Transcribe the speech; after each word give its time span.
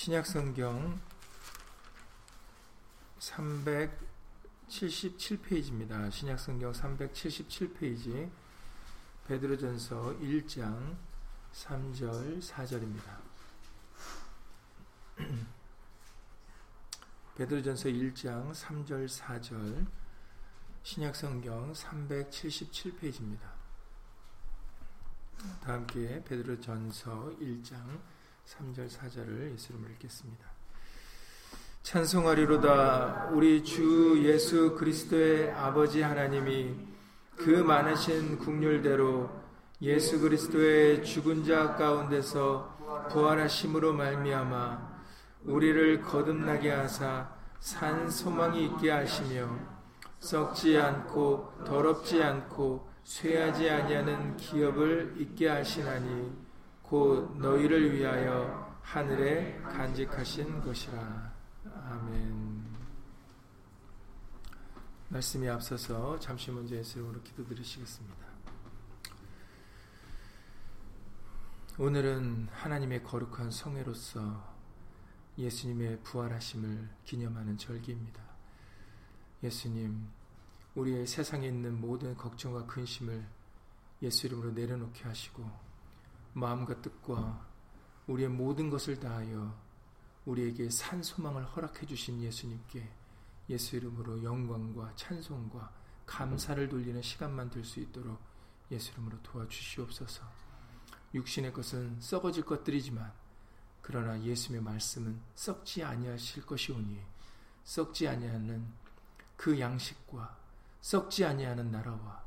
신약성경 0.00 0.96
377페이지입니다. 3.18 6.10
신약성경 6.10 6.72
377페이지 6.72 8.30
베드로전서 9.28 10.16
1장 10.20 10.96
3절 11.52 12.40
4절입니다. 12.40 13.20
베드로전서 17.36 17.90
1장 17.90 18.54
3절 18.54 19.06
4절 19.06 19.86
신약성경 20.82 21.74
377페이지입니다. 21.74 23.52
다 25.62 25.74
함께 25.74 26.24
베드로전서 26.24 27.36
1장 27.38 28.00
3절 28.46 28.88
4절을 28.88 29.52
예수님을 29.52 29.90
읽겠습니다. 29.92 30.46
찬송하리로다 31.82 33.30
우리 33.32 33.64
주 33.64 34.20
예수 34.22 34.76
그리스도의 34.76 35.50
아버지 35.52 36.02
하나님이 36.02 36.74
그 37.36 37.50
많으신 37.50 38.38
국률대로 38.38 39.30
예수 39.82 40.20
그리스도의 40.20 41.04
죽은 41.04 41.44
자 41.44 41.74
가운데서 41.74 43.08
부활하심으로 43.10 43.94
말미암아 43.94 44.90
우리를 45.44 46.02
거듭나게 46.02 46.70
하사 46.70 47.30
산 47.60 48.10
소망이 48.10 48.66
있게 48.66 48.90
하시며 48.90 49.58
썩지 50.18 50.78
않고 50.78 51.64
더럽지 51.64 52.22
않고 52.22 52.90
쇠하지 53.04 53.70
아니하는 53.70 54.36
기업을 54.36 55.14
있게 55.18 55.48
하시나니 55.48 56.49
곧 56.90 57.38
너희를 57.38 57.94
위하여 57.94 58.76
하늘에 58.82 59.56
간직하신 59.60 60.60
것이라. 60.60 61.32
아멘. 61.72 62.64
말씀이 65.08 65.48
앞서서 65.48 66.18
잠시 66.18 66.50
먼저 66.50 66.74
예수님으로 66.74 67.22
기도드리시겠습니다. 67.22 68.26
오늘은 71.78 72.48
하나님의 72.50 73.04
거룩한 73.04 73.52
성회로서 73.52 74.52
예수님의 75.38 76.00
부활하심을 76.02 76.88
기념하는 77.04 77.56
절기입니다. 77.56 78.20
예수님, 79.44 80.08
우리의 80.74 81.06
세상에 81.06 81.46
있는 81.46 81.80
모든 81.80 82.16
걱정과 82.16 82.66
근심을 82.66 83.24
예수 84.02 84.26
이름으로 84.26 84.50
내려놓게 84.50 85.04
하시고 85.04 85.69
마음과 86.32 86.80
뜻과 86.82 87.46
우리의 88.06 88.28
모든 88.28 88.70
것을 88.70 88.98
다하여 88.98 89.54
우리에게 90.24 90.70
산 90.70 91.02
소망을 91.02 91.44
허락해 91.44 91.86
주신 91.86 92.20
예수님께 92.22 92.88
예수 93.48 93.76
이름으로 93.76 94.22
영광과 94.22 94.94
찬송과 94.96 95.72
감사를 96.06 96.68
돌리는 96.68 97.00
시간만 97.02 97.50
될 97.50 97.64
수 97.64 97.80
있도록 97.80 98.18
예수 98.70 98.92
이름으로 98.92 99.20
도와주시옵소서. 99.22 100.22
육신의 101.14 101.52
것은 101.52 102.00
썩어질 102.00 102.44
것들이지만 102.44 103.12
그러나 103.82 104.20
예수님의 104.22 104.62
말씀은 104.62 105.20
썩지 105.34 105.82
아니하실 105.82 106.46
것이오니 106.46 107.02
썩지 107.64 108.06
아니하는 108.06 108.72
그 109.36 109.58
양식과 109.58 110.38
썩지 110.80 111.24
아니하는 111.24 111.70
나라와 111.70 112.22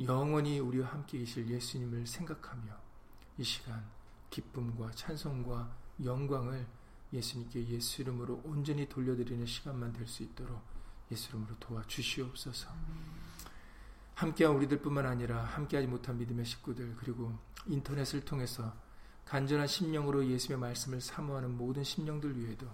영원히 0.00 0.58
우리와 0.58 0.88
함께 0.88 1.18
계실 1.18 1.48
예수님을 1.48 2.06
생각하며 2.06 2.91
이 3.38 3.44
시간 3.44 3.84
기쁨과 4.30 4.90
찬송과 4.92 5.74
영광을 6.04 6.66
예수님께 7.12 7.68
예수 7.68 8.02
이름으로 8.02 8.40
온전히 8.44 8.88
돌려드리는 8.88 9.44
시간만 9.44 9.92
될 9.92 10.06
수 10.06 10.22
있도록 10.22 10.62
예수 11.10 11.28
이름으로 11.30 11.54
도와주시옵소서. 11.58 12.68
함께한 14.14 14.54
우리들뿐만 14.56 15.06
아니라 15.06 15.44
함께하지 15.44 15.88
못한 15.88 16.16
믿음의 16.18 16.44
식구들 16.44 16.96
그리고 16.96 17.36
인터넷을 17.66 18.24
통해서 18.24 18.74
간절한 19.26 19.66
심령으로 19.66 20.26
예수님의 20.26 20.60
말씀을 20.60 21.00
사모하는 21.00 21.56
모든 21.56 21.84
심령들 21.84 22.38
위에도 22.38 22.66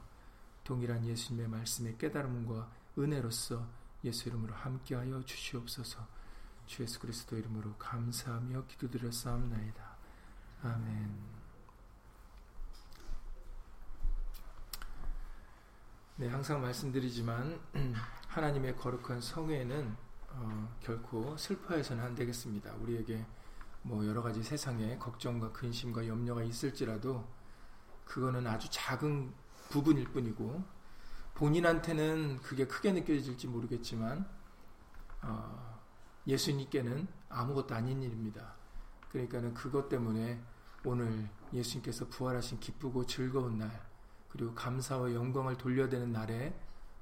동일한 0.64 1.04
예수님의 1.06 1.48
말씀의 1.48 1.98
깨달음과 1.98 2.70
은혜로서 2.98 3.66
예수 4.04 4.28
이름으로 4.28 4.54
함께하여 4.54 5.22
주시옵소서. 5.24 6.06
주 6.66 6.82
예수 6.82 7.00
그리스도 7.00 7.36
이름으로 7.36 7.74
감사하며 7.76 8.66
기도드렸사옵나이다. 8.66 9.87
아멘. 10.62 11.28
네, 16.16 16.28
항상 16.28 16.60
말씀드리지만 16.60 17.60
하나님의 18.26 18.76
거룩한 18.76 19.20
성회는 19.20 19.96
어, 20.30 20.76
결코 20.80 21.36
슬퍼해서는 21.36 22.02
안 22.02 22.14
되겠습니다. 22.16 22.74
우리에게 22.74 23.24
뭐 23.82 24.04
여러 24.04 24.20
가지 24.20 24.42
세상에 24.42 24.98
걱정과 24.98 25.52
근심과 25.52 26.08
염려가 26.08 26.42
있을지라도 26.42 27.24
그거는 28.04 28.46
아주 28.48 28.68
작은 28.70 29.32
부분일 29.70 30.08
뿐이고 30.08 30.64
본인한테는 31.34 32.40
그게 32.42 32.66
크게 32.66 32.92
느껴질지 32.92 33.46
모르겠지만 33.46 34.28
어, 35.22 35.80
예수님께는 36.26 37.06
아무것도 37.28 37.76
아닌 37.76 38.02
일입니다. 38.02 38.57
그러니까는 39.10 39.54
그것 39.54 39.88
때문에 39.88 40.40
오늘 40.84 41.28
예수님께서 41.52 42.06
부활하신 42.08 42.60
기쁘고 42.60 43.06
즐거운 43.06 43.58
날, 43.58 43.88
그리고 44.28 44.54
감사와 44.54 45.12
영광을 45.14 45.56
돌려대는 45.56 46.12
날에 46.12 46.58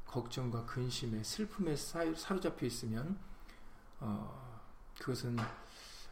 걱정과 0.06 0.66
근심에 0.66 1.22
슬픔에 1.22 1.75
사로잡혀 1.77 2.66
있으면 2.66 3.19
어, 3.99 4.62
그것은 4.99 5.37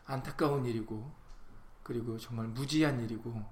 안타까운 0.04 0.66
일이고 0.66 1.10
그리고 1.83 2.19
정말 2.19 2.49
무지한 2.49 3.00
일이고 3.00 3.43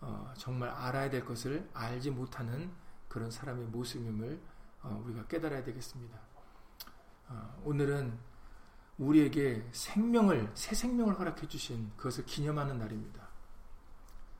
어, 0.00 0.32
정말 0.36 0.70
알아야 0.70 1.10
될 1.10 1.24
것을 1.24 1.68
알지 1.74 2.10
못하는 2.10 2.70
그런 3.08 3.30
사람의 3.30 3.66
모습임을 3.66 4.40
어, 4.82 5.02
우리가 5.04 5.26
깨달아야 5.26 5.62
되겠습니다. 5.64 6.18
어, 7.28 7.62
오늘은 7.64 8.18
우리에게 8.98 9.64
생명을 9.72 10.50
새 10.54 10.74
생명을 10.74 11.18
허락해 11.18 11.46
주신 11.48 11.90
그것을 11.96 12.26
기념하는 12.26 12.78
날입니다. 12.78 13.28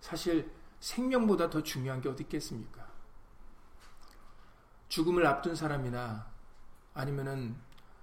사실 0.01 0.51
생명보다 0.81 1.51
더 1.51 1.63
중요한 1.63 2.01
게 2.01 2.09
어디 2.09 2.25
있겠습니까? 2.25 2.87
죽음을 4.89 5.27
앞둔 5.27 5.55
사람이나 5.55 6.27
아니면은 6.95 7.57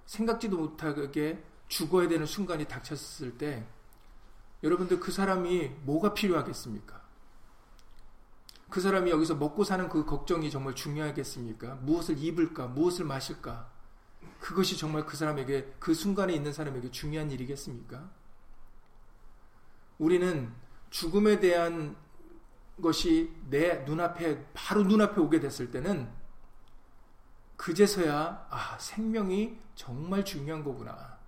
생각지도 0.06 0.56
못하게 0.56 1.42
죽어야 1.68 2.08
되는 2.08 2.26
순간이 2.26 2.66
닥쳤을 2.66 3.36
때 3.36 3.66
여러분들 4.62 5.00
그 5.00 5.10
사람이 5.10 5.68
뭐가 5.82 6.14
필요하겠습니까? 6.14 7.04
그 8.70 8.80
사람이 8.80 9.10
여기서 9.10 9.34
먹고 9.36 9.64
사는 9.64 9.88
그 9.88 10.04
걱정이 10.04 10.50
정말 10.50 10.74
중요하겠습니까? 10.74 11.76
무엇을 11.76 12.18
입을까? 12.18 12.66
무엇을 12.66 13.04
마실까? 13.04 13.75
그것이 14.46 14.78
정말 14.78 15.04
그 15.04 15.16
사람에게 15.16 15.74
그 15.80 15.92
순간에 15.92 16.32
있는 16.32 16.52
사람에게 16.52 16.92
중요한 16.92 17.32
일이겠습니까? 17.32 18.08
우리는 19.98 20.54
죽음에 20.90 21.40
대한 21.40 21.96
것이 22.80 23.34
내 23.50 23.78
눈앞에 23.78 24.46
바로 24.54 24.84
눈앞에 24.84 25.20
오게 25.20 25.40
됐을 25.40 25.72
때는 25.72 26.08
그제서야 27.56 28.46
아 28.48 28.78
생명이 28.78 29.58
정말 29.74 30.24
중요한 30.24 30.62
거구나 30.62 31.18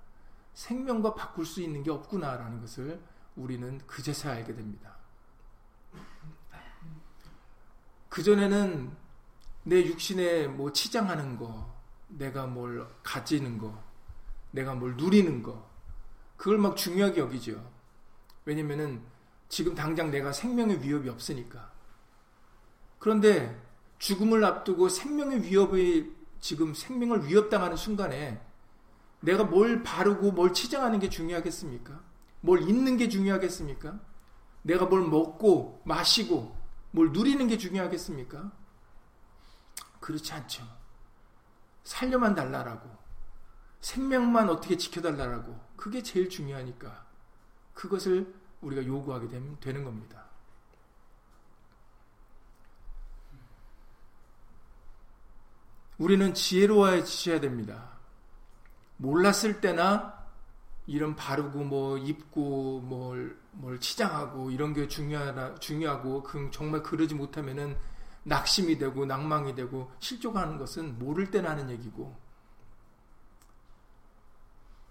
생명과 0.55 1.17
바꿀 1.17 1.45
수 1.45 1.61
있는 1.61 1.83
게 1.83 1.91
없구나라는 1.91 2.61
것을 2.61 3.03
우리는 3.35 3.79
그제서야 3.89 4.35
알게 4.35 4.55
됩니다. 4.55 4.95
그 8.09 8.23
전에는 8.23 8.97
내 9.64 9.85
육신에 9.85 10.47
뭐 10.47 10.73
치장하는 10.73 11.37
거, 11.37 11.77
내가 12.08 12.46
뭘 12.46 12.87
가지는 13.02 13.58
거, 13.58 13.82
내가 14.50 14.75
뭘 14.75 14.96
누리는 14.96 15.43
거, 15.43 15.69
그걸 16.37 16.58
막 16.58 16.76
중요하게 16.76 17.20
여기죠. 17.20 17.70
왜냐면은 18.44 19.02
지금 19.49 19.75
당장 19.75 20.10
내가 20.10 20.32
생명의 20.32 20.82
위협이 20.82 21.08
없으니까. 21.08 21.70
그런데 22.99 23.60
죽음을 23.99 24.44
앞두고 24.44 24.88
생명의 24.88 25.43
위협이 25.43 26.12
지금 26.40 26.75
생명을 26.75 27.26
위협당하는 27.26 27.76
순간에 27.76 28.40
내가 29.20 29.44
뭘 29.44 29.82
바르고 29.82 30.32
뭘 30.32 30.52
치장하는 30.52 30.99
게 31.00 31.08
중요하겠습니까? 31.08 32.00
뭘 32.40 32.62
잊는 32.62 32.96
게 32.96 33.08
중요하겠습니까? 33.08 33.99
내가 34.62 34.87
뭘 34.87 35.02
먹고 35.02 35.82
마시고 35.84 36.56
뭘 36.93 37.12
누리는 37.12 37.46
게 37.49 37.58
중요하겠습니까? 37.58 38.52
그렇지 40.00 40.32
않죠. 40.32 40.77
살려만 41.88 42.35
달라라고. 42.35 42.87
생명만 43.81 44.50
어떻게 44.50 44.76
지켜달라라고. 44.76 45.58
그게 45.75 46.02
제일 46.02 46.29
중요하니까. 46.29 47.06
그것을 47.73 48.35
우리가 48.61 48.85
요구하게 48.85 49.29
되면 49.29 49.58
되는 49.58 49.85
겁니다. 49.85 50.26
우리는 55.96 56.35
지혜로워지셔야 56.35 57.40
됩니다. 57.40 57.99
몰랐을 58.99 59.62
때나 59.62 60.26
이런 60.87 61.17
바르고 61.17 61.64
뭐 61.64 61.96
입고 61.96 62.81
뭘, 62.81 63.40
뭘 63.52 63.81
치장하고 63.81 64.50
이런 64.50 64.75
게 64.75 64.88
중요하다 64.88 65.55
중요하고 65.55 66.23
그 66.23 66.50
정말 66.52 66.82
그러지 66.82 67.14
못하면은 67.14 67.79
낙심이 68.28 68.78
되고 68.78 69.06
낭망이 69.06 69.54
되고 69.54 69.90
실족하는 69.98 70.58
것은 70.58 70.98
모를 70.98 71.30
때나 71.30 71.50
하는 71.50 71.70
얘기고 71.70 72.14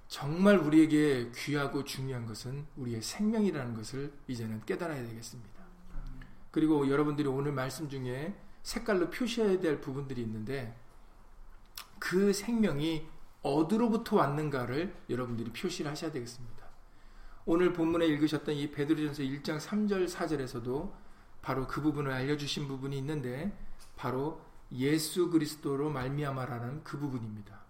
정말 0.07 0.57
우리에게 0.57 1.31
귀하고 1.35 1.83
중요한 1.83 2.25
것은 2.25 2.65
우리의 2.77 3.01
생명이라는 3.01 3.75
것을 3.75 4.13
이제는 4.27 4.63
깨달아야 4.65 5.05
되겠습니다. 5.05 5.63
그리고 6.51 6.89
여러분들이 6.89 7.27
오늘 7.27 7.51
말씀 7.51 7.89
중에 7.89 8.33
색깔로 8.63 9.09
표시해야 9.09 9.59
될 9.59 9.79
부분들이 9.79 10.21
있는데 10.21 10.75
그 11.99 12.33
생명이 12.33 13.07
어디로부터 13.41 14.15
왔는가를 14.15 14.95
여러분들이 15.09 15.51
표시를 15.51 15.91
하셔야 15.91 16.11
되겠습니다. 16.11 16.65
오늘 17.45 17.73
본문에 17.73 18.05
읽으셨던 18.07 18.55
이 18.55 18.71
베드로전서 18.71 19.23
1장 19.23 19.59
3절 19.59 20.09
4절에서도 20.09 20.91
바로 21.47 21.65
그 21.65 21.81
부분을 21.81 22.11
알려주신 22.11 22.67
부분이 22.67 22.97
있는데 22.97 23.57
바로 23.95 24.41
예수 24.73 25.29
그리스도로 25.29 25.89
말미암아라는 25.89 26.83
그 26.83 26.99
부분입니다. 26.99 27.61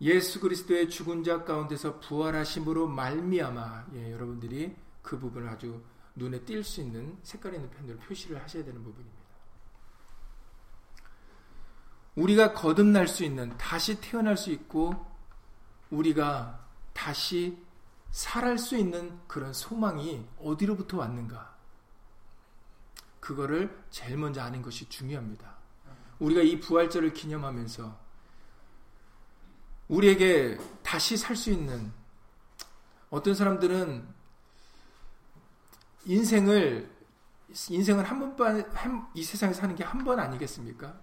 예수 0.00 0.40
그리스도의 0.40 0.88
죽은 0.88 1.22
자 1.22 1.44
가운데서 1.44 2.00
부활하심으로 2.00 2.86
말미암아 2.86 3.88
예, 3.96 4.10
여러분들이 4.10 4.74
그 5.02 5.18
부분을 5.18 5.50
아주 5.50 5.82
눈에 6.14 6.40
띌 6.40 6.62
수 6.62 6.80
있는 6.80 7.18
색깔 7.22 7.52
있는 7.52 7.68
펜으로 7.68 7.98
표시를 7.98 8.42
하셔야 8.42 8.64
되는 8.64 8.82
부분입니다. 8.82 9.22
우리가 12.14 12.54
거듭날 12.54 13.06
수 13.06 13.22
있는 13.22 13.54
다시 13.58 14.00
태어날 14.00 14.38
수 14.38 14.50
있고 14.50 14.94
우리가 15.90 16.66
다시 16.94 17.62
살할 18.12 18.56
수 18.56 18.78
있는 18.78 19.20
그런 19.28 19.52
소망이 19.52 20.26
어디로부터 20.38 20.96
왔는가? 20.96 21.55
그거를 23.26 23.76
제일 23.90 24.16
먼저 24.16 24.40
아는 24.40 24.62
것이 24.62 24.88
중요합니다. 24.88 25.56
우리가 26.20 26.42
이 26.42 26.60
부활절을 26.60 27.12
기념하면서 27.12 27.98
우리에게 29.88 30.58
다시 30.84 31.16
살 31.16 31.34
수 31.34 31.50
있는 31.50 31.92
어떤 33.10 33.34
사람들은 33.34 34.06
인생을 36.04 36.88
인생을 37.68 38.04
한번이 38.04 39.22
세상에 39.24 39.52
사는 39.52 39.74
게 39.74 39.82
한 39.82 40.04
번 40.04 40.20
아니겠습니까? 40.20 40.94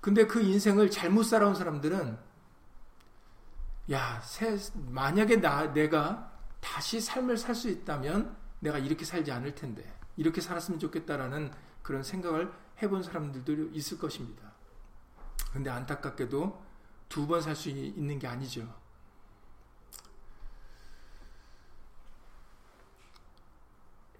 근데 0.00 0.24
그 0.24 0.40
인생을 0.40 0.88
잘못 0.88 1.24
살아온 1.24 1.56
사람들은 1.56 2.16
야, 3.90 4.20
새, 4.22 4.56
만약에 4.74 5.40
나 5.40 5.72
내가 5.72 6.32
다시 6.60 7.00
삶을 7.00 7.38
살 7.38 7.56
수 7.56 7.68
있다면 7.68 8.36
내가 8.60 8.78
이렇게 8.78 9.04
살지 9.04 9.32
않을 9.32 9.56
텐데 9.56 9.93
이렇게 10.16 10.40
살았으면 10.40 10.78
좋겠다라는 10.80 11.52
그런 11.82 12.02
생각을 12.02 12.52
해본 12.82 13.02
사람들도 13.02 13.70
있을 13.72 13.98
것입니다. 13.98 14.52
근데 15.52 15.70
안타깝게도 15.70 16.64
두 17.08 17.26
번 17.26 17.40
살 17.40 17.54
수 17.54 17.68
있는 17.68 18.18
게 18.18 18.26
아니죠. 18.26 18.68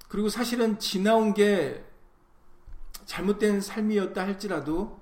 그리고 0.08 0.28
사실은 0.28 0.78
지나온 0.78 1.34
게 1.34 1.84
잘못된 3.04 3.60
삶이었다 3.60 4.22
할지라도 4.22 5.00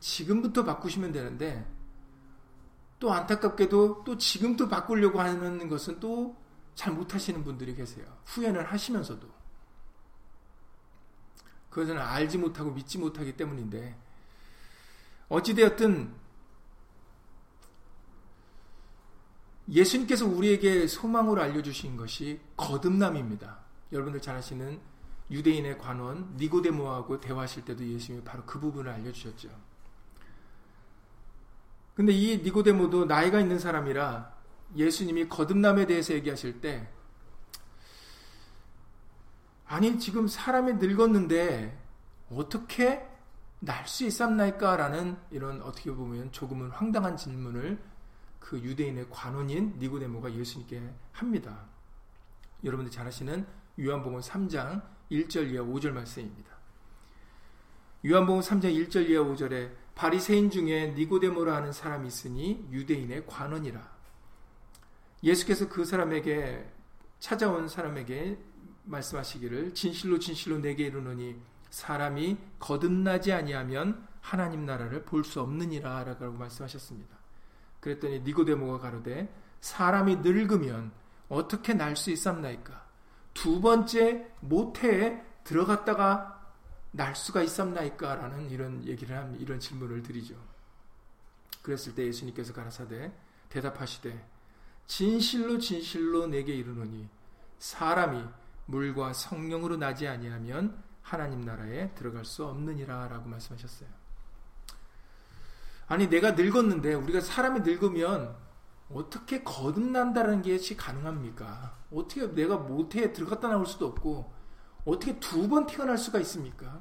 지금부터 0.00 0.64
바꾸시면 0.64 1.12
되는데 1.12 1.66
또 2.98 3.12
안타깝게도 3.12 4.04
또 4.04 4.18
지금도 4.18 4.68
바꾸려고 4.68 5.20
하는 5.20 5.68
것은 5.68 6.00
또 6.00 6.40
잘 6.74 6.94
못하시는 6.94 7.44
분들이 7.44 7.74
계세요. 7.74 8.06
후회를 8.24 8.64
하시면서도. 8.72 9.28
그것은 11.70 11.98
알지 11.98 12.38
못하고 12.38 12.72
믿지 12.72 12.98
못하기 12.98 13.36
때문인데 13.36 13.96
어찌되었든 15.28 16.12
예수님께서 19.68 20.26
우리에게 20.26 20.88
소망으로 20.88 21.40
알려주신 21.40 21.96
것이 21.96 22.40
거듭남입니다. 22.56 23.58
여러분들 23.92 24.20
잘 24.20 24.36
아시는 24.36 24.80
유대인의 25.30 25.78
관원 25.78 26.34
니고데모하고 26.36 27.20
대화하실 27.20 27.64
때도 27.64 27.86
예수님이 27.86 28.24
바로 28.24 28.44
그 28.44 28.58
부분을 28.58 28.90
알려주셨죠. 28.90 29.48
근데 31.94 32.12
이 32.12 32.38
니고데모도 32.38 33.04
나이가 33.04 33.40
있는 33.40 33.60
사람이라 33.60 34.34
예수님이 34.76 35.28
거듭남에 35.28 35.86
대해서 35.86 36.14
얘기하실 36.14 36.60
때 36.60 36.88
아니 39.70 40.00
지금 40.00 40.26
사람이 40.26 40.74
늙었는데 40.74 41.78
어떻게 42.32 43.06
날 43.60 43.86
수 43.86 44.04
있었나이까? 44.04 44.76
라는 44.76 45.16
이런 45.30 45.62
어떻게 45.62 45.92
보면 45.92 46.32
조금은 46.32 46.70
황당한 46.70 47.16
질문을 47.16 47.78
그 48.40 48.58
유대인의 48.58 49.06
관원인 49.10 49.76
니고데모가 49.78 50.34
예수님께 50.34 50.92
합니다. 51.12 51.66
여러분들 52.64 52.90
잘 52.90 53.06
아시는 53.06 53.46
요한복음 53.78 54.18
3장 54.18 54.82
1절 55.12 55.52
이하 55.52 55.62
5절 55.62 55.92
말씀입니다. 55.92 56.50
요한복음 58.04 58.40
3장 58.40 58.74
1절 58.74 59.08
이하 59.08 59.22
5절에 59.22 59.70
바리새인 59.94 60.50
중에 60.50 60.94
니고데모라 60.96 61.54
하는 61.54 61.70
사람이 61.70 62.08
있으니 62.08 62.66
유대인의 62.72 63.24
관원이라. 63.28 63.88
예수께서 65.22 65.68
그 65.68 65.84
사람에게 65.84 66.68
찾아온 67.20 67.68
사람에게 67.68 68.49
말씀하시기를 68.90 69.74
진실로 69.74 70.18
진실로 70.18 70.58
내게 70.58 70.86
이르노니 70.86 71.36
사람이 71.70 72.36
거듭나지 72.58 73.32
아니하면 73.32 74.06
하나님 74.20 74.66
나라를 74.66 75.04
볼 75.04 75.24
수 75.24 75.40
없느니라 75.40 76.04
라고 76.04 76.32
말씀하셨습니다. 76.32 77.16
그랬더니 77.80 78.20
니고데모가 78.20 78.78
가로되 78.78 79.32
사람이 79.60 80.16
늙으면 80.16 80.92
어떻게 81.28 81.74
날 81.74 81.96
수 81.96 82.10
있었나이까? 82.10 82.88
두 83.32 83.60
번째 83.60 84.26
모태에 84.40 85.22
들어갔다가 85.44 86.36
날 86.90 87.14
수가 87.14 87.42
있었나이까? 87.42 88.16
라는 88.16 88.50
이런 88.50 88.84
얘기를 88.84 89.16
한 89.16 89.38
이런 89.40 89.60
질문을 89.60 90.02
드리죠. 90.02 90.34
그랬을 91.62 91.94
때 91.94 92.04
예수님께서 92.06 92.52
가라사대 92.52 93.12
대답하시되 93.48 94.26
진실로 94.86 95.58
진실로 95.58 96.26
내게 96.26 96.54
이르노니 96.54 97.08
사람이 97.58 98.24
물과 98.70 99.12
성령으로 99.12 99.76
나지 99.76 100.06
아니하면 100.06 100.82
하나님 101.02 101.40
나라에 101.40 101.92
들어갈 101.94 102.24
수 102.24 102.44
없느니라라고 102.46 103.28
말씀하셨어요. 103.28 103.88
아니 105.88 106.08
내가 106.08 106.32
늙었는데 106.32 106.94
우리가 106.94 107.20
사람이 107.20 107.60
늙으면 107.60 108.36
어떻게 108.92 109.42
거듭난다는 109.42 110.42
것이 110.42 110.76
가능합니까? 110.76 111.76
어떻게 111.92 112.26
내가 112.32 112.56
모태에 112.56 113.12
들어갔다 113.12 113.48
나올 113.48 113.66
수도 113.66 113.86
없고 113.86 114.32
어떻게 114.84 115.18
두 115.18 115.48
번 115.48 115.66
태어날 115.66 115.98
수가 115.98 116.20
있습니까? 116.20 116.80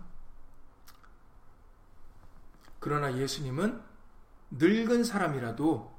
그러나 2.79 3.15
예수님은 3.17 3.81
늙은 4.51 5.03
사람이라도 5.03 5.97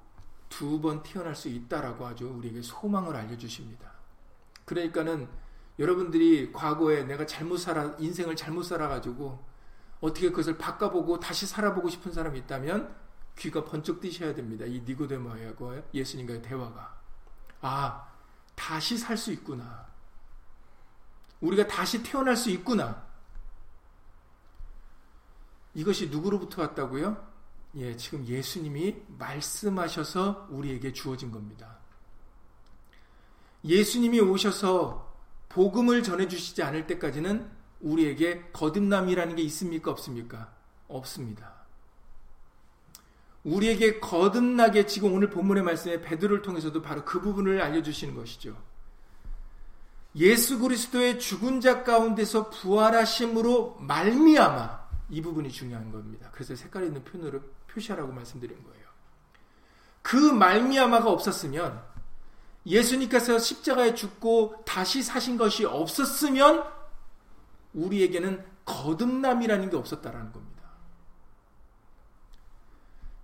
두 0.49 0.81
번 0.81 1.03
태어날 1.03 1.35
수 1.35 1.49
있다라고 1.49 2.07
아주 2.07 2.29
우리에게 2.29 2.63
소망을 2.63 3.15
알려주십니다. 3.17 3.93
그러니까는 4.65 5.29
여러분들이 5.81 6.53
과거에 6.53 7.05
내가 7.05 7.25
잘못 7.25 7.57
살아, 7.57 7.97
인생을 7.99 8.37
잘못 8.37 8.65
살아가지고 8.65 9.43
어떻게 10.01 10.29
그것을 10.29 10.59
바꿔보고 10.59 11.19
다시 11.19 11.47
살아보고 11.47 11.89
싶은 11.89 12.13
사람이 12.13 12.39
있다면 12.41 12.95
귀가 13.39 13.65
번쩍 13.65 14.01
뜨셔야 14.01 14.35
됩니다. 14.35 14.67
이 14.67 14.81
니고데모하고 14.81 15.83
예수님과의 15.95 16.43
대화가. 16.43 17.01
아, 17.63 18.07
다시 18.55 18.99
살 18.99 19.17
수 19.17 19.33
있구나. 19.33 19.87
우리가 21.41 21.67
다시 21.67 22.03
태어날 22.03 22.37
수 22.37 22.51
있구나. 22.51 23.03
이것이 25.75 26.11
누구로부터 26.11 26.61
왔다고요? 26.61 27.27
예, 27.77 27.97
지금 27.97 28.27
예수님이 28.27 29.03
말씀하셔서 29.17 30.49
우리에게 30.51 30.93
주어진 30.93 31.31
겁니다. 31.31 31.79
예수님이 33.65 34.21
오셔서 34.21 35.10
복음을 35.51 36.03
전해주시지 36.03 36.63
않을 36.63 36.87
때까지는 36.87 37.51
우리에게 37.81 38.51
거듭남이라는 38.53 39.37
게 39.37 39.43
있습니까? 39.43 39.91
없습니까? 39.91 40.53
없습니다. 40.89 41.61
우리에게 43.45 44.01
거듭나게 44.01 44.87
지금 44.87 45.15
오늘 45.15 45.31
본문의 45.31 45.63
말씀에 45.63 46.01
베드로를 46.01 46.43
통해서도 46.43 46.83
바로 46.83 47.05
그 47.05 47.21
부분을 47.21 47.61
알려주시는 47.61 48.15
것이죠. 48.15 48.57
예수 50.17 50.59
그리스도의 50.59 51.19
죽은 51.19 51.61
자 51.61 51.83
가운데서 51.85 52.51
부활하심으로 52.51 53.79
말미암아 53.81 54.81
이 55.11 55.23
부분이 55.23 55.51
중요한 55.51 55.91
겁니다. 55.91 56.29
그래서 56.33 56.55
색깔 56.55 56.85
있는 56.85 57.03
표현으로 57.05 57.41
표시하라고 57.69 58.13
말씀드린 58.13 58.63
거예요. 58.63 58.81
그 60.03 60.17
말미암아가 60.17 61.11
없었으면 61.11 61.90
예수님께서 62.67 63.39
십자가에 63.39 63.95
죽고 63.95 64.63
다시 64.67 65.03
사신 65.03 65.37
것이 65.37 65.65
없었으면 65.65 66.65
우리에게는 67.73 68.45
거듭남이라는 68.65 69.71
게 69.71 69.77
없었다라는 69.77 70.33
겁니다. 70.33 70.61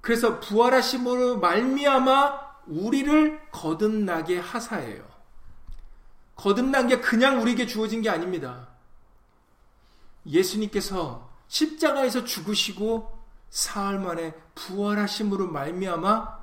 그래서 0.00 0.40
부활하심으로 0.40 1.38
말미암아 1.40 2.46
우리를 2.66 3.50
거듭나게 3.50 4.38
하사해요. 4.38 5.04
거듭난 6.36 6.88
게 6.88 7.00
그냥 7.00 7.40
우리에게 7.42 7.66
주어진 7.66 8.02
게 8.02 8.10
아닙니다. 8.10 8.68
예수님께서 10.26 11.30
십자가에서 11.48 12.24
죽으시고 12.24 13.16
사흘 13.50 13.98
만에 13.98 14.34
부활하심으로 14.54 15.48
말미암아 15.48 16.38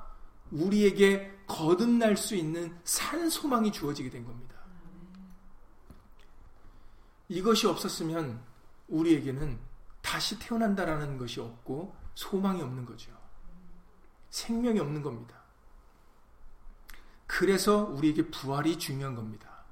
우리에게 0.52 1.33
거듭날 1.54 2.16
수 2.16 2.34
있는 2.34 2.76
산 2.82 3.30
소망이 3.30 3.70
주어지게 3.70 4.10
된 4.10 4.24
겁니다. 4.24 4.56
이것이 7.28 7.68
없었으면 7.68 8.42
우리에게는 8.88 9.58
다시 10.02 10.36
태어난다라는 10.40 11.16
것이 11.16 11.40
없고 11.40 11.94
소망이 12.14 12.60
없는 12.60 12.84
거죠. 12.84 13.12
생명이 14.30 14.80
없는 14.80 15.02
겁니다. 15.02 15.36
그래서 17.26 17.84
우리에게 17.84 18.30
부활이 18.30 18.76
중요한 18.78 19.14
겁니다. 19.14 19.64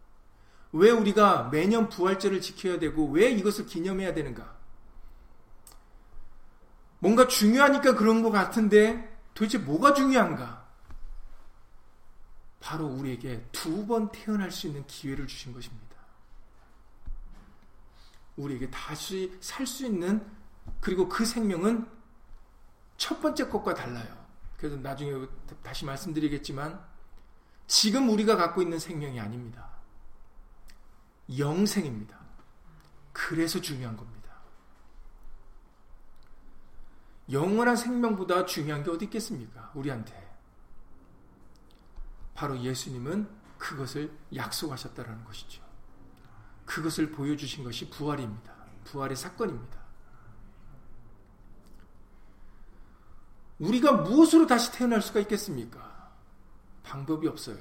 왜 0.70 0.90
우리가 0.90 1.48
매년 1.50 1.88
부활절을 1.88 2.40
지켜야 2.40 2.78
되고 2.78 3.10
왜 3.10 3.30
이것을 3.32 3.66
기념해야 3.66 4.14
되는가? 4.14 4.56
뭔가 7.00 7.26
중요하니까 7.26 7.96
그런 7.96 8.22
것 8.22 8.30
같은데 8.30 9.18
도대체 9.34 9.58
뭐가 9.58 9.94
중요한가? 9.94 10.61
바로 12.62 12.86
우리에게 12.86 13.44
두 13.50 13.86
번 13.86 14.10
태어날 14.12 14.50
수 14.50 14.68
있는 14.68 14.86
기회를 14.86 15.26
주신 15.26 15.52
것입니다. 15.52 15.96
우리에게 18.36 18.70
다시 18.70 19.36
살 19.40 19.66
수 19.66 19.84
있는 19.84 20.24
그리고 20.80 21.08
그 21.08 21.24
생명은 21.26 21.86
첫 22.96 23.20
번째 23.20 23.48
것과 23.48 23.74
달라요. 23.74 24.26
그래서 24.56 24.76
나중에 24.76 25.26
다시 25.62 25.84
말씀드리겠지만 25.84 26.80
지금 27.66 28.08
우리가 28.10 28.36
갖고 28.36 28.62
있는 28.62 28.78
생명이 28.78 29.18
아닙니다. 29.18 29.68
영생입니다. 31.36 32.16
그래서 33.12 33.60
중요한 33.60 33.96
겁니다. 33.96 34.32
영원한 37.30 37.76
생명보다 37.76 38.46
중요한 38.46 38.84
게 38.84 38.90
어디 38.90 39.06
있겠습니까? 39.06 39.72
우리한테. 39.74 40.21
바로 42.42 42.58
예수님은 42.60 43.28
그것을 43.56 44.10
약속하셨다라는 44.34 45.24
것이죠. 45.26 45.62
그것을 46.66 47.12
보여주신 47.12 47.62
것이 47.62 47.88
부활입니다. 47.88 48.52
부활의 48.82 49.16
사건입니다. 49.16 49.78
우리가 53.60 53.92
무엇으로 53.92 54.48
다시 54.48 54.72
태어날 54.72 55.00
수가 55.00 55.20
있겠습니까? 55.20 56.10
방법이 56.82 57.28
없어요. 57.28 57.58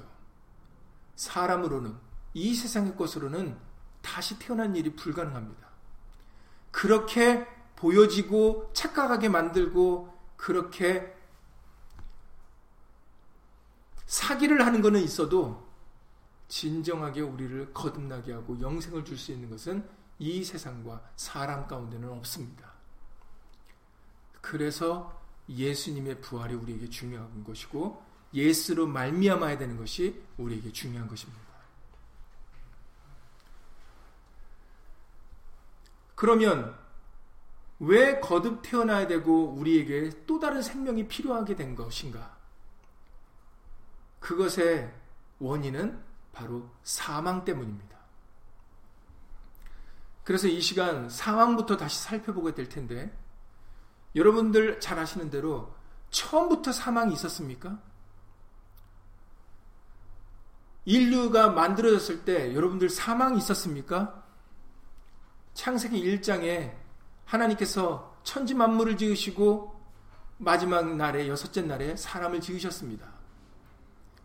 사람으로는, 1.14 1.96
이 2.34 2.52
세상의 2.52 2.96
것으로는 2.96 3.56
다시 4.00 4.36
태어난 4.40 4.74
일이 4.74 4.96
불가능합니다. 4.96 5.68
그렇게 6.72 7.46
보여지고 7.76 8.72
착각하게 8.72 9.28
만들고 9.28 10.12
그렇게 10.36 11.16
사기를 14.12 14.66
하는 14.66 14.82
것은 14.82 15.00
있어도 15.00 15.66
진정하게 16.48 17.22
우리를 17.22 17.72
거듭나게 17.72 18.34
하고 18.34 18.60
영생을 18.60 19.06
줄 19.06 19.16
수 19.16 19.32
있는 19.32 19.48
것은 19.48 19.88
이 20.18 20.44
세상과 20.44 21.02
사람 21.16 21.66
가운데는 21.66 22.10
없습니다. 22.10 22.74
그래서 24.42 25.18
예수님의 25.48 26.20
부활이 26.20 26.54
우리에게 26.54 26.90
중요한 26.90 27.42
것이고 27.42 28.02
예수로 28.34 28.86
말미암아야 28.86 29.56
되는 29.56 29.78
것이 29.78 30.22
우리에게 30.36 30.70
중요한 30.72 31.08
것입니다. 31.08 31.40
그러면 36.14 36.78
왜 37.78 38.20
거듭 38.20 38.60
태어나야 38.60 39.06
되고 39.06 39.48
우리에게 39.54 40.26
또 40.26 40.38
다른 40.38 40.60
생명이 40.60 41.08
필요하게 41.08 41.56
된 41.56 41.74
것인가? 41.74 42.41
그것의 44.22 44.90
원인은 45.40 46.02
바로 46.32 46.70
사망 46.82 47.44
때문입니다. 47.44 47.98
그래서 50.24 50.46
이 50.46 50.60
시간 50.60 51.10
상황부터 51.10 51.76
다시 51.76 52.00
살펴보게 52.00 52.54
될 52.54 52.68
텐데, 52.68 53.14
여러분들 54.14 54.80
잘 54.80 54.98
아시는 54.98 55.30
대로 55.30 55.74
처음부터 56.10 56.72
사망이 56.72 57.12
있었습니까? 57.12 57.80
인류가 60.84 61.50
만들어졌을 61.50 62.24
때 62.24 62.54
여러분들 62.54 62.88
사망이 62.88 63.38
있었습니까? 63.38 64.22
창세기 65.54 66.02
1장에 66.02 66.74
하나님께서 67.24 68.16
천지 68.22 68.54
만물을 68.54 68.96
지으시고 68.96 69.80
마지막 70.38 70.96
날에 70.96 71.28
여섯째 71.28 71.62
날에 71.62 71.96
사람을 71.96 72.40
지으셨습니다. 72.40 73.11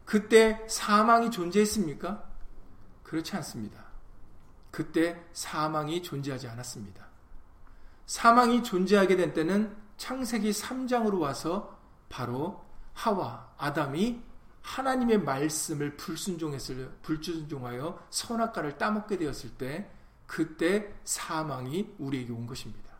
그때 0.07 0.65
사망이 0.69 1.29
존재했습니까? 1.29 2.23
그렇지 3.03 3.35
않습니다. 3.35 3.83
그때 4.71 5.21
사망이 5.33 6.01
존재하지 6.01 6.47
않았습니다. 6.47 7.05
사망이 8.05 8.63
존재하게 8.63 9.17
된 9.17 9.33
때는 9.33 9.75
창세기 9.97 10.51
3장으로 10.51 11.19
와서 11.19 11.77
바로 12.07 12.63
하와, 12.93 13.51
아담이 13.57 14.23
하나님의 14.61 15.23
말씀을 15.23 15.97
불순종했을, 15.97 16.89
불순종하여 17.01 18.01
선악과를 18.09 18.77
따먹게 18.77 19.17
되었을 19.17 19.57
때, 19.57 19.91
그때 20.25 20.95
사망이 21.03 21.93
우리에게 21.97 22.31
온 22.31 22.47
것입니다. 22.47 22.93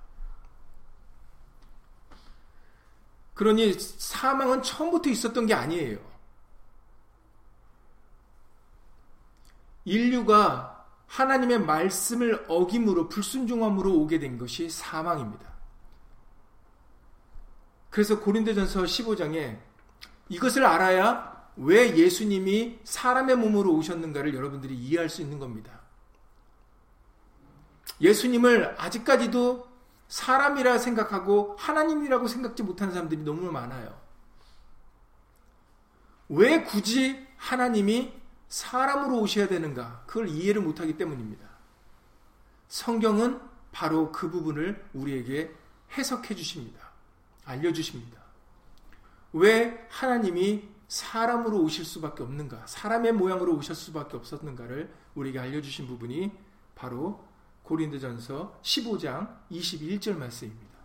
그러니 3.33 3.79
사망은 3.79 4.61
처음부터 4.61 5.09
있었던 5.09 5.45
게 5.45 5.53
아니에요. 5.53 6.16
인류가 9.87 10.85
하나님의 11.07 11.61
말씀을 11.61 12.45
어김으로 12.49 13.07
불순종함으로 13.07 13.93
오게 13.93 14.19
된 14.19 14.37
것이 14.37 14.69
사망입니다. 14.69 15.47
그래서 17.89 18.19
고린도전서 18.19 18.83
15장에 18.83 19.57
이것을 20.27 20.65
알아야 20.65 21.47
왜 21.55 21.95
예수님이 21.95 22.79
사람의 22.83 23.37
몸으로 23.37 23.73
오셨는가를 23.75 24.35
여러분들이 24.35 24.75
이해할 24.75 25.07
수 25.07 25.21
있는 25.21 25.39
겁니다. 25.39 25.79
예수님을 28.01 28.75
아직까지도 28.77 29.67
사람이라 30.09 30.79
생각하고 30.79 31.55
하나님이라고 31.57 32.27
생각지 32.27 32.61
못하는 32.61 32.93
사람들이 32.93 33.23
너무 33.23 33.49
많아요. 33.53 33.97
왜 36.27 36.63
굳이 36.63 37.25
하나님이 37.37 38.16
사람으로 38.49 39.19
오셔야 39.19 39.47
되는가? 39.47 40.03
그걸 40.07 40.29
이해를 40.29 40.61
못하기 40.61 40.97
때문입니다. 40.97 41.47
성경은 42.67 43.39
바로 43.71 44.11
그 44.11 44.29
부분을 44.29 44.85
우리에게 44.93 45.53
해석해 45.97 46.35
주십니다. 46.35 46.91
알려주십니다. 47.45 48.21
왜 49.33 49.87
하나님이 49.89 50.67
사람으로 50.87 51.61
오실 51.61 51.85
수밖에 51.85 52.23
없는가? 52.23 52.65
사람의 52.65 53.13
모양으로 53.13 53.55
오실 53.55 53.75
수밖에 53.75 54.15
없었는가를 54.17 54.93
우리에게 55.15 55.39
알려주신 55.39 55.87
부분이 55.87 56.31
바로 56.75 57.25
고린도전서 57.63 58.59
15장 58.63 59.37
21절 59.51 60.17
말씀입니다. 60.17 60.77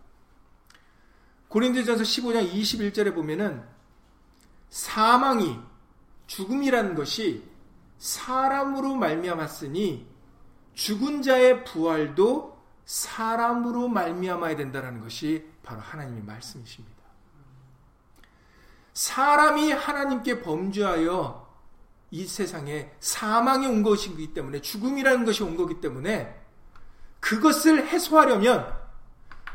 고린도전서 1.47 2.03
15장 2.03 2.51
21절에 2.51 3.15
보면은 3.15 3.63
사망이 4.69 5.59
죽음이라는 6.27 6.95
것이 6.95 7.52
사람으로 8.03 8.95
말미암았으니 8.95 10.05
죽은 10.73 11.21
자의 11.21 11.63
부활도 11.63 12.61
사람으로 12.83 13.87
말미암아야 13.87 14.57
된다는 14.57 14.99
것이 14.99 15.49
바로 15.63 15.79
하나님의 15.79 16.23
말씀이십니다. 16.23 17.01
사람이 18.91 19.71
하나님께 19.71 20.41
범죄하여 20.41 21.47
이 22.11 22.25
세상에 22.25 22.91
사망이 22.99 23.67
온 23.67 23.83
것이기 23.83 24.33
때문에 24.33 24.59
죽음이라는 24.59 25.23
것이 25.23 25.41
온 25.41 25.55
거기 25.55 25.79
때문에 25.79 26.37
그것을 27.21 27.87
해소하려면 27.87 28.77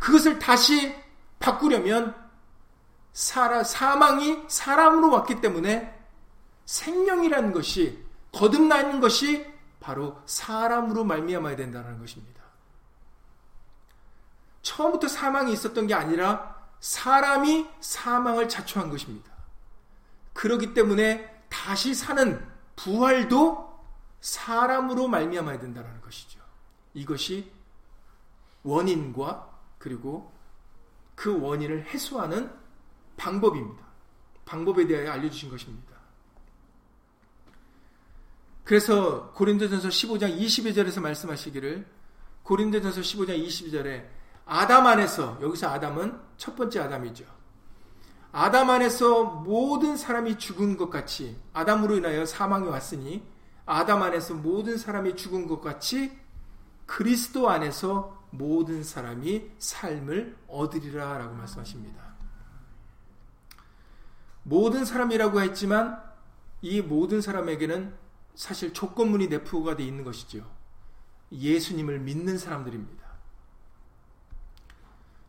그것을 0.01 0.39
다시 0.39 0.97
바꾸려면 1.39 2.17
사라, 3.13 3.63
사망이 3.63 4.45
사람으로 4.49 5.11
왔기 5.11 5.43
때문에 5.43 5.95
생명이라는 6.65 7.53
것이 7.53 8.08
거듭나는 8.39 9.01
것이 9.01 9.45
바로 9.81 10.23
사람으로 10.25 11.03
말미암아야 11.03 11.57
된다는 11.57 11.99
것입니다. 11.99 12.41
처음부터 14.63 15.09
사망이 15.09 15.53
있었던 15.53 15.89
게 15.89 15.95
아니라 15.95 16.57
사람이 16.79 17.69
사망을 17.81 18.49
자초한 18.49 18.91
것입니다. 18.91 19.33
그러기 20.35 20.73
때문에 20.73 21.47
다시 21.49 21.95
사는 21.95 22.47
부활도 22.77 23.77
사람으로 24.21 25.09
말미암아야 25.09 25.59
된다는 25.59 26.01
것이죠. 26.01 26.39
이것이 26.95 27.51
원인과 28.63 29.51
그리고 29.79 30.33
그 31.17 31.41
원인을 31.41 31.87
해소하는 31.87 32.53
방법입니다. 33.17 33.85
방법에 34.45 34.87
대하여 34.87 35.11
알려주신 35.11 35.51
것입니다. 35.51 35.88
그래서 38.69 39.31
고린도전서 39.33 39.89
15장 39.89 40.39
22절에서 40.39 41.01
말씀하시기를 41.01 41.87
고린도전서 42.43 43.01
15장 43.01 43.43
22절에 43.43 44.05
아담 44.45 44.87
안에서 44.87 45.39
여기서 45.41 45.71
아담은 45.71 46.21
첫 46.37 46.55
번째 46.55 46.81
아담이죠. 46.81 47.25
아담 48.31 48.69
안에서 48.69 49.25
모든 49.25 49.97
사람이 49.97 50.37
죽은 50.37 50.77
것 50.77 50.91
같이 50.91 51.41
아담으로 51.55 51.97
인하여 51.97 52.27
사망이 52.27 52.69
왔으니 52.69 53.27
아담 53.65 54.03
안에서 54.03 54.35
모든 54.35 54.77
사람이 54.77 55.17
죽은 55.17 55.47
것 55.47 55.63
같이 55.63 56.19
그리스도 56.85 57.49
안에서 57.49 58.23
모든 58.29 58.85
사람이 58.85 59.51
삶을 59.59 60.37
얻으리라 60.47 61.17
라고 61.17 61.35
말씀하십니다. 61.37 62.03
모든 64.43 64.85
사람이라고 64.85 65.41
했지만 65.41 66.03
이 66.61 66.83
모든 66.83 67.23
사람에게는 67.23 68.08
사실 68.39 68.73
조건문이 68.73 69.27
내포가 69.27 69.75
되어 69.75 69.85
있는 69.85 70.05
것이죠. 70.05 70.49
예수님을 71.33 71.99
믿는 71.99 72.39
사람들입니다. 72.39 73.05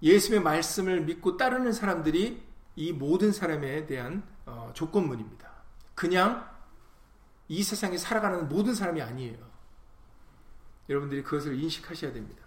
예수님의 0.04 0.44
말씀을 0.44 1.02
믿고 1.02 1.36
따르는 1.36 1.74
사람들이 1.74 2.46
이 2.76 2.94
모든 2.94 3.32
사람에 3.32 3.88
대한 3.88 4.22
어, 4.46 4.70
조건문입니다. 4.76 5.52
그냥 5.96 6.48
이 7.48 7.64
세상에 7.64 7.98
살아가는 7.98 8.48
모든 8.48 8.76
사람이 8.76 9.02
아니에요. 9.02 9.40
여러분들이 10.88 11.24
그것을 11.24 11.60
인식하셔야 11.60 12.14
됩니다. 12.14 12.44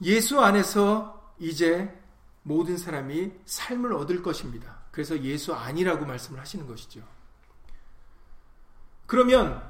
예수 0.00 0.40
안에서 0.40 1.34
이제 1.38 1.94
모든 2.42 2.78
사람이 2.78 3.32
삶을 3.44 3.92
얻을 3.92 4.22
것입니다. 4.22 4.78
그래서 4.92 5.20
예수 5.20 5.52
아니라고 5.52 6.06
말씀을 6.06 6.40
하시는 6.40 6.66
것이죠. 6.66 7.15
그러면 9.06 9.62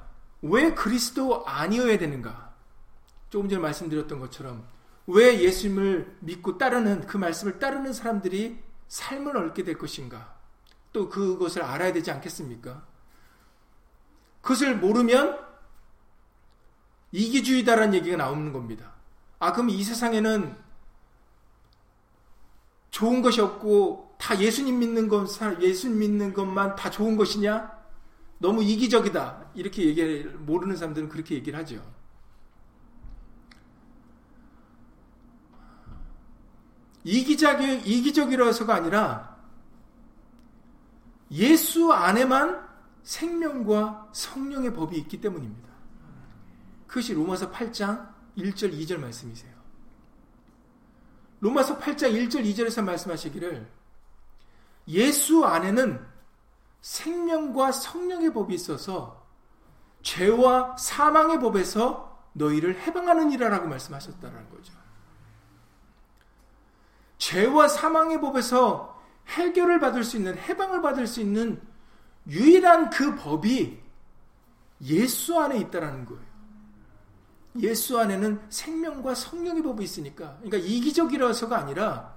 왜 0.43 0.75
그리스도 0.75 1.45
아니어야 1.47 1.99
되는가? 1.99 2.55
조금 3.31 3.49
전에 3.49 3.61
말씀드렸던 3.61 4.19
것처럼 4.19 4.66
왜 5.07 5.40
예수님을 5.40 6.16
믿고 6.21 6.59
따르는 6.59 7.07
그 7.07 7.16
말씀을 7.16 7.59
따르는 7.59 7.93
사람들이 7.93 8.62
삶을 8.88 9.37
얻게 9.37 9.62
될 9.64 9.78
것인가? 9.78 10.37
또 10.93 11.09
그것을 11.09 11.62
알아야 11.62 11.93
되지 11.93 12.11
않겠습니까? 12.11 12.87
그것을 14.40 14.76
모르면 14.76 15.45
이기주의다라는 17.12 17.95
얘기가 17.95 18.16
나오는 18.16 18.52
겁니다. 18.52 18.93
아, 19.38 19.52
그럼 19.52 19.71
이 19.71 19.83
세상에는 19.83 20.57
좋은 22.90 23.22
것이 23.22 23.40
없고 23.40 24.16
다 24.18 24.38
예수님 24.40 24.79
믿는 24.79 25.09
것, 25.09 25.29
예수님 25.61 25.99
믿는 25.99 26.33
것만 26.33 26.77
다 26.77 26.90
좋은 26.90 27.16
것이냐? 27.16 27.75
너무 28.38 28.62
이기적이다. 28.62 29.51
이렇게 29.55 29.85
얘기 29.85 30.25
모르는 30.25 30.77
사람들은 30.77 31.09
그렇게 31.09 31.35
얘기를 31.37 31.59
하죠. 31.61 31.83
이기적이, 37.05 37.83
이기적이라서가 37.85 38.75
아니라 38.75 39.37
예수 41.31 41.92
안에만 41.92 42.66
생명과 43.05 44.11
성령의 44.12 44.75
법이 44.75 44.96
있기 44.99 45.20
때문입니다. 45.20 45.68
그것이 46.88 47.14
로마서 47.14 47.53
8장 47.53 48.12
1절 48.37 48.72
2절 48.72 48.99
말씀이세요. 48.99 49.55
로마서 51.40 51.79
8장 51.79 52.12
1절 52.12 52.44
2절에서 52.44 52.83
말씀하시기를 52.83 53.70
예수 54.88 55.44
안에는 55.44 56.15
생명과 56.87 57.72
성령의 57.72 58.33
법이 58.33 58.55
있어서 58.55 59.27
죄와 60.03 60.77
사망의 60.77 61.40
법에서 61.40 62.16
너희를 62.33 62.81
해방하는 62.81 63.33
이라라고 63.33 63.66
말씀하셨다는 63.66 64.51
거죠. 64.51 64.72
죄와 67.18 67.66
사망의 67.66 68.20
법에서 68.20 69.03
해결을 69.27 69.81
받을 69.81 70.05
수 70.05 70.16
있는 70.16 70.38
해방을 70.38 70.81
받을 70.81 71.09
수 71.09 71.20
있는 71.20 71.61
유일한 72.29 72.88
그 72.90 73.16
법이 73.16 73.83
예수 74.83 75.40
안에 75.40 75.59
있다라는 75.59 76.05
거예요. 76.05 76.22
예수 77.59 77.99
안에는 77.99 78.46
생명과 78.49 79.16
성령의 79.16 79.64
법이 79.64 79.83
있으니까. 79.83 80.37
그러니까 80.40 80.59
이기적이라서가 80.59 81.59
아니라 81.59 82.14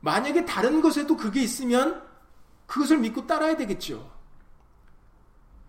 만약에 0.00 0.44
다른 0.44 0.82
것에도 0.82 1.16
그게 1.16 1.42
있으면 1.42 2.05
그것을 2.66 2.98
믿고 2.98 3.26
따라야 3.26 3.56
되겠죠. 3.56 4.10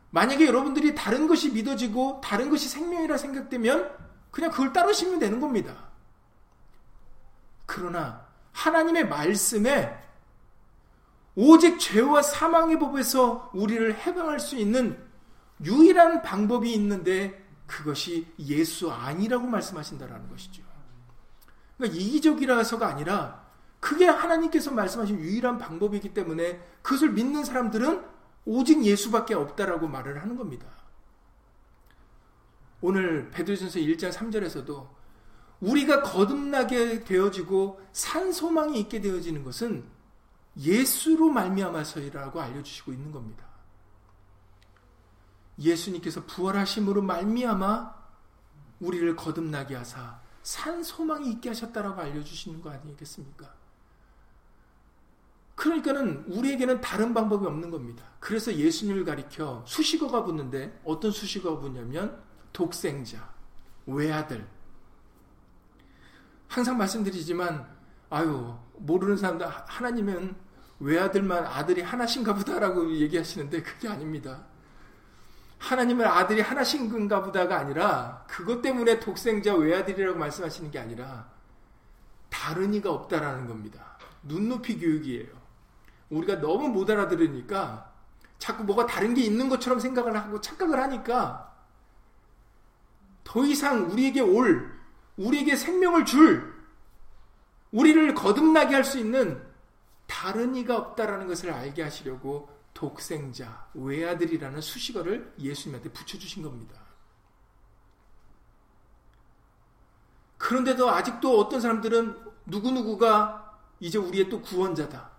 만약에 0.10 0.46
여러분들이 0.46 0.96
다른 0.96 1.28
것이 1.28 1.52
믿어지고 1.52 2.22
다른 2.22 2.50
것이 2.50 2.68
생명이라 2.68 3.18
생각되면 3.18 3.92
그냥 4.32 4.52
그걸 4.52 4.74
따르시면 4.74 5.20
되는 5.20 5.40
겁니다. 5.40 5.90
그러나 7.66 8.26
하나님의 8.54 9.08
말씀에 9.08 10.04
오직 11.36 11.80
죄와 11.80 12.24
사망의 12.24 12.80
법에서 12.80 13.52
우리를 13.54 13.96
해방할 14.00 14.40
수 14.40 14.56
있는 14.56 14.98
유일한 15.64 16.24
방법이 16.24 16.74
있는데 16.74 17.46
그것이 17.68 18.26
예수 18.40 18.92
아니라고 18.92 19.46
말씀하신다라는 19.46 20.30
것이죠. 20.30 20.64
그러니까 21.78 22.00
이기적이라서가 22.00 22.88
아니라 22.88 23.47
그게 23.80 24.06
하나님께서 24.08 24.72
말씀하신 24.72 25.20
유일한 25.20 25.58
방법이기 25.58 26.14
때문에 26.14 26.62
그것을 26.82 27.12
믿는 27.12 27.44
사람들은 27.44 28.04
오직 28.46 28.84
예수밖에 28.84 29.34
없다라고 29.34 29.88
말을 29.88 30.22
하는 30.22 30.36
겁니다. 30.36 30.68
오늘 32.82 33.30
베드로전서 33.32 33.80
1장 33.80 34.12
3절에서도 34.12 34.88
우리가 35.60 36.04
거듭나게 36.04 37.04
되어지고 37.04 37.82
산 37.92 38.32
소망이 38.32 38.80
있게 38.82 39.02
되어지는 39.02 39.44
것은 39.44 39.84
예수로 40.58 41.30
말미암아서이라고 41.30 42.40
알려주시고 42.40 42.92
있는 42.92 43.12
겁니다. 43.12 43.46
예수님께서 45.60 46.24
부활하심으로 46.26 47.02
말미암아 47.02 47.96
우리를 48.80 49.16
거듭나게 49.16 49.76
하사 49.76 50.20
산 50.44 50.84
소망이 50.84 51.32
있게 51.32 51.50
하셨다라고 51.50 52.00
알려주시는 52.00 52.62
거 52.62 52.70
아니겠습니까? 52.70 53.54
그러니까는 55.58 56.24
우리에게는 56.28 56.82
다른 56.82 57.16
방법이 57.16 57.46
없는 57.48 57.72
겁니다. 57.72 58.06
그래서 58.20 58.54
예수님을 58.54 59.04
가리켜 59.04 59.64
수식어가 59.66 60.24
붙는데 60.24 60.82
어떤 60.86 61.10
수식어가 61.12 61.60
붙냐면 61.60 62.22
독생자, 62.54 63.28
외아들. 63.88 64.48
항상 66.48 66.78
말씀드리지만 66.78 67.68
아유 68.12 68.56
모르는 68.76 69.18
사람들 69.18 69.48
하나님은 69.48 70.36
외아들만 70.80 71.46
아들이 71.46 71.82
하나신가 71.82 72.36
보다라고 72.36 72.92
얘기하시는데 72.92 73.64
그게 73.64 73.90
아닙니다. 73.90 74.46
하나님은 75.58 76.06
아들이 76.06 76.40
하나신가 76.42 77.24
보다가 77.24 77.58
아니라 77.58 78.24
그것 78.28 78.62
때문에 78.62 79.00
독생자 79.00 79.56
외아들이라고 79.56 80.20
말씀하시는 80.20 80.70
게 80.70 80.78
아니라 80.78 81.32
다른 82.30 82.76
이가 82.76 82.92
없다라는 82.92 83.48
겁니다. 83.48 83.98
눈높이 84.22 84.78
교육이에요. 84.78 85.37
우리가 86.10 86.40
너무 86.40 86.70
못 86.70 86.90
알아들으니까 86.90 87.94
자꾸 88.38 88.64
뭐가 88.64 88.86
다른 88.86 89.14
게 89.14 89.22
있는 89.22 89.50
것처럼 89.50 89.80
생각을 89.80 90.16
하고 90.16 90.40
착각을 90.40 90.80
하니까 90.80 91.56
더 93.24 93.46
이상 93.46 93.92
우리에게 93.92 94.22
올, 94.22 94.72
우리에게 95.18 95.56
생명을 95.56 96.06
줄, 96.06 96.56
우리를 97.72 98.14
거듭나게 98.14 98.74
할 98.76 98.84
수 98.84 98.98
있는 98.98 99.46
다른 100.06 100.56
이가 100.56 100.78
없다라는 100.78 101.28
것을 101.28 101.52
알게 101.52 101.84
하시려고 101.84 102.50
독생자, 102.74 103.68
외아들이라는 103.74 104.62
수식어를 104.62 105.34
예수님한테 105.40 105.92
붙여주신 105.92 106.44
겁니다. 106.44 106.80
그런데도 110.38 110.90
아직도 110.90 111.40
어떤 111.40 111.60
사람들은 111.60 112.18
누구누구가 112.46 113.60
이제 113.80 113.98
우리의 113.98 114.30
또 114.30 114.42
구원자다. 114.42 115.17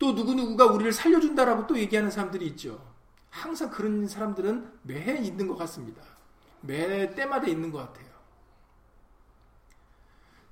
또 0.00 0.12
누구누구가 0.14 0.64
우리를 0.64 0.92
살려준다라고 0.92 1.66
또 1.66 1.78
얘기하는 1.78 2.10
사람들이 2.10 2.46
있죠. 2.48 2.82
항상 3.28 3.70
그런 3.70 4.08
사람들은 4.08 4.80
매해 4.82 5.18
있는 5.18 5.46
것 5.46 5.56
같습니다. 5.58 6.02
매 6.62 7.14
때마다 7.14 7.46
있는 7.46 7.70
것 7.70 7.78
같아요. 7.78 8.06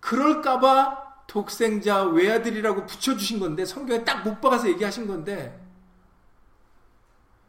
그럴까봐 0.00 1.24
독생자 1.26 2.04
외아들이라고 2.04 2.86
붙여주신 2.86 3.40
건데 3.40 3.64
성경에 3.64 4.04
딱 4.04 4.22
못 4.24 4.40
박아서 4.40 4.68
얘기하신 4.68 5.06
건데 5.06 5.58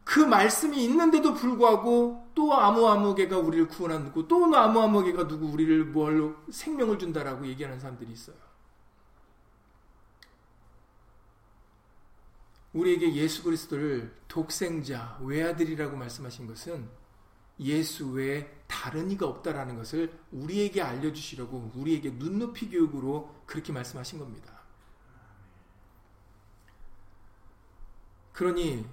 그 0.05 0.21
말씀이 0.21 0.81
있는데도 0.85 1.33
불구하고 1.33 2.31
또 2.33 2.53
아무아무개가 2.53 3.37
우리를 3.37 3.67
구원하고 3.67 4.27
또 4.27 4.45
아무아무개가 4.55 5.27
누구 5.27 5.47
우리를 5.47 5.85
뭘 5.85 6.33
생명을 6.49 6.97
준다라고 6.97 7.45
얘기하는 7.45 7.77
사람들이 7.77 8.11
있어요. 8.11 8.48
우리에게 12.73 13.13
예수 13.15 13.43
그리스도를 13.43 14.15
독생자, 14.27 15.17
외아들이라고 15.21 15.97
말씀하신 15.97 16.47
것은 16.47 16.87
예수 17.59 18.11
외에 18.11 18.49
다른 18.67 19.11
이가 19.11 19.27
없다라는 19.27 19.75
것을 19.75 20.17
우리에게 20.31 20.81
알려주시려고 20.81 21.71
우리에게 21.75 22.11
눈높이 22.11 22.69
교육으로 22.69 23.35
그렇게 23.45 23.73
말씀하신 23.73 24.19
겁니다. 24.19 24.59
그러니 28.31 28.87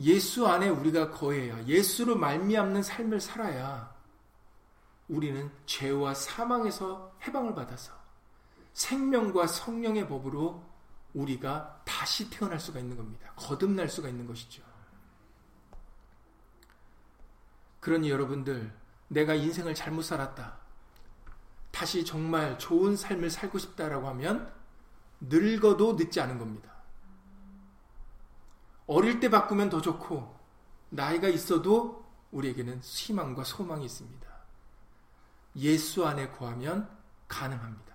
예수 0.00 0.46
안에 0.46 0.68
우리가 0.68 1.10
거해야 1.10 1.64
예수로 1.66 2.16
말미암는 2.16 2.82
삶을 2.82 3.20
살아야 3.20 3.92
우리는 5.08 5.50
죄와 5.66 6.14
사망에서 6.14 7.16
해방을 7.26 7.54
받아서 7.54 7.92
생명과 8.72 9.46
성령의 9.46 10.08
법으로 10.08 10.73
우리가 11.14 11.82
다시 11.84 12.28
태어날 12.28 12.60
수가 12.60 12.80
있는 12.80 12.96
겁니다. 12.96 13.32
거듭날 13.36 13.88
수가 13.88 14.08
있는 14.08 14.26
것이죠. 14.26 14.62
그러니 17.80 18.10
여러분들, 18.10 18.74
내가 19.08 19.34
인생을 19.34 19.74
잘못 19.74 20.02
살았다. 20.02 20.58
다시 21.70 22.04
정말 22.04 22.58
좋은 22.58 22.96
삶을 22.96 23.30
살고 23.30 23.58
싶다라고 23.58 24.08
하면 24.08 24.52
늙어도 25.20 25.94
늦지 25.94 26.20
않은 26.20 26.38
겁니다. 26.38 26.72
어릴 28.86 29.20
때 29.20 29.30
바꾸면 29.30 29.70
더 29.70 29.80
좋고, 29.80 30.38
나이가 30.90 31.28
있어도 31.28 32.04
우리에게는 32.32 32.80
희망과 32.80 33.44
소망이 33.44 33.84
있습니다. 33.84 34.26
예수 35.56 36.06
안에 36.06 36.28
구하면 36.28 36.88
가능합니다. 37.28 37.93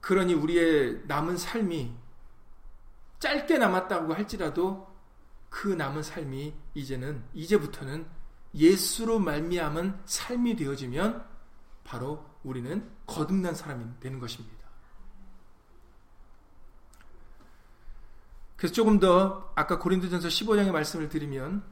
그러니 0.00 0.34
우리의 0.34 1.02
남은 1.06 1.36
삶이 1.36 1.94
짧게 3.18 3.58
남았다고 3.58 4.14
할지라도 4.14 4.88
그 5.50 5.68
남은 5.68 6.02
삶이 6.02 6.54
이제는 6.74 7.24
이제부터는 7.34 8.06
예수로 8.54 9.18
말미암은 9.18 10.00
삶이 10.04 10.56
되어지면 10.56 11.26
바로 11.84 12.24
우리는 12.42 12.88
거듭난 13.06 13.54
사람이 13.54 13.84
되는 14.00 14.18
것입니다. 14.18 14.58
그래서 18.56 18.74
조금 18.74 18.98
더 18.98 19.52
아까 19.54 19.78
고린도전서 19.78 20.28
15장의 20.28 20.72
말씀을 20.72 21.08
드리면 21.08 21.62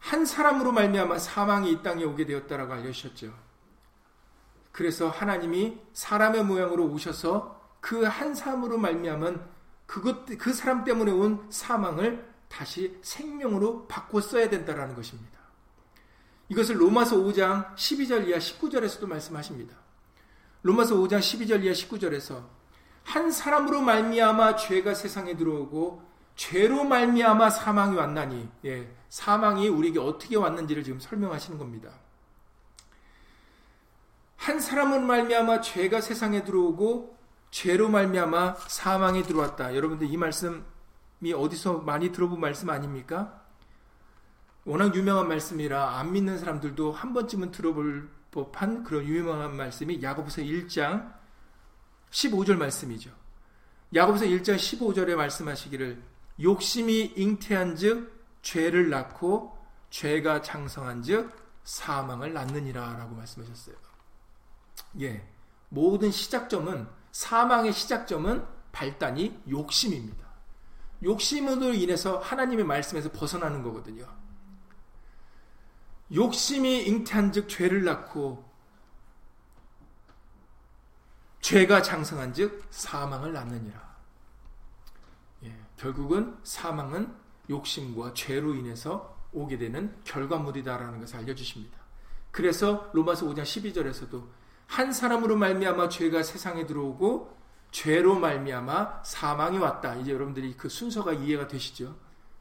한 0.00 0.26
사람으로 0.26 0.72
말미암아 0.72 1.18
사망이 1.18 1.70
이 1.70 1.82
땅에 1.82 2.02
오게 2.02 2.26
되었다라고 2.26 2.72
알려주셨죠. 2.74 3.32
그래서 4.72 5.08
하나님이 5.08 5.78
사람의 5.92 6.44
모양으로 6.44 6.86
오셔서 6.86 7.60
그한 7.80 8.34
사람으로 8.34 8.78
말미암은 8.78 9.40
그것 9.86 10.24
그 10.38 10.52
사람 10.54 10.84
때문에 10.84 11.12
온 11.12 11.46
사망을 11.50 12.26
다시 12.48 12.98
생명으로 13.02 13.86
바꿔 13.86 14.20
써야 14.20 14.48
된다라는 14.48 14.94
것입니다. 14.94 15.38
이것을 16.48 16.80
로마서 16.80 17.16
5장 17.16 17.74
12절 17.74 18.28
이하 18.28 18.38
19절에서도 18.38 19.06
말씀하십니다. 19.06 19.76
로마서 20.62 20.96
5장 20.96 21.18
12절 21.18 21.64
이하 21.64 21.72
19절에서 21.72 22.42
한 23.04 23.30
사람으로 23.30 23.80
말미암아 23.80 24.56
죄가 24.56 24.94
세상에 24.94 25.36
들어오고 25.36 26.02
죄로 26.36 26.84
말미암아 26.84 27.50
사망이 27.50 27.96
왔나니 27.96 28.48
예, 28.64 28.94
사망이 29.08 29.68
우리에게 29.68 29.98
어떻게 29.98 30.36
왔는지를 30.36 30.84
지금 30.84 31.00
설명하시는 31.00 31.58
겁니다. 31.58 31.90
한 34.42 34.58
사람은 34.58 35.06
말미암아 35.06 35.60
죄가 35.60 36.00
세상에 36.00 36.42
들어오고 36.42 37.16
죄로 37.52 37.88
말미암아 37.88 38.56
사망에 38.66 39.22
들어왔다. 39.22 39.76
여러분들 39.76 40.10
이 40.10 40.16
말씀이 40.16 41.32
어디서 41.32 41.78
많이 41.78 42.10
들어본 42.10 42.40
말씀 42.40 42.68
아닙니까? 42.68 43.40
워낙 44.64 44.96
유명한 44.96 45.28
말씀이라 45.28 45.96
안 45.96 46.10
믿는 46.10 46.38
사람들도 46.38 46.90
한 46.90 47.14
번쯤은 47.14 47.52
들어볼 47.52 48.10
법한 48.32 48.82
그런 48.82 49.04
유명한 49.04 49.54
말씀이 49.56 50.02
야고보서 50.02 50.42
1장 50.42 51.14
15절 52.10 52.56
말씀이죠. 52.56 53.12
야고보서 53.94 54.24
1장 54.24 54.56
15절에 54.56 55.14
말씀하시기를 55.14 56.02
욕심이 56.42 57.12
잉태한즉 57.14 58.10
죄를 58.42 58.90
낳고 58.90 59.56
죄가 59.90 60.42
장성한즉 60.42 61.30
사망을 61.62 62.32
낳느니라라고 62.32 63.14
말씀하셨어요. 63.14 63.91
예. 65.00 65.26
모든 65.68 66.10
시작점은 66.10 66.86
사망의 67.12 67.72
시작점은 67.72 68.44
발단이 68.72 69.42
욕심입니다. 69.48 70.26
욕심으로 71.02 71.74
인해서 71.74 72.18
하나님의 72.18 72.64
말씀에서 72.64 73.10
벗어나는 73.10 73.62
거거든요. 73.62 74.06
욕심이 76.12 76.86
잉태한즉 76.86 77.48
죄를 77.48 77.84
낳고 77.84 78.50
죄가 81.40 81.82
장성한즉 81.82 82.66
사망을 82.70 83.32
낳느니라. 83.32 83.96
예, 85.44 85.56
결국은 85.76 86.38
사망은 86.44 87.14
욕심과 87.50 88.14
죄로 88.14 88.54
인해서 88.54 89.18
오게 89.32 89.58
되는 89.58 89.98
결과물이다라는 90.04 91.00
것을 91.00 91.16
알려주십니다. 91.16 91.78
그래서 92.30 92.90
로마서 92.92 93.26
5장 93.26 93.42
12절에서도 93.42 94.41
한 94.72 94.90
사람으로 94.90 95.36
말미암아 95.36 95.90
죄가 95.90 96.22
세상에 96.22 96.64
들어오고 96.64 97.36
죄로 97.72 98.18
말미암아 98.18 99.02
사망이 99.04 99.58
왔다. 99.58 99.94
이제 99.96 100.12
여러분들이 100.12 100.56
그 100.56 100.70
순서가 100.70 101.12
이해가 101.12 101.46
되시죠? 101.46 101.94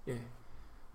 예. 0.07 0.25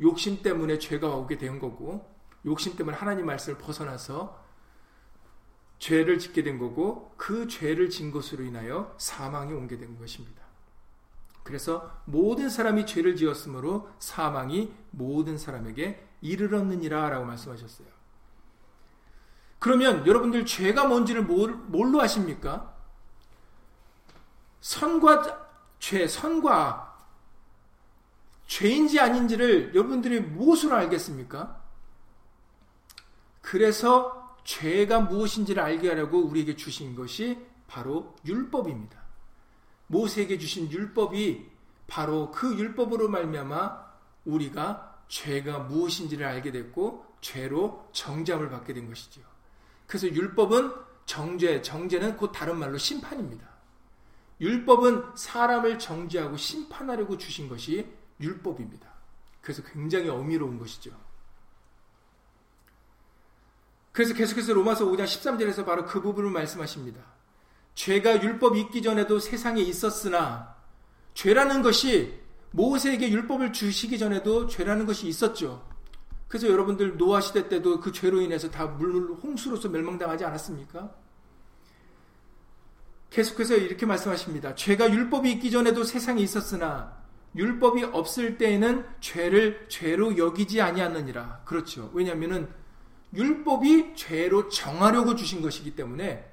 욕심 0.00 0.42
때문에 0.42 0.78
죄가 0.78 1.14
오게 1.14 1.36
된 1.36 1.58
거고 1.58 2.10
욕심 2.46 2.74
때문에 2.74 2.96
하나님 2.96 3.26
말씀을 3.26 3.58
벗어나서 3.58 4.42
죄를 5.78 6.18
짓게 6.18 6.42
된 6.42 6.58
거고 6.58 7.12
그 7.18 7.46
죄를 7.48 7.90
진 7.90 8.10
것으로 8.10 8.42
인하여 8.42 8.94
사망이 8.96 9.52
오게 9.52 9.76
된 9.76 9.98
것입니다. 9.98 10.42
그래서 11.42 12.00
모든 12.06 12.48
사람이 12.48 12.86
죄를 12.86 13.14
지었으므로 13.14 13.90
사망이 13.98 14.72
모든 14.90 15.36
사람에게 15.36 16.02
이르렀느니라 16.22 17.10
라고 17.10 17.26
말씀하셨어요. 17.26 17.95
그러면 19.58 20.06
여러분들 20.06 20.44
죄가 20.46 20.86
뭔지를 20.86 21.22
뭘로 21.22 22.00
아십니까? 22.00 22.74
선과 24.60 25.46
죄, 25.78 26.06
선과 26.06 26.96
죄인지 28.46 29.00
아닌지를 29.00 29.74
여러분들이 29.74 30.20
무엇으로 30.20 30.76
알겠습니까? 30.76 31.60
그래서 33.42 34.36
죄가 34.44 35.00
무엇인지를 35.00 35.62
알게 35.62 35.88
하려고 35.88 36.20
우리에게 36.20 36.56
주신 36.56 36.94
것이 36.94 37.38
바로 37.66 38.14
율법입니다. 38.24 39.00
모세에게 39.88 40.38
주신 40.38 40.70
율법이 40.70 41.50
바로 41.86 42.30
그 42.30 42.56
율법으로 42.56 43.08
말미암아 43.08 43.86
우리가 44.24 45.02
죄가 45.08 45.60
무엇인지를 45.60 46.26
알게 46.26 46.50
됐고 46.50 47.06
죄로 47.20 47.88
정죄을 47.92 48.50
받게 48.50 48.74
된 48.74 48.88
것이죠. 48.88 49.20
그래서 49.86 50.08
율법은 50.08 50.72
정죄, 51.06 51.62
정죄는 51.62 52.16
곧 52.16 52.32
다른 52.32 52.58
말로 52.58 52.76
심판입니다. 52.76 53.46
율법은 54.40 55.16
사람을 55.16 55.78
정죄하고 55.78 56.36
심판하려고 56.36 57.16
주신 57.16 57.48
것이 57.48 57.86
율법입니다. 58.20 58.86
그래서 59.40 59.62
굉장히 59.62 60.08
어미로운 60.08 60.58
것이죠. 60.58 60.90
그래서 63.92 64.12
계속해서 64.12 64.52
로마서 64.52 64.84
5장 64.86 65.04
13절에서 65.04 65.64
바로 65.64 65.86
그 65.86 66.02
부분을 66.02 66.30
말씀하십니다. 66.30 67.00
죄가 67.74 68.22
율법이 68.22 68.60
있기 68.62 68.82
전에도 68.82 69.18
세상에 69.18 69.62
있었으나 69.62 70.56
죄라는 71.14 71.62
것이 71.62 72.20
모세에게 72.50 73.10
율법을 73.10 73.52
주시기 73.52 73.98
전에도 73.98 74.48
죄라는 74.48 74.84
것이 74.84 75.06
있었죠. 75.06 75.75
그래서 76.28 76.48
여러분들 76.48 76.96
노아 76.96 77.20
시대 77.20 77.48
때도 77.48 77.80
그 77.80 77.92
죄로 77.92 78.20
인해서 78.20 78.50
다물 78.50 79.16
홍수로서 79.22 79.68
멸망당하지 79.68 80.24
않았습니까? 80.24 80.92
계속해서 83.10 83.56
이렇게 83.56 83.86
말씀하십니다. 83.86 84.54
죄가 84.54 84.90
율법이 84.90 85.30
있기 85.32 85.50
전에도 85.50 85.84
세상에 85.84 86.20
있었으나 86.20 86.96
율법이 87.36 87.84
없을 87.84 88.38
때에는 88.38 88.84
죄를 89.00 89.66
죄로 89.68 90.16
여기지 90.18 90.60
아니하느니라. 90.60 91.42
그렇죠. 91.44 91.90
왜냐하면은 91.94 92.48
율법이 93.14 93.94
죄로 93.94 94.48
정하려고 94.48 95.14
주신 95.14 95.42
것이기 95.42 95.76
때문에 95.76 96.30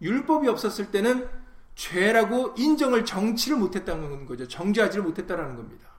율법이 0.00 0.48
없었을 0.48 0.90
때는 0.90 1.28
죄라고 1.74 2.54
인정을 2.56 3.04
정치를 3.04 3.56
못했다는 3.56 4.26
거죠. 4.26 4.46
정죄하지를 4.46 5.04
못했다라는 5.04 5.56
겁니다. 5.56 5.91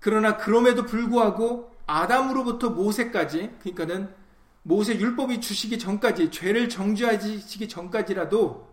그러나 0.00 0.36
그럼에도 0.36 0.84
불구하고 0.84 1.72
아담으로부터 1.86 2.70
모세까지 2.70 3.56
그러니까는 3.60 4.14
모세 4.62 4.94
율법이 4.98 5.40
주시기 5.40 5.78
전까지 5.78 6.30
죄를 6.30 6.68
정죄하시기 6.68 7.68
전까지라도 7.68 8.68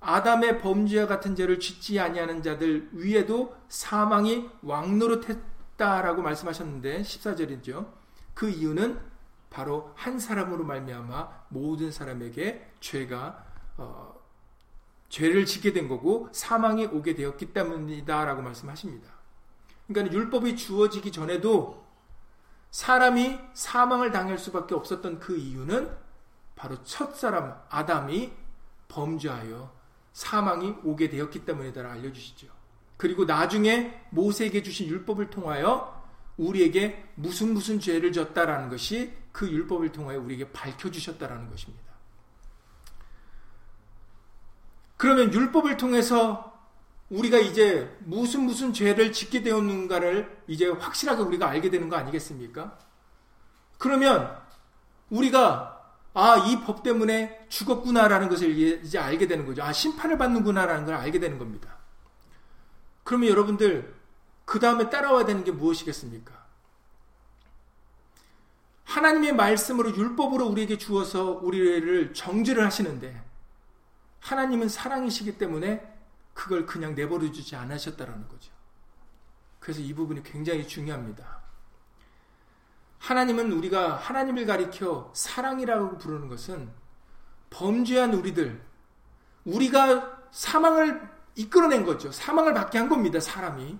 아담의 0.00 0.60
범죄와 0.60 1.06
같은 1.06 1.34
죄를 1.34 1.58
짓지 1.58 1.98
아니하는 2.00 2.42
자들 2.42 2.88
위에도 2.92 3.54
사망이 3.68 4.48
왕노릇했다라고 4.62 6.22
말씀하셨는데 6.22 7.02
14절이죠. 7.02 7.92
그 8.34 8.48
이유는 8.48 8.98
바로 9.50 9.92
한 9.96 10.18
사람으로 10.18 10.64
말미암아 10.64 11.46
모든 11.48 11.90
사람에게 11.90 12.70
죄가 12.80 13.44
어, 13.76 14.14
죄를 15.08 15.46
짓게 15.46 15.72
된 15.72 15.88
거고 15.88 16.28
사망이 16.32 16.86
오게 16.86 17.14
되었기 17.14 17.52
때문이다라고 17.52 18.42
말씀하십니다. 18.42 19.17
그러니까 19.88 20.14
율법이 20.14 20.56
주어지기 20.56 21.10
전에도 21.10 21.84
사람이 22.70 23.38
사망을 23.54 24.12
당할 24.12 24.38
수밖에 24.38 24.74
없었던 24.74 25.18
그 25.18 25.36
이유는 25.36 25.90
바로 26.54 26.82
첫 26.84 27.16
사람 27.16 27.60
아담이 27.70 28.32
범죄하여 28.88 29.72
사망이 30.12 30.74
오게 30.84 31.08
되었기 31.08 31.44
때문이다라 31.44 31.92
알려주시죠. 31.92 32.48
그리고 32.96 33.24
나중에 33.24 34.06
모세에게 34.10 34.62
주신 34.62 34.88
율법을 34.88 35.30
통하여 35.30 35.96
우리에게 36.36 37.10
무슨 37.14 37.54
무슨 37.54 37.80
죄를 37.80 38.12
졌다라는 38.12 38.68
것이 38.68 39.12
그 39.32 39.48
율법을 39.50 39.92
통하여 39.92 40.20
우리에게 40.20 40.52
밝혀주셨다라는 40.52 41.48
것입니다. 41.48 41.88
그러면 44.96 45.32
율법을 45.32 45.76
통해서 45.76 46.47
우리가 47.10 47.38
이제 47.38 47.96
무슨 48.00 48.42
무슨 48.42 48.72
죄를 48.72 49.12
짓게 49.12 49.42
되었는가를 49.42 50.42
이제 50.46 50.68
확실하게 50.68 51.22
우리가 51.22 51.48
알게 51.48 51.70
되는 51.70 51.88
거 51.88 51.96
아니겠습니까? 51.96 52.78
그러면 53.78 54.36
우리가 55.10 55.74
아, 56.14 56.36
이 56.48 56.64
법 56.64 56.82
때문에 56.82 57.46
죽었구나라는 57.48 58.28
것을 58.28 58.50
이제 58.50 58.98
알게 58.98 59.28
되는 59.28 59.46
거죠. 59.46 59.62
아, 59.62 59.72
심판을 59.72 60.18
받는구나라는 60.18 60.84
걸 60.84 60.94
알게 60.94 61.20
되는 61.20 61.38
겁니다. 61.38 61.76
그러면 63.04 63.28
여러분들, 63.28 63.94
그 64.44 64.58
다음에 64.58 64.90
따라와야 64.90 65.24
되는 65.24 65.44
게 65.44 65.52
무엇이겠습니까? 65.52 66.36
하나님의 68.84 69.34
말씀으로 69.34 69.94
율법으로 69.94 70.46
우리에게 70.46 70.76
주어서 70.76 71.24
우리를 71.42 72.12
정죄를 72.14 72.64
하시는데, 72.64 73.22
하나님은 74.20 74.68
사랑이시기 74.68 75.38
때문에 75.38 75.97
그걸 76.38 76.66
그냥 76.66 76.94
내버려 76.94 77.32
주지 77.32 77.56
않으셨다라는 77.56 78.28
거죠. 78.28 78.52
그래서 79.58 79.80
이 79.80 79.92
부분이 79.92 80.22
굉장히 80.22 80.68
중요합니다. 80.68 81.42
하나님은 82.98 83.50
우리가 83.50 83.96
하나님을 83.96 84.46
가리켜 84.46 85.10
사랑이라고 85.16 85.98
부르는 85.98 86.28
것은 86.28 86.70
범죄한 87.50 88.14
우리들, 88.14 88.62
우리가 89.46 90.28
사망을 90.30 91.10
이끌어낸 91.34 91.84
거죠. 91.84 92.12
사망을 92.12 92.54
받게 92.54 92.78
한 92.78 92.88
겁니다, 92.88 93.18
사람이. 93.18 93.76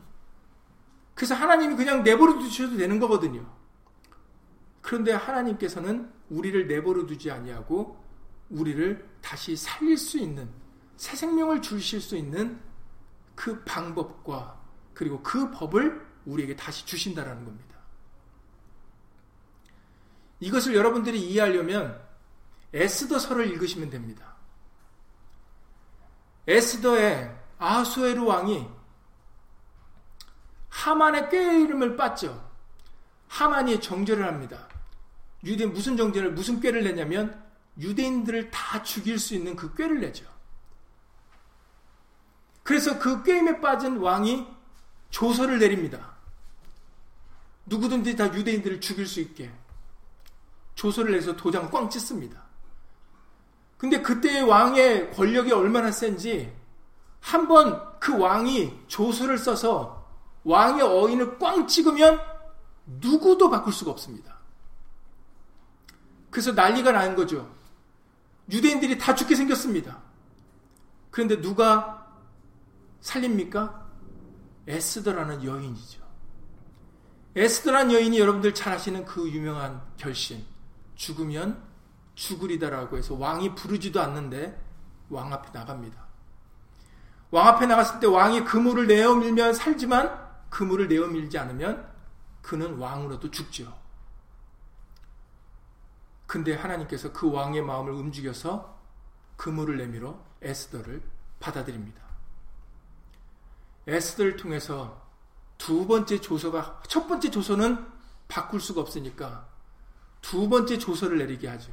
그래서 1.14 1.36
하나님이 1.36 1.76
그냥 1.76 2.02
내버려 2.02 2.40
두셔도 2.40 2.76
되는 2.76 2.98
거거든요. 2.98 3.46
그런데 4.80 5.12
하나님께서는 5.12 6.12
우리를 6.28 6.66
내버려 6.66 7.06
두지 7.06 7.30
아니하고 7.30 8.04
우리를 8.50 9.08
다시 9.22 9.54
살릴 9.54 9.96
수 9.96 10.18
있는 10.18 10.57
새 10.98 11.16
생명을 11.16 11.62
주실 11.62 12.00
수 12.00 12.16
있는 12.16 12.60
그 13.36 13.62
방법과 13.64 14.60
그리고 14.92 15.22
그 15.22 15.50
법을 15.52 16.06
우리에게 16.26 16.56
다시 16.56 16.84
주신다라는 16.84 17.44
겁니다. 17.44 17.78
이것을 20.40 20.74
여러분들이 20.74 21.20
이해하려면 21.20 22.04
에스더서를 22.74 23.46
읽으시면 23.52 23.90
됩니다. 23.90 24.34
에스더의 26.48 27.32
아수에르 27.58 28.24
왕이 28.24 28.68
하만의 30.68 31.30
꾀 31.30 31.60
이름을 31.62 31.96
빻죠. 31.96 32.48
하만이 33.28 33.80
정죄를 33.80 34.26
합니다. 34.26 34.68
유대 35.44 35.64
무슨 35.64 35.96
정죄를 35.96 36.32
무슨 36.32 36.60
꾀를 36.60 36.82
내냐면 36.82 37.40
유대인들을 37.78 38.50
다 38.50 38.82
죽일 38.82 39.20
수 39.20 39.36
있는 39.36 39.54
그 39.54 39.72
꾀를 39.74 40.00
내죠. 40.00 40.37
그래서 42.68 42.98
그 42.98 43.22
게임에 43.22 43.62
빠진 43.62 43.96
왕이 43.96 44.46
조서를 45.08 45.58
내립니다. 45.58 46.12
누구든지 47.64 48.14
다 48.14 48.26
유대인들을 48.26 48.82
죽일 48.82 49.06
수 49.06 49.20
있게 49.20 49.50
조서를 50.74 51.12
내서 51.12 51.34
도장 51.34 51.70
꽝 51.70 51.88
찢습니다. 51.88 52.42
근데 53.78 54.02
그때의 54.02 54.42
왕의 54.42 55.12
권력이 55.12 55.50
얼마나 55.50 55.90
센지 55.90 56.54
한번 57.20 57.98
그 57.98 58.18
왕이 58.18 58.80
조서를 58.86 59.38
써서 59.38 60.06
왕의 60.44 60.82
어인을 60.82 61.38
꽝 61.38 61.66
찍으면 61.66 62.20
누구도 62.84 63.48
바꿀 63.48 63.72
수가 63.72 63.92
없습니다. 63.92 64.36
그래서 66.28 66.52
난리가 66.52 66.92
나는 66.92 67.16
거죠. 67.16 67.50
유대인들이 68.52 68.98
다 68.98 69.14
죽게 69.14 69.36
생겼습니다. 69.36 70.02
그런데 71.10 71.40
누가 71.40 71.97
살립니까? 73.00 73.86
에스더라는 74.66 75.44
여인이죠. 75.44 76.02
에스더라는 77.36 77.92
여인이 77.92 78.18
여러분들 78.18 78.54
잘 78.54 78.72
아시는 78.72 79.04
그 79.04 79.30
유명한 79.30 79.80
결심. 79.96 80.44
죽으면 80.94 81.62
죽으리다라고 82.14 82.98
해서 82.98 83.14
왕이 83.14 83.54
부르지도 83.54 84.00
않는데 84.00 84.60
왕 85.08 85.32
앞에 85.32 85.50
나갑니다. 85.52 86.06
왕 87.30 87.46
앞에 87.46 87.66
나갔을 87.66 88.00
때 88.00 88.06
왕이 88.06 88.44
그물을 88.44 88.86
내어 88.86 89.14
밀면 89.14 89.54
살지만 89.54 90.28
그물을 90.50 90.88
내어 90.88 91.06
밀지 91.06 91.38
않으면 91.38 91.88
그는 92.42 92.76
왕으로도 92.76 93.30
죽죠. 93.30 93.72
근데 96.26 96.54
하나님께서 96.54 97.12
그 97.12 97.30
왕의 97.30 97.62
마음을 97.62 97.92
움직여서 97.92 98.78
그물을 99.36 99.76
내밀어 99.76 100.22
에스더를 100.42 101.02
받아들입니다. 101.40 102.07
에스더를 103.88 104.36
통해서 104.36 105.02
두 105.56 105.86
번째 105.86 106.20
조서가 106.20 106.82
첫 106.86 107.08
번째 107.08 107.30
조서는 107.30 107.84
바꿀 108.28 108.60
수가 108.60 108.82
없으니까 108.82 109.48
두 110.20 110.48
번째 110.48 110.78
조서를 110.78 111.18
내리게 111.18 111.48
하죠. 111.48 111.72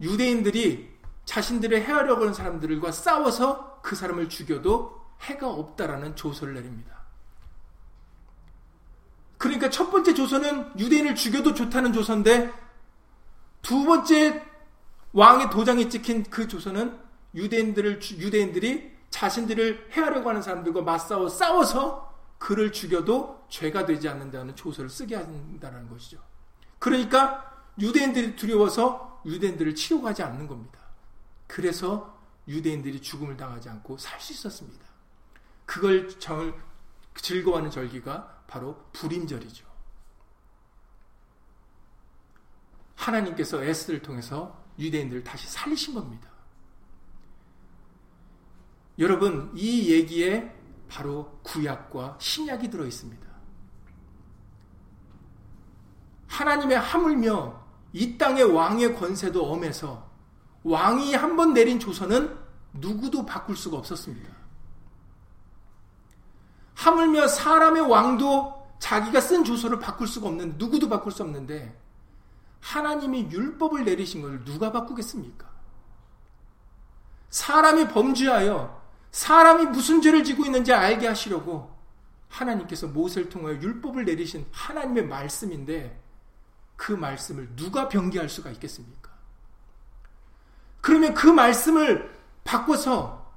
유대인들이 0.00 0.96
자신들의 1.24 1.82
해하려고 1.82 2.22
하는 2.22 2.32
사람들과 2.32 2.92
싸워서 2.92 3.80
그 3.82 3.96
사람을 3.96 4.28
죽여도 4.28 5.04
해가 5.22 5.48
없다라는 5.48 6.14
조서를 6.14 6.54
내립니다. 6.54 6.96
그러니까 9.38 9.68
첫 9.68 9.90
번째 9.90 10.14
조서는 10.14 10.78
유대인을 10.78 11.14
죽여도 11.14 11.54
좋다는 11.54 11.92
조서인데 11.92 12.52
두 13.62 13.84
번째 13.84 14.44
왕의 15.12 15.50
도장이 15.50 15.90
찍힌 15.90 16.24
그 16.24 16.46
조서는 16.46 16.98
유대인들을 17.34 18.00
유대인들이 18.18 18.95
자신들을 19.10 19.90
해하려고 19.92 20.28
하는 20.28 20.42
사람들과 20.42 20.82
맞싸워 20.82 21.28
싸워서 21.28 22.14
그를 22.38 22.72
죽여도 22.72 23.46
죄가 23.48 23.86
되지 23.86 24.08
않는다는 24.08 24.54
조서를 24.56 24.90
쓰게 24.90 25.16
한다는 25.16 25.88
것이죠. 25.88 26.18
그러니까 26.78 27.52
유대인들이 27.78 28.36
두려워서 28.36 29.22
유대인들을 29.24 29.74
치료하지 29.74 30.22
않는 30.22 30.46
겁니다. 30.46 30.78
그래서 31.46 32.18
유대인들이 32.48 33.00
죽음을 33.00 33.36
당하지 33.36 33.68
않고 33.68 33.98
살 33.98 34.20
수 34.20 34.32
있었습니다. 34.32 34.84
그걸 35.64 36.08
절, 36.18 36.54
즐거워하는 37.16 37.70
절기가 37.70 38.44
바로 38.46 38.84
불임절이죠. 38.92 39.66
하나님께서 42.94 43.62
에스를 43.62 44.02
통해서 44.02 44.62
유대인들을 44.78 45.24
다시 45.24 45.48
살리신 45.48 45.94
겁니다. 45.94 46.28
여러분, 48.98 49.50
이 49.54 49.92
얘기에 49.92 50.54
바로 50.88 51.38
구약과 51.42 52.16
신약이 52.20 52.70
들어 52.70 52.84
있습니다. 52.86 53.26
하나님의 56.28 56.78
하물며 56.78 57.60
이 57.92 58.16
땅의 58.18 58.44
왕의 58.44 58.96
권세도 58.96 59.50
엄해서 59.52 60.06
왕이 60.64 61.14
한 61.14 61.36
번 61.36 61.52
내린 61.54 61.78
조서는 61.78 62.36
누구도 62.74 63.24
바꿀 63.24 63.56
수가 63.56 63.76
없었습니다. 63.78 64.28
하물며 66.74 67.26
사람의 67.28 67.82
왕도 67.82 68.76
자기가 68.78 69.20
쓴 69.20 69.44
조서를 69.44 69.78
바꿀 69.78 70.06
수가 70.06 70.28
없는데 70.28 70.56
누구도 70.58 70.88
바꿀 70.88 71.12
수 71.12 71.22
없는데 71.22 71.78
하나님이 72.60 73.28
율법을 73.30 73.84
내리신 73.84 74.22
것을 74.22 74.44
누가 74.44 74.72
바꾸겠습니까? 74.72 75.46
사람이 77.30 77.88
범죄하여 77.88 78.85
사람이 79.10 79.66
무슨 79.66 80.02
죄를 80.02 80.24
지고 80.24 80.44
있는지 80.44 80.72
알게 80.72 81.06
하시려고 81.06 81.74
하나님께서 82.28 82.86
모세를 82.86 83.28
통하여 83.28 83.54
율법을 83.54 84.04
내리신 84.04 84.46
하나님의 84.50 85.06
말씀인데 85.06 86.02
그 86.76 86.92
말씀을 86.92 87.54
누가 87.56 87.88
변기할 87.88 88.28
수가 88.28 88.50
있겠습니까? 88.50 89.10
그러면 90.80 91.14
그 91.14 91.26
말씀을 91.26 92.14
바꿔서 92.44 93.32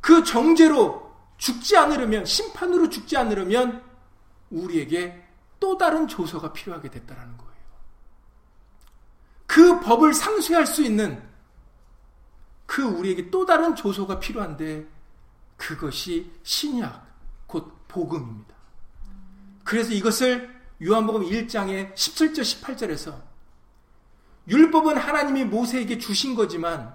그 0.00 0.22
정죄로 0.24 1.14
죽지 1.36 1.76
않으려면 1.76 2.24
심판으로 2.24 2.88
죽지 2.88 3.16
않으려면 3.16 3.82
우리에게 4.50 5.26
또 5.58 5.76
다른 5.76 6.06
조서가 6.06 6.52
필요하게 6.52 6.90
됐다라는 6.90 7.36
거예요. 7.36 7.52
그 9.46 9.80
법을 9.80 10.14
상쇄할 10.14 10.66
수 10.66 10.82
있는 10.82 11.22
그 12.66 12.82
우리에게 12.82 13.30
또 13.30 13.46
다른 13.46 13.74
조서가 13.74 14.18
필요한데 14.18 14.86
그것이 15.56 16.30
신약 16.42 17.06
곧 17.46 17.72
복음입니다. 17.88 18.54
그래서 19.64 19.92
이것을 19.92 20.54
요한복음 20.82 21.22
1장의 21.22 21.94
17절 21.94 22.40
18절에서 22.40 23.20
율법은 24.48 24.96
하나님이 24.96 25.44
모세에게 25.44 25.98
주신 25.98 26.34
거지만 26.34 26.94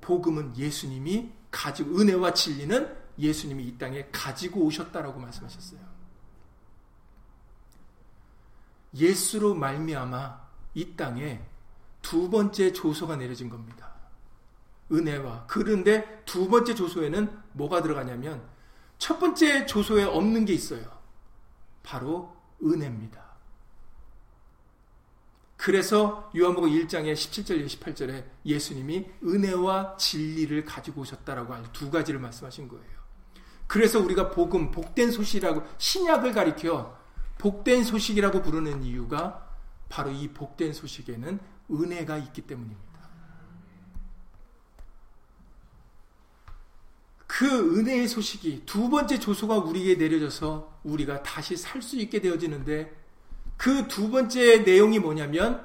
복음은 0.00 0.56
예수님이 0.56 1.32
가지고 1.50 1.98
은혜와 1.98 2.34
진리는 2.34 2.96
예수님이 3.18 3.64
이 3.64 3.78
땅에 3.78 4.06
가지고 4.10 4.62
오셨다라고 4.62 5.18
말씀하셨어요. 5.20 5.80
예수로 8.94 9.54
말미암아 9.54 10.48
이 10.74 10.96
땅에 10.96 11.40
두 12.02 12.28
번째 12.28 12.72
조소가 12.72 13.16
내려진 13.16 13.48
겁니다. 13.48 13.89
은혜와 14.92 15.44
그런데 15.46 16.22
두 16.24 16.48
번째 16.48 16.74
조소에는 16.74 17.30
뭐가 17.52 17.82
들어가냐면 17.82 18.42
첫 18.98 19.18
번째 19.18 19.66
조소에 19.66 20.04
없는 20.04 20.44
게 20.44 20.52
있어요. 20.52 20.84
바로 21.82 22.36
은혜입니다. 22.62 23.30
그래서 25.56 26.30
요한복음 26.34 26.70
1장의 26.70 27.12
17절 27.12 27.66
18절에 27.66 28.24
예수님이 28.46 29.06
은혜와 29.22 29.96
진리를 29.98 30.64
가지고 30.64 31.02
오셨다라고 31.02 31.54
두 31.72 31.90
가지를 31.90 32.18
말씀하신 32.20 32.68
거예요. 32.68 33.00
그래서 33.66 34.00
우리가 34.00 34.30
복음, 34.30 34.70
복된 34.70 35.12
소식이라고 35.12 35.62
신약을 35.78 36.32
가리켜 36.32 36.98
복된 37.38 37.84
소식이라고 37.84 38.42
부르는 38.42 38.82
이유가 38.82 39.48
바로 39.88 40.10
이 40.10 40.28
복된 40.28 40.72
소식에는 40.72 41.38
은혜가 41.70 42.16
있기 42.18 42.42
때문입니다. 42.42 42.89
그 47.30 47.78
은혜의 47.78 48.08
소식이 48.08 48.64
두 48.66 48.90
번째 48.90 49.20
조소가 49.20 49.58
우리에게 49.58 49.94
내려져서 49.94 50.80
우리가 50.82 51.22
다시 51.22 51.56
살 51.56 51.80
수 51.80 51.96
있게 51.96 52.20
되어지는데 52.20 52.92
그 53.56 53.86
두 53.86 54.10
번째 54.10 54.58
내용이 54.64 54.98
뭐냐면 54.98 55.64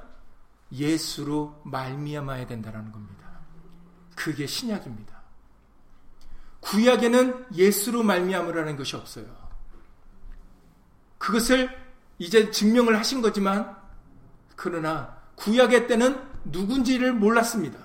예수로 0.72 1.60
말미암아야 1.66 2.46
된다는 2.46 2.92
겁니다. 2.92 3.40
그게 4.16 4.46
신약입니다. 4.46 5.20
구약에는 6.60 7.48
예수로 7.56 8.04
말미암으라는 8.04 8.78
것이 8.78 8.96
없어요. 8.96 9.26
그것을 11.18 11.76
이제 12.20 12.52
증명을 12.52 12.96
하신 13.00 13.24
거지만 13.24 13.76
그러나 14.56 15.18
구약의 15.36 15.88
때는 15.88 16.22
누군지를 16.46 17.14
몰랐습니다. 17.14 17.80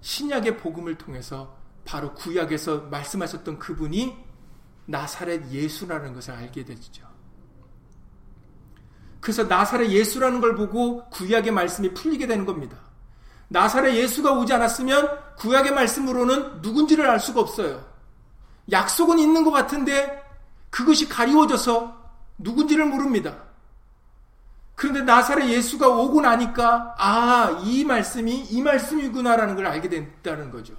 신약의 0.00 0.56
복음을 0.56 0.96
통해서 0.96 1.61
바로 1.84 2.14
구약에서 2.14 2.82
말씀하셨던 2.90 3.58
그분이 3.58 4.16
나사렛 4.86 5.50
예수라는 5.50 6.14
것을 6.14 6.34
알게 6.34 6.64
되죠. 6.64 7.06
그래서 9.20 9.44
나사렛 9.44 9.90
예수라는 9.90 10.40
걸 10.40 10.56
보고 10.56 11.04
구약의 11.10 11.52
말씀이 11.52 11.94
풀리게 11.94 12.26
되는 12.26 12.44
겁니다. 12.44 12.76
나사렛 13.48 13.94
예수가 13.94 14.32
오지 14.32 14.52
않았으면 14.52 15.36
구약의 15.36 15.72
말씀으로는 15.72 16.62
누군지를 16.62 17.08
알 17.08 17.20
수가 17.20 17.40
없어요. 17.40 17.84
약속은 18.70 19.18
있는 19.18 19.44
것 19.44 19.50
같은데 19.50 20.22
그것이 20.70 21.08
가리워져서 21.08 22.00
누군지를 22.38 22.86
모릅니다. 22.86 23.36
그런데 24.74 25.02
나사렛 25.02 25.48
예수가 25.48 25.86
오고 25.86 26.22
나니까 26.22 26.96
아, 26.98 27.60
이 27.62 27.84
말씀이 27.84 28.46
이 28.50 28.62
말씀이구나라는 28.62 29.54
걸 29.54 29.66
알게 29.66 29.88
됐다는 29.88 30.50
거죠. 30.50 30.74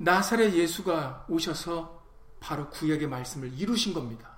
나사렛 0.00 0.54
예수가 0.54 1.26
오셔서 1.28 2.02
바로 2.40 2.70
구약의 2.70 3.06
말씀을 3.06 3.52
이루신 3.52 3.92
겁니다. 3.92 4.30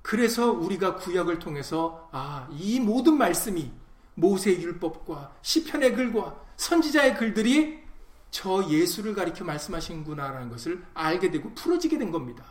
그래서 0.00 0.52
우리가 0.52 0.94
구약을 0.94 1.40
통해서 1.40 2.08
아, 2.12 2.46
이 2.52 2.78
모든 2.78 3.18
말씀이 3.18 3.72
모세의 4.14 4.62
율법과 4.62 5.38
시편의 5.42 5.94
글과 5.96 6.40
선지자의 6.56 7.16
글들이 7.16 7.82
저 8.30 8.64
예수를 8.68 9.12
가리켜 9.12 9.44
말씀하신구나라는 9.44 10.50
것을 10.50 10.84
알게 10.94 11.32
되고 11.32 11.52
풀어지게 11.54 11.98
된 11.98 12.12
겁니다. 12.12 12.44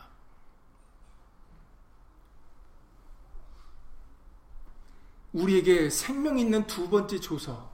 우리에게 5.32 5.90
생명 5.90 6.38
있는 6.38 6.68
두 6.68 6.90
번째 6.90 7.20
조서, 7.20 7.72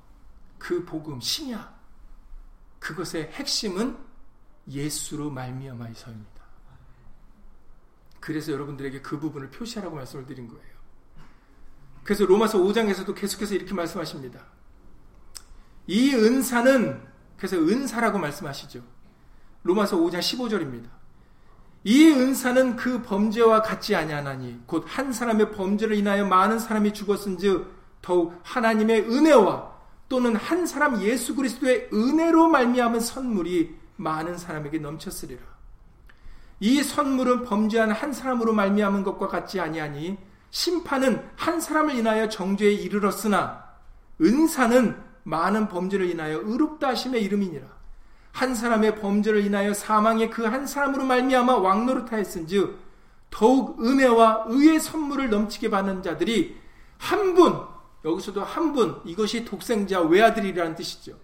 그 0.59 0.85
복음, 0.85 1.19
신약, 1.19 1.79
그것의 2.80 3.32
핵심은 3.34 3.98
예수로 4.70 5.30
말미암아서입니다. 5.32 6.39
그래서 8.20 8.52
여러분들에게 8.52 9.02
그 9.02 9.20
부분을 9.20 9.50
표시하라고 9.50 9.96
말씀을 9.96 10.26
드린 10.26 10.48
거예요. 10.48 10.80
그래서 12.04 12.26
로마서 12.26 12.60
5장에서도 12.60 13.13
계속해서 13.15 13.56
이렇게 13.56 13.74
말씀하십니다. 13.74 14.39
이 15.88 16.13
은사는 16.13 17.08
그래서 17.38 17.58
은사라고 17.58 18.18
말씀하시죠. 18.20 18.84
로마서 19.63 19.98
5장 19.98 20.20
15절입니다. 20.20 20.89
이 21.84 22.08
은사는 22.08 22.76
그 22.76 23.02
범죄와 23.02 23.62
같지 23.62 23.96
아니하나니 23.96 24.63
곧 24.65 24.86
한 24.86 25.13
사람의 25.13 25.52
범죄를 25.52 25.96
인하여 25.96 26.26
많은 26.26 26.60
사람이 26.60 26.94
죽었은즉 26.94 27.74
더욱 28.02 28.39
하나님의 28.44 29.04
은혜와 29.10 29.79
또는 30.10 30.36
한 30.36 30.65
사람 30.65 31.02
예수 31.02 31.36
그리스도의 31.36 31.89
은혜로 31.93 32.50
말미암은 32.50 33.00
선물이 33.00 33.76
많은 33.95 34.38
사람에게 34.38 34.80
넘쳤으리라. 34.80 35.41
이 36.60 36.84
선물은 36.84 37.45
범죄한 37.45 37.91
한 37.91 38.12
사람으로 38.12 38.54
말미암은 38.54 39.04
것과 39.04 39.28
같지 39.28 39.60
아니하니 39.60 40.17
심판은 40.50 41.24
한 41.36 41.62
사람을 41.62 41.96
인하여 41.96 42.27
정죄에 42.27 42.71
이르렀으나 42.71 43.63
은사는 44.19 44.98
많은 45.23 45.67
범죄를 45.69 46.10
인하여 46.10 46.42
의롭다 46.44 46.90
하심의 46.90 47.23
이름이니라. 47.23 47.67
한 48.31 48.56
사람의 48.56 49.00
범죄를 49.00 49.46
인하여 49.46 49.73
사망의 49.73 50.29
그 50.29 50.48
한 50.48 50.65
사람으로 50.65 51.04
말미암아 51.06 51.56
왕노릇하였은즉 51.56 52.79
더욱 53.29 53.83
은혜와 53.83 54.46
의의 54.48 54.79
선물을 54.79 55.29
넘치게 55.29 55.69
받는 55.69 56.02
자들이 56.02 56.58
한 56.98 57.36
분, 57.36 57.62
여기서도 58.06 58.43
한 58.43 58.73
분, 58.73 59.02
이것이 59.06 59.45
독생자 59.45 60.02
외아들이라는 60.02 60.75
뜻이죠. 60.75 61.17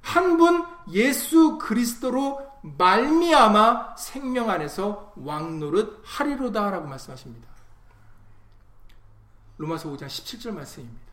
한 0.00 0.36
분 0.36 0.66
예수 0.90 1.56
그리스도로 1.56 2.46
말미암아 2.62 3.96
생명 3.96 4.50
안에서 4.50 5.14
왕노릇 5.16 6.02
하리로다라고 6.04 6.86
말씀하십니다. 6.86 7.48
로마서 9.56 9.88
5장 9.90 10.06
17절 10.06 10.52
말씀입니다. 10.52 11.12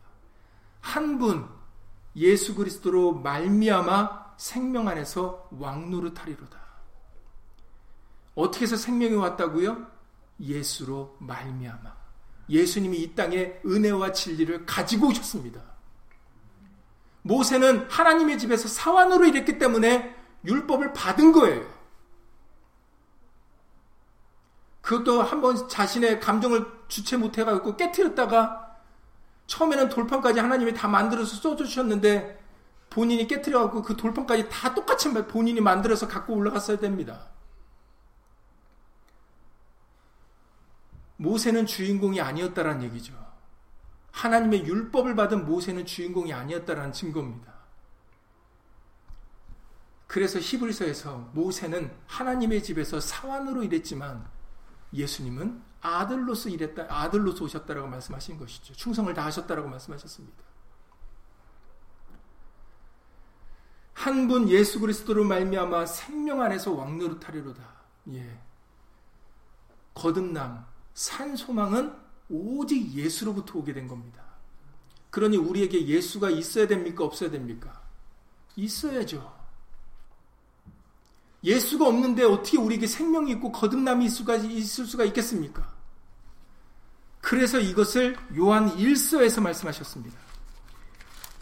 한 0.80 1.18
분 1.18 1.48
예수 2.16 2.54
그리스도로 2.54 3.14
말미암아 3.14 4.34
생명 4.36 4.88
안에서 4.88 5.48
왕노릇 5.52 6.20
하리로다. 6.20 6.58
어떻게 8.34 8.64
해서 8.64 8.76
생명이 8.76 9.14
왔다고요? 9.14 9.86
예수로 10.40 11.16
말미암아. 11.20 12.01
예수님이 12.52 12.98
이 12.98 13.14
땅에 13.14 13.54
은혜와 13.66 14.12
진리를 14.12 14.66
가지고 14.66 15.08
오셨습니다. 15.08 15.60
모세는 17.22 17.88
하나님의 17.88 18.38
집에서 18.38 18.68
사환으로 18.68 19.24
일했기 19.26 19.58
때문에 19.58 20.14
율법을 20.44 20.92
받은 20.92 21.32
거예요. 21.32 21.66
그것도 24.82 25.22
한번 25.22 25.68
자신의 25.68 26.20
감정을 26.20 26.66
주체 26.88 27.16
못해가지고 27.16 27.76
깨뜨렸다가 27.76 28.76
처음에는 29.46 29.88
돌판까지 29.88 30.40
하나님이 30.40 30.74
다 30.74 30.88
만들어서 30.88 31.36
써주셨는데 31.36 32.40
본인이 32.90 33.26
깨뜨려갖고 33.26 33.82
그 33.82 33.96
돌판까지 33.96 34.48
다 34.50 34.74
똑같이 34.74 35.10
본인이 35.12 35.60
만들어서 35.60 36.08
갖고 36.08 36.34
올라갔어야 36.34 36.78
됩니다. 36.78 37.28
모세는 41.22 41.66
주인공이 41.66 42.20
아니었다라는 42.20 42.82
얘기죠. 42.84 43.14
하나님의 44.10 44.64
율법을 44.66 45.14
받은 45.16 45.46
모세는 45.46 45.86
주인공이 45.86 46.32
아니었다라는 46.32 46.92
증거입니다. 46.92 47.52
그래서 50.06 50.38
히브리서에서 50.38 51.30
모세는 51.32 51.90
하나님의 52.06 52.62
집에서 52.62 53.00
사환으로 53.00 53.62
일했지만 53.62 54.28
예수님은 54.92 55.62
아들로서 55.80 56.50
일했다, 56.50 56.86
아들로서 56.88 57.44
오셨다라고 57.44 57.88
말씀하신 57.88 58.38
것이죠. 58.38 58.74
충성을 58.74 59.12
다하셨다라고 59.14 59.68
말씀하셨습니다. 59.68 60.44
한 63.94 64.26
분 64.26 64.48
예수 64.48 64.80
그리스도로 64.80 65.24
말미암아 65.24 65.86
생명 65.86 66.42
안에서 66.42 66.72
왕노릇하리로다. 66.72 67.62
예. 68.14 68.40
거듭남, 69.94 70.66
산 70.94 71.36
소망은 71.36 71.92
오직 72.28 72.92
예수로부터 72.92 73.58
오게 73.58 73.72
된 73.72 73.88
겁니다. 73.88 74.22
그러니 75.10 75.36
우리에게 75.36 75.86
예수가 75.86 76.30
있어야 76.30 76.66
됩니까? 76.66 77.04
없어야 77.04 77.30
됩니까? 77.30 77.82
있어야죠. 78.56 79.42
예수가 81.44 81.86
없는데 81.86 82.24
어떻게 82.24 82.56
우리에게 82.56 82.86
생명이 82.86 83.32
있고 83.32 83.52
거듭남이 83.52 84.06
있을 84.06 84.86
수가 84.86 85.04
있겠습니까? 85.04 85.74
그래서 87.20 87.58
이것을 87.58 88.16
요한 88.36 88.74
1서에서 88.76 89.42
말씀하셨습니다. 89.42 90.18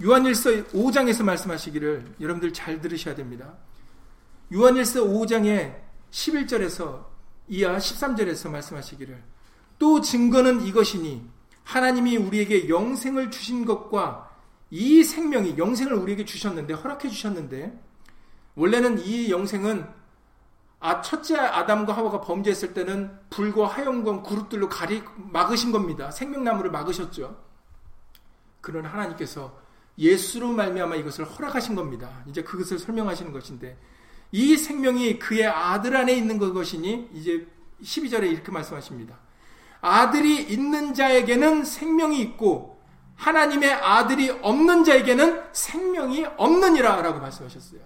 요한 0.02 0.24
1서 0.24 0.70
5장에서 0.70 1.22
말씀하시기를 1.24 2.16
여러분들 2.20 2.52
잘 2.52 2.80
들으셔야 2.80 3.14
됩니다. 3.14 3.54
요한 4.52 4.74
1서 4.74 5.04
5장에 5.04 5.78
11절에서 6.10 7.06
이하 7.48 7.76
13절에서 7.76 8.50
말씀하시기를 8.50 9.22
또 9.80 10.02
증거는 10.02 10.60
이것이니 10.60 11.26
하나님이 11.64 12.18
우리에게 12.18 12.68
영생을 12.68 13.30
주신 13.30 13.64
것과 13.64 14.30
이 14.70 15.02
생명이 15.02 15.56
영생을 15.56 15.94
우리에게 15.94 16.24
주셨는데 16.24 16.74
허락해 16.74 17.08
주셨는데 17.08 17.82
원래는 18.54 19.04
이 19.04 19.30
영생은 19.30 19.88
아 20.80 21.00
첫째 21.00 21.38
아담과 21.38 21.96
하와가 21.96 22.20
범죄했을 22.20 22.74
때는 22.74 23.10
불과 23.30 23.66
하염과 23.66 24.22
그룹들로 24.22 24.68
가리 24.68 25.02
막으신 25.16 25.72
겁니다. 25.72 26.10
생명나무를 26.10 26.70
막으셨죠. 26.70 27.42
그런 28.60 28.84
하나님께서 28.84 29.58
예수로 29.96 30.48
말미암아 30.48 30.96
이것을 30.96 31.24
허락하신 31.24 31.74
겁니다. 31.74 32.22
이제 32.26 32.42
그것을 32.42 32.78
설명하시는 32.78 33.32
것인데 33.32 33.78
이 34.30 34.56
생명이 34.58 35.18
그의 35.18 35.46
아들 35.46 35.96
안에 35.96 36.12
있는 36.14 36.38
것이니 36.38 37.10
이제 37.14 37.46
12절에 37.82 38.30
이렇게 38.30 38.52
말씀하십니다. 38.52 39.29
아들이 39.80 40.42
있는 40.42 40.94
자에게는 40.94 41.64
생명이 41.64 42.20
있고 42.20 42.80
하나님의 43.16 43.72
아들이 43.72 44.30
없는 44.30 44.84
자에게는 44.84 45.42
생명이 45.52 46.26
없느니라 46.36 47.02
라고 47.02 47.20
말씀하셨어요. 47.20 47.80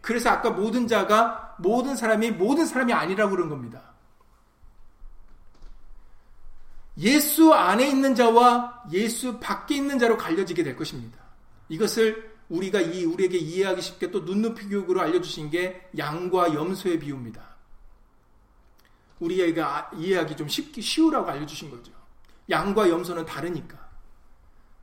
그래서 0.00 0.30
아까 0.30 0.50
모든 0.50 0.86
자가 0.86 1.56
모든 1.58 1.96
사람이 1.96 2.32
모든 2.32 2.66
사람이 2.66 2.92
아니라고 2.92 3.30
그런 3.30 3.48
겁니다. 3.48 3.94
예수 6.98 7.52
안에 7.52 7.88
있는 7.88 8.14
자와 8.14 8.84
예수 8.92 9.38
밖에 9.40 9.76
있는 9.76 9.98
자로 9.98 10.16
갈려지게 10.16 10.62
될 10.62 10.76
것입니다. 10.76 11.18
이것을 11.68 12.34
우리가 12.48 12.80
이 12.80 13.04
우리에게 13.04 13.38
이해하기 13.38 13.80
쉽게 13.80 14.10
또 14.10 14.20
눈높이 14.24 14.68
교육으로 14.68 15.00
알려주신 15.00 15.50
게 15.50 15.88
양과 15.96 16.54
염소의 16.54 16.98
비유입니다. 17.00 17.53
우리가 19.24 19.90
이해하기 19.96 20.36
좀 20.36 20.48
쉽게 20.48 20.80
쉬우라고 20.80 21.28
알려주신 21.30 21.70
거죠. 21.70 21.92
양과 22.50 22.88
염소는 22.88 23.24
다르니까. 23.24 23.82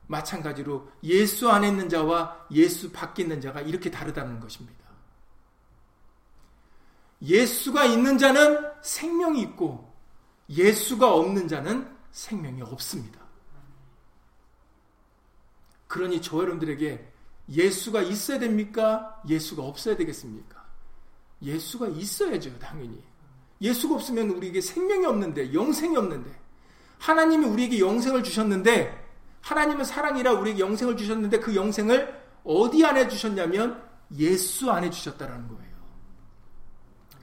마찬가지로 0.08 0.90
예수 1.04 1.48
안에 1.48 1.68
있는 1.68 1.88
자와 1.88 2.46
예수 2.50 2.92
밖에 2.92 3.22
있는 3.22 3.40
자가 3.40 3.60
이렇게 3.60 3.90
다르다는 3.90 4.40
것입니다. 4.40 4.82
예수가 7.22 7.84
있는 7.84 8.18
자는 8.18 8.58
생명이 8.82 9.40
있고 9.42 9.94
예수가 10.50 11.14
없는 11.14 11.48
자는 11.48 11.96
생명이 12.10 12.62
없습니다. 12.62 13.20
그러니 15.86 16.20
저 16.20 16.38
여러분들에게 16.38 17.12
예수가 17.48 18.02
있어야 18.02 18.38
됩니까? 18.38 19.20
예수가 19.28 19.62
없어야 19.62 19.96
되겠습니까? 19.96 20.64
예수가 21.42 21.88
있어야죠, 21.88 22.58
당연히. 22.58 23.02
예수가 23.62 23.94
없으면 23.94 24.30
우리에게 24.30 24.60
생명이 24.60 25.06
없는데, 25.06 25.54
영생이 25.54 25.96
없는데, 25.96 26.30
하나님이 26.98 27.46
우리에게 27.46 27.78
영생을 27.78 28.22
주셨는데, 28.22 29.00
하나님은 29.40 29.84
사랑이라 29.84 30.32
우리에게 30.32 30.60
영생을 30.60 30.96
주셨는데, 30.96 31.40
그 31.40 31.54
영생을 31.54 32.20
어디 32.44 32.84
안에 32.84 33.08
주셨냐면, 33.08 33.82
예수 34.18 34.70
안에 34.70 34.90
주셨다라는 34.90 35.48
거예요. 35.48 35.72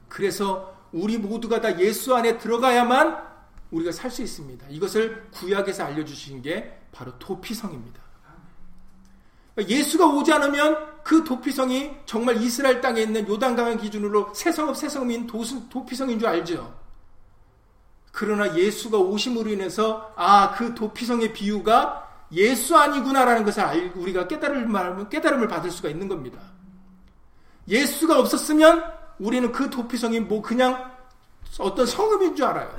그래서 0.08 0.76
우리 0.92 1.18
모두가 1.18 1.62
다 1.62 1.80
예수 1.80 2.16
안에 2.16 2.40
들어가야만 2.40 3.30
우리가 3.72 3.92
살 3.92 4.10
수 4.10 4.24
있습니다. 4.24 4.66
이것을 4.70 5.30
구약에서 5.32 5.84
알려주신 5.84 6.42
게 6.42 6.82
바로 6.92 7.18
도피성입니다. 7.20 8.02
예수가 9.60 10.08
오지 10.08 10.32
않으면 10.34 10.89
그 11.04 11.24
도피성이 11.24 11.92
정말 12.06 12.42
이스라엘 12.42 12.82
땅에 12.82 13.02
있는 13.02 13.28
요단강을 13.28 13.78
기준으로 13.78 14.34
세성읍 14.34 14.76
세성읍인 14.76 15.28
도피성인 15.70 16.20
줄 16.20 16.28
알죠. 16.28 16.80
그러나 18.12 18.56
예수가 18.56 18.98
오심으로 18.98 19.50
인해서 19.52 20.14
아 20.16 20.54
그 20.56 20.76
도피성의 20.76 21.34
비유가 21.34 22.08
예수 22.32 22.76
아니구나라는 22.78 23.44
것을 23.44 23.64
알고 23.64 24.02
우리가 24.02 24.28
깨달음을 24.28 25.10
깨달음을 25.10 25.48
받을 25.48 25.72
수가 25.72 25.90
있는 25.90 26.08
겁니다. 26.08 26.40
예수가 27.68 28.20
없었으면 28.20 28.84
우리는 29.20 29.52
그 29.52 29.70
도피성이 29.70 30.20
뭐 30.20 30.42
그냥 30.42 30.92
어떤 31.60 31.86
성읍인 31.86 32.36
줄 32.36 32.46
알아요. 32.46 32.76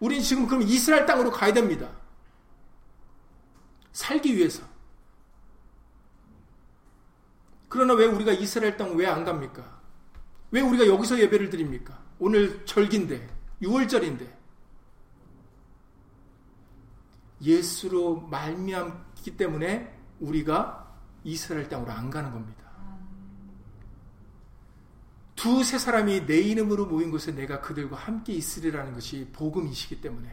우리는 0.00 0.22
지금 0.22 0.46
그럼 0.46 0.62
이스라엘 0.62 1.06
땅으로 1.06 1.30
가야 1.30 1.52
됩니다. 1.52 1.88
살기 3.92 4.36
위해서. 4.36 4.62
그러나 7.72 7.94
왜 7.94 8.04
우리가 8.04 8.32
이스라엘 8.32 8.76
땅 8.76 8.96
왜 8.96 9.06
안 9.06 9.24
갑니까? 9.24 9.80
왜 10.50 10.60
우리가 10.60 10.86
여기서 10.86 11.18
예배를 11.18 11.48
드립니까? 11.48 11.98
오늘 12.18 12.66
절기인데, 12.66 13.26
6월절인데. 13.62 14.26
예수로 17.40 18.20
말미암기 18.28 19.38
때문에 19.38 19.98
우리가 20.20 20.94
이스라엘 21.24 21.68
땅으로 21.70 21.90
안 21.90 22.10
가는 22.10 22.30
겁니다. 22.30 22.62
두 25.34 25.64
세 25.64 25.78
사람이 25.78 26.26
내 26.26 26.40
이름으로 26.40 26.84
모인 26.86 27.10
곳에 27.10 27.32
내가 27.34 27.60
그들과 27.62 27.96
함께 27.96 28.34
있으리라는 28.34 28.92
것이 28.92 29.28
복음이시기 29.32 30.00
때문에 30.02 30.28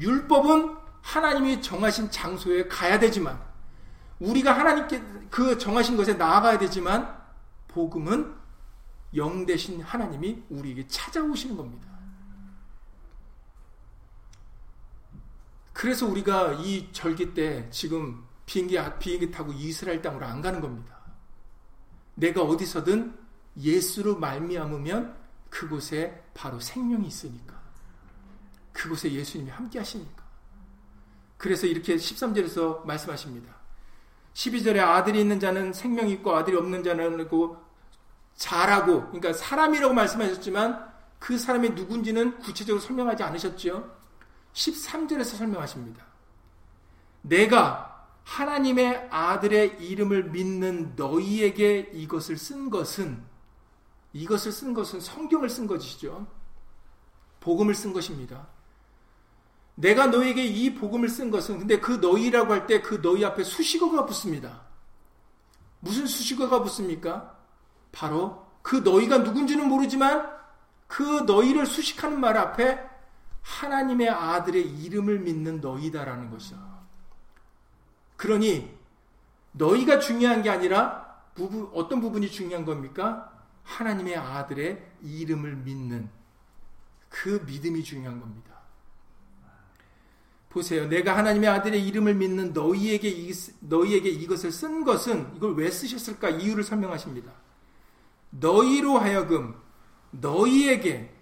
율법은 0.00 0.76
하나님이 1.02 1.60
정하신 1.60 2.10
장소에 2.10 2.66
가야 2.68 2.98
되지만 2.98 3.38
우리가 4.24 4.56
하나님께 4.58 5.02
그 5.30 5.58
정하신 5.58 5.96
것에 5.96 6.14
나아가야 6.14 6.58
되지만 6.58 7.22
복음은 7.68 8.34
영 9.16 9.46
대신 9.46 9.80
하나님이 9.80 10.44
우리에게 10.48 10.86
찾아오시는 10.88 11.56
겁니다. 11.56 11.88
그래서 15.72 16.06
우리가 16.06 16.54
이 16.54 16.90
절기 16.92 17.34
때 17.34 17.68
지금 17.70 18.24
비행기, 18.46 18.78
비행기 18.98 19.30
타고 19.30 19.52
이스라엘 19.52 20.00
땅으로 20.00 20.24
안 20.24 20.40
가는 20.40 20.60
겁니다. 20.60 20.96
내가 22.14 22.42
어디서든 22.42 23.18
예수로 23.56 24.16
말미암으면 24.18 25.16
그곳에 25.50 26.24
바로 26.34 26.58
생명이 26.60 27.06
있으니까. 27.06 27.60
그곳에 28.72 29.10
예수님이 29.12 29.50
함께 29.50 29.78
하시니까. 29.78 30.24
그래서 31.36 31.66
이렇게 31.66 31.96
13절에서 31.96 32.84
말씀하십니다. 32.84 33.63
12절에 34.34 34.78
아들이 34.80 35.20
있는 35.20 35.40
자는 35.40 35.72
생명이 35.72 36.12
있고 36.12 36.34
아들이 36.36 36.56
없는 36.56 36.82
자는 36.82 37.20
있고 37.20 37.56
잘하고 38.36 39.06
그러니까 39.06 39.32
사람이라고 39.32 39.94
말씀하셨지만 39.94 40.92
그 41.18 41.38
사람이 41.38 41.70
누군지는 41.70 42.38
구체적으로 42.38 42.80
설명하지 42.80 43.22
않으셨죠. 43.22 43.94
13절에서 44.52 45.36
설명하십니다. 45.36 46.04
내가 47.22 48.06
하나님의 48.24 49.08
아들의 49.10 49.78
이름을 49.80 50.30
믿는 50.30 50.94
너희에게 50.96 51.90
이것을 51.92 52.36
쓴 52.36 52.70
것은 52.70 53.22
이것을 54.12 54.52
쓴 54.52 54.74
것은 54.74 55.00
성경을 55.00 55.48
쓴 55.48 55.66
것이죠. 55.66 56.26
복음을 57.40 57.74
쓴 57.74 57.92
것입니다. 57.92 58.46
내가 59.76 60.06
너에게 60.06 60.44
이 60.44 60.74
복음을 60.74 61.08
쓴 61.08 61.30
것은 61.30 61.58
근데 61.58 61.80
그 61.80 61.92
너희라고 61.92 62.52
할 62.52 62.66
때 62.66 62.80
그 62.80 63.02
너희 63.02 63.24
앞에 63.24 63.42
수식어가 63.42 64.06
붙습니다. 64.06 64.62
무슨 65.80 66.06
수식어가 66.06 66.62
붙습니까? 66.62 67.36
바로 67.92 68.46
그 68.62 68.76
너희가 68.76 69.18
누군지는 69.18 69.68
모르지만 69.68 70.30
그 70.86 71.02
너희를 71.26 71.66
수식하는 71.66 72.20
말 72.20 72.36
앞에 72.36 72.78
하나님의 73.42 74.08
아들의 74.08 74.62
이름을 74.82 75.18
믿는 75.20 75.60
너희다라는 75.60 76.30
것이죠. 76.30 76.56
그러니 78.16 78.74
너희가 79.52 79.98
중요한 79.98 80.42
게 80.42 80.50
아니라 80.50 81.04
부부, 81.34 81.72
어떤 81.74 82.00
부분이 82.00 82.30
중요한 82.30 82.64
겁니까? 82.64 83.30
하나님의 83.64 84.16
아들의 84.16 84.82
이름을 85.02 85.56
믿는 85.56 86.08
그 87.08 87.42
믿음이 87.46 87.82
중요한 87.82 88.20
겁니다. 88.20 88.53
보세요. 90.54 90.86
내가 90.86 91.16
하나님의 91.16 91.50
아들의 91.50 91.84
이름을 91.86 92.14
믿는 92.14 92.52
너희에게, 92.52 93.08
이, 93.08 93.32
너희에게 93.58 94.08
이것을 94.08 94.52
쓴 94.52 94.84
것은 94.84 95.32
이걸 95.36 95.54
왜 95.56 95.68
쓰셨을까? 95.68 96.30
이유를 96.30 96.62
설명하십니다. 96.62 97.32
너희로 98.30 98.98
하여금 98.98 99.56
너희에게 100.12 101.12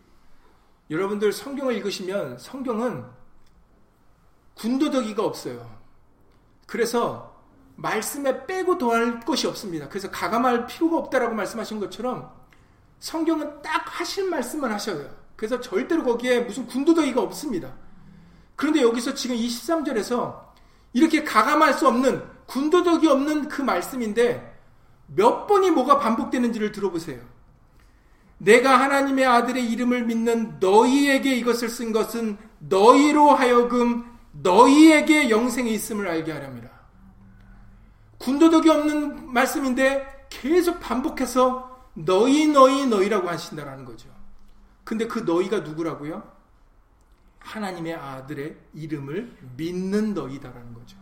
여러분들 0.90 1.32
성경을 1.32 1.76
읽으시면 1.76 2.38
성경은 2.38 3.04
군더더기가 4.54 5.24
없어요. 5.24 5.78
그래서 6.66 7.34
말씀에 7.76 8.46
빼고 8.46 8.76
더할 8.76 9.20
것이 9.20 9.46
없습니다. 9.46 9.88
그래서 9.88 10.10
가감할 10.10 10.66
필요가 10.66 10.98
없다라고 10.98 11.34
말씀하신 11.34 11.80
것처럼 11.80 12.30
성경은 13.00 13.62
딱 13.62 13.84
하실 13.86 14.28
말씀만 14.28 14.70
하셔요. 14.70 15.08
그래서 15.36 15.58
절대로 15.58 16.04
거기에 16.04 16.40
무슨 16.40 16.66
군더더기가 16.66 17.22
없습니다. 17.22 17.72
그런데 18.56 18.82
여기서 18.82 19.14
지금 19.14 19.36
이 19.36 19.48
13절에서 19.48 20.40
이렇게 20.92 21.24
가감할 21.24 21.74
수 21.74 21.88
없는 21.88 22.22
군더더기 22.46 23.08
없는 23.08 23.48
그 23.48 23.62
말씀인데 23.62 24.52
몇 25.06 25.46
번이 25.46 25.70
뭐가 25.70 25.98
반복되는지를 25.98 26.72
들어보세요. 26.72 27.20
내가 28.38 28.80
하나님의 28.80 29.24
아들의 29.24 29.70
이름을 29.70 30.04
믿는 30.04 30.58
너희에게 30.58 31.34
이것을 31.36 31.68
쓴 31.68 31.92
것은 31.92 32.36
너희로 32.58 33.30
하여금 33.30 34.04
너희에게 34.32 35.30
영생이 35.30 35.72
있음을 35.72 36.08
알게 36.08 36.32
하렵니다. 36.32 36.70
군더더기 38.18 38.68
없는 38.68 39.32
말씀인데 39.32 40.26
계속 40.28 40.80
반복해서 40.80 41.86
너희 41.94 42.46
너희 42.46 42.86
너희라고 42.86 43.28
하신다라는 43.28 43.84
거죠. 43.84 44.08
근데 44.84 45.06
그 45.06 45.20
너희가 45.20 45.60
누구라고요? 45.60 46.31
하나님의 47.42 47.94
아들의 47.94 48.56
이름을 48.74 49.36
믿는 49.56 50.14
너희다라는 50.14 50.74
거죠. 50.74 50.96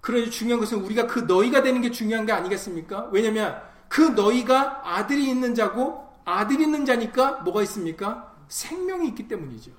그러니 0.00 0.30
중요한 0.30 0.60
것은 0.60 0.84
우리가 0.84 1.06
그 1.06 1.20
너희가 1.20 1.62
되는 1.62 1.80
게 1.80 1.90
중요한 1.90 2.26
게 2.26 2.32
아니겠습니까? 2.32 3.08
왜냐면 3.12 3.60
그 3.88 4.00
너희가 4.00 4.96
아들이 4.96 5.28
있는 5.28 5.54
자고 5.54 6.12
아들 6.24 6.60
있는 6.60 6.84
자니까 6.84 7.40
뭐가 7.42 7.62
있습니까? 7.62 8.36
생명이 8.48 9.08
있기 9.08 9.26
때문이죠. 9.28 9.72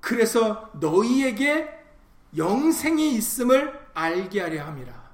그래서 0.00 0.70
너희에게 0.74 1.68
영생이 2.36 3.14
있음을 3.14 3.78
알게 3.94 4.40
하려 4.40 4.64
함이라. 4.64 5.10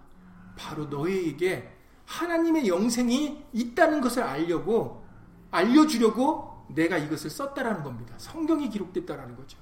바로 0.56 0.86
너희에게 0.86 1.72
하나님의 2.06 2.68
영생이 2.68 3.44
있다는 3.52 4.00
것을 4.00 4.22
알려고 4.22 5.04
알려주려고 5.50 6.53
내가 6.68 6.98
이것을 6.98 7.30
썼다라는 7.30 7.82
겁니다. 7.82 8.14
성경이 8.18 8.68
기록됐다라는 8.70 9.36
거죠. 9.36 9.58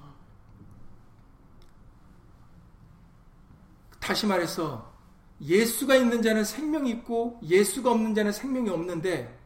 다시 4.01 4.27
말해서 4.27 4.93
예수가 5.41 5.95
있는 5.97 6.23
자는 6.23 6.45
생명이 6.45 6.91
있고 6.91 7.41
예수가 7.43 7.91
없는 7.91 8.15
자는 8.15 8.33
생명이 8.33 8.69
없는데 8.69 9.39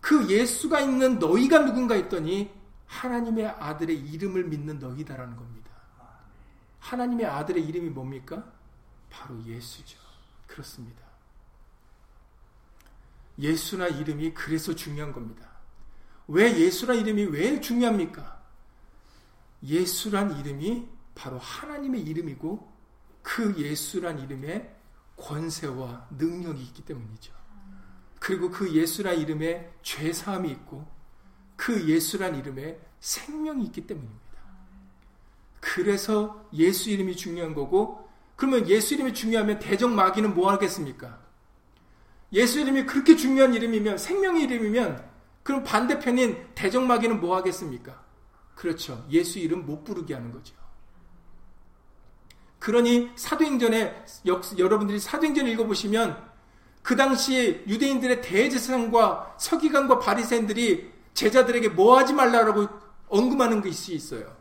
그 0.00 0.28
예수가 0.28 0.80
있는 0.80 1.18
너희가 1.18 1.64
누군가 1.64 1.94
했더니 1.94 2.52
하나님의 2.86 3.46
아들의 3.46 3.96
이름을 3.96 4.44
믿는 4.44 4.78
너희다라는 4.78 5.36
겁니다. 5.36 5.70
하나님의 6.80 7.26
아들의 7.26 7.64
이름이 7.64 7.90
뭡니까? 7.90 8.44
바로 9.08 9.40
예수죠. 9.44 9.98
그렇습니다. 10.46 11.02
예수나 13.38 13.86
이름이 13.86 14.34
그래서 14.34 14.74
중요한 14.74 15.12
겁니다. 15.12 15.51
왜 16.32 16.58
예수란 16.58 16.96
이름이 16.96 17.24
왜 17.24 17.60
중요합니까? 17.60 18.40
예수란 19.62 20.38
이름이 20.38 20.88
바로 21.14 21.38
하나님의 21.38 22.00
이름이고 22.00 22.72
그 23.20 23.54
예수란 23.58 24.18
이름에 24.18 24.74
권세와 25.18 26.08
능력이 26.16 26.62
있기 26.62 26.86
때문이죠. 26.86 27.34
그리고 28.18 28.50
그 28.50 28.72
예수란 28.72 29.18
이름에 29.18 29.70
죄사함이 29.82 30.50
있고 30.52 30.86
그 31.56 31.86
예수란 31.86 32.34
이름에 32.36 32.80
생명이 33.00 33.66
있기 33.66 33.86
때문입니다. 33.86 34.22
그래서 35.60 36.48
예수 36.54 36.88
이름이 36.88 37.14
중요한 37.14 37.54
거고 37.54 38.08
그러면 38.36 38.66
예수 38.68 38.94
이름이 38.94 39.12
중요하면 39.12 39.58
대적 39.58 39.92
마귀는 39.92 40.34
뭐 40.34 40.50
하겠습니까? 40.50 41.20
예수 42.32 42.58
이름이 42.58 42.86
그렇게 42.86 43.16
중요한 43.16 43.52
이름이면 43.52 43.98
생명의 43.98 44.44
이름이면 44.44 45.11
그럼 45.42 45.64
반대편인 45.64 46.54
대적 46.54 46.84
마귀는 46.84 47.20
뭐 47.20 47.36
하겠습니까? 47.36 48.02
그렇죠. 48.54 49.04
예수 49.10 49.38
이름 49.38 49.66
못 49.66 49.84
부르게 49.84 50.14
하는 50.14 50.30
거죠. 50.32 50.54
그러니 52.58 53.10
사도행전에 53.16 54.04
여러분들이 54.56 55.00
사도행전 55.00 55.48
읽어보시면 55.48 56.30
그 56.82 56.94
당시 56.96 57.64
유대인들의 57.66 58.22
대제사장과 58.22 59.36
서기관과 59.38 59.98
바리새인들이 59.98 60.92
제자들에게 61.14 61.70
뭐 61.70 61.98
하지 61.98 62.12
말라라고 62.12 62.68
언급하는 63.08 63.60
것이 63.62 63.94
있어요. 63.94 64.36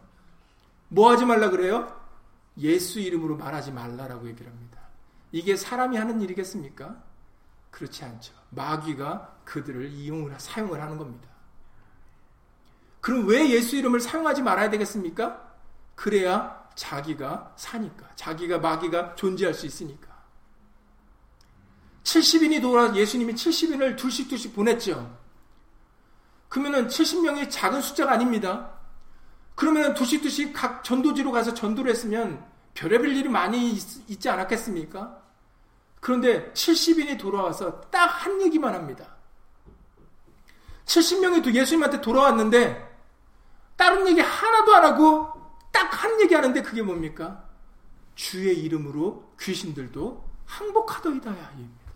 뭐 0.87 1.11
하지 1.11 1.25
말라 1.25 1.49
그래요? 1.49 1.99
예수 2.57 2.99
이름으로 2.99 3.37
말하지 3.37 3.71
말라라고 3.71 4.27
얘기를 4.27 4.51
합니다. 4.51 4.79
이게 5.31 5.55
사람이 5.55 5.97
하는 5.97 6.21
일이겠습니까? 6.21 7.01
그렇지 7.71 8.03
않죠. 8.03 8.33
마귀가 8.51 9.39
그들을 9.45 9.89
이용을 9.89 10.33
사용을 10.39 10.81
하는 10.81 10.97
겁니다. 10.97 11.27
그럼 13.01 13.27
왜 13.27 13.49
예수 13.49 13.75
이름을 13.75 13.99
사용하지 13.99 14.43
말아야 14.43 14.69
되겠습니까? 14.69 15.51
그래야 15.95 16.69
자기가 16.75 17.53
사니까. 17.55 18.09
자기가 18.15 18.59
마귀가 18.59 19.15
존재할 19.15 19.53
수 19.53 19.65
있으니까. 19.65 20.09
70인이 22.03 22.61
돌아 22.61 22.95
예수님이 22.95 23.33
70인을 23.33 23.97
둘씩 23.97 24.29
둘씩 24.29 24.55
보냈죠. 24.55 25.17
그러면은 26.49 26.87
70명이 26.87 27.49
작은 27.49 27.81
숫자가 27.81 28.11
아닙니다. 28.11 28.71
그러면 29.55 29.93
둘씩 29.93 30.21
둘씩 30.21 30.53
각 30.53 30.83
전도지로 30.83 31.31
가서 31.31 31.53
전도를 31.53 31.91
했으면 31.91 32.43
별의별 32.73 33.15
일이 33.15 33.29
많이 33.29 33.71
있, 33.71 34.19
지 34.19 34.29
않았겠습니까? 34.29 35.20
그런데 36.01 36.51
70인이 36.53 37.17
돌아와서 37.19 37.79
딱 37.89 38.07
한 38.21 38.41
얘기만 38.41 38.73
합니다. 38.73 39.15
70명이 40.85 41.43
또 41.43 41.53
예수님한테 41.53 42.01
돌아왔는데 42.01 42.89
다른 43.77 44.07
얘기 44.07 44.19
하나도 44.19 44.75
안 44.75 44.83
하고 44.83 45.31
딱 45.71 45.93
한 45.93 46.19
얘기 46.21 46.33
하는데 46.35 46.61
그게 46.61 46.81
뭡니까? 46.81 47.47
주의 48.15 48.59
이름으로 48.63 49.33
귀신들도 49.39 50.29
항복하더이다야 50.45 51.51
입니다. 51.57 51.93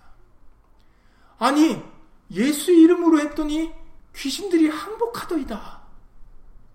아니 1.37 1.83
예수 2.31 2.71
이름으로 2.71 3.19
했더니 3.19 3.73
귀신들이 4.15 4.69
항복하더이다. 4.69 5.81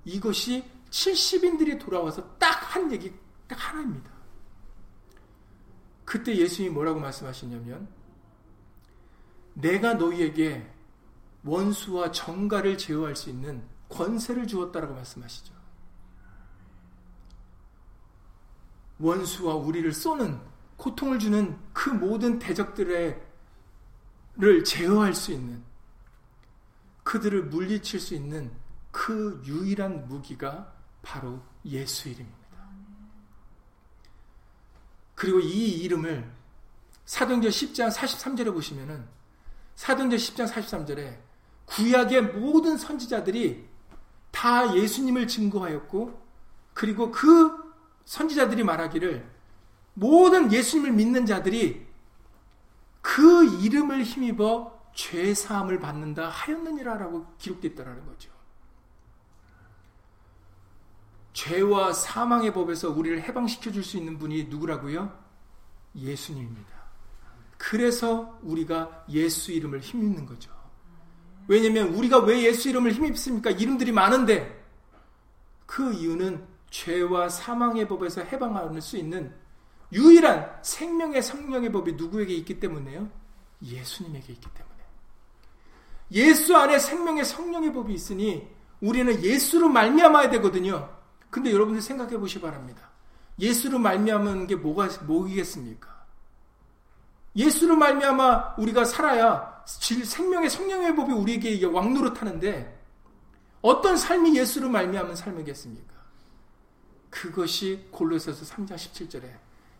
이것이 0.04 0.64
70인들이 0.90 1.78
돌아와서 1.80 2.22
딱 2.38 2.60
한 2.74 2.92
얘기 2.92 3.12
딱 3.48 3.56
하나입니다. 3.56 4.10
그때 6.10 6.34
예수님이 6.34 6.74
뭐라고 6.74 6.98
말씀하시냐면 6.98 7.86
내가 9.54 9.94
너희에게 9.94 10.68
원수와 11.44 12.10
정가를 12.10 12.76
제어할 12.78 13.14
수 13.14 13.30
있는 13.30 13.62
권세를 13.88 14.48
주었다라고 14.48 14.92
말씀하시죠. 14.92 15.54
원수와 18.98 19.54
우리를 19.54 19.92
쏘는 19.92 20.40
고통을 20.76 21.20
주는 21.20 21.56
그 21.72 21.90
모든 21.90 22.40
대적들을 22.40 23.22
제어할 24.66 25.14
수 25.14 25.30
있는 25.30 25.62
그들을 27.04 27.44
물리칠 27.44 28.00
수 28.00 28.16
있는 28.16 28.50
그 28.90 29.40
유일한 29.46 30.08
무기가 30.08 30.74
바로 31.02 31.40
예수 31.64 32.08
이름입니다. 32.08 32.39
그리고 35.20 35.38
이 35.38 35.72
이름을 35.82 36.26
사도행전 37.04 37.50
10장 37.50 37.92
43절에 37.92 38.54
보시면은 38.54 39.04
사도행전 39.76 40.18
10장 40.18 40.50
43절에 40.50 41.18
구약의 41.66 42.22
모든 42.22 42.78
선지자들이 42.78 43.68
다 44.30 44.74
예수님을 44.74 45.28
증거하였고 45.28 46.18
그리고 46.72 47.10
그 47.10 47.52
선지자들이 48.06 48.64
말하기를 48.64 49.30
모든 49.92 50.50
예수님을 50.50 50.92
믿는 50.92 51.26
자들이 51.26 51.86
그 53.02 53.44
이름을 53.62 54.04
힘입어 54.04 54.90
죄 54.94 55.34
사함을 55.34 55.80
받는다 55.80 56.30
하였느니라라고 56.30 57.26
기록됐다라는 57.36 58.06
거죠. 58.06 58.30
죄와 61.40 61.94
사망의 61.94 62.52
법에서 62.52 62.90
우리를 62.90 63.22
해방시켜 63.22 63.72
줄 63.72 63.82
수 63.82 63.96
있는 63.96 64.18
분이 64.18 64.44
누구라고요? 64.44 65.10
예수님입니다. 65.96 66.68
그래서 67.56 68.38
우리가 68.42 69.06
예수 69.08 69.50
이름을 69.50 69.80
힘입는 69.80 70.26
거죠. 70.26 70.50
왜냐면 71.48 71.94
우리가 71.94 72.18
왜 72.18 72.42
예수 72.42 72.68
이름을 72.68 72.92
힘입습니까? 72.92 73.50
이름들이 73.50 73.90
많은데 73.90 74.64
그 75.64 75.94
이유는 75.94 76.46
죄와 76.68 77.30
사망의 77.30 77.88
법에서 77.88 78.22
해방할 78.22 78.80
수 78.82 78.98
있는 78.98 79.34
유일한 79.92 80.58
생명의 80.62 81.22
성령의 81.22 81.72
법이 81.72 81.94
누구에게 81.94 82.34
있기 82.34 82.60
때문에요? 82.60 83.08
예수님에게 83.62 84.34
있기 84.34 84.48
때문에. 84.50 84.76
예수 86.12 86.54
안에 86.54 86.78
생명의 86.78 87.24
성령의 87.24 87.72
법이 87.72 87.94
있으니 87.94 88.46
우리는 88.80 89.22
예수로 89.22 89.68
말미암아야 89.68 90.28
되거든요. 90.30 90.99
근데 91.30 91.52
여러분들 91.52 91.80
생각해 91.80 92.18
보시 92.18 92.40
바랍니다. 92.40 92.90
예수로 93.38 93.78
말미암은 93.78 94.46
게 94.46 94.56
뭐가 94.56 94.88
뭐이겠습니까? 95.06 95.88
예수로 97.36 97.76
말미암아 97.76 98.56
우리가 98.58 98.84
살아야 98.84 99.62
생명의 99.66 100.50
성령의 100.50 100.96
법이 100.96 101.12
우리에게 101.12 101.64
왕노릇하는데 101.64 102.80
어떤 103.62 103.96
삶이 103.96 104.36
예수로 104.36 104.68
말미암은 104.68 105.14
삶이겠습니까? 105.14 105.94
그것이 107.08 107.88
골로새서 107.90 108.44
3장 108.44 108.74
17절에 108.74 109.30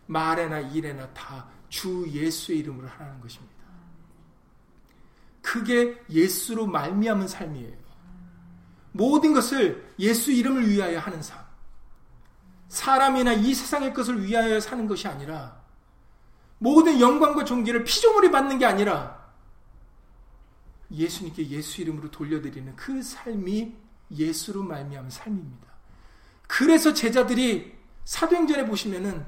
말에나 0.07 0.59
일에나 0.59 1.07
다 1.09 1.61
주 1.71 2.05
예수의 2.11 2.59
이름으로 2.59 2.87
하라는 2.89 3.19
것입니다. 3.21 3.55
그게 5.41 5.99
예수로 6.09 6.67
말미암은 6.67 7.27
삶이에요. 7.29 7.80
모든 8.91 9.33
것을 9.33 9.93
예수 9.99 10.31
이름을 10.31 10.69
위하여 10.69 10.99
하는 10.99 11.21
삶. 11.21 11.39
사람이나 12.67 13.33
이 13.33 13.53
세상의 13.53 13.93
것을 13.93 14.23
위하여 14.23 14.59
사는 14.59 14.87
것이 14.87 15.07
아니라 15.07 15.61
모든 16.57 16.99
영광과 16.99 17.43
존귀를 17.43 17.83
피조물이 17.83 18.31
받는 18.31 18.59
게 18.59 18.65
아니라 18.65 19.19
예수님께 20.91 21.49
예수 21.49 21.81
이름으로 21.81 22.11
돌려드리는 22.11 22.75
그 22.75 23.01
삶이 23.01 23.75
예수로 24.11 24.63
말미암은 24.63 25.09
삶입니다. 25.09 25.67
그래서 26.47 26.93
제자들이 26.93 27.73
사도행전에 28.03 28.65
보시면은 28.65 29.25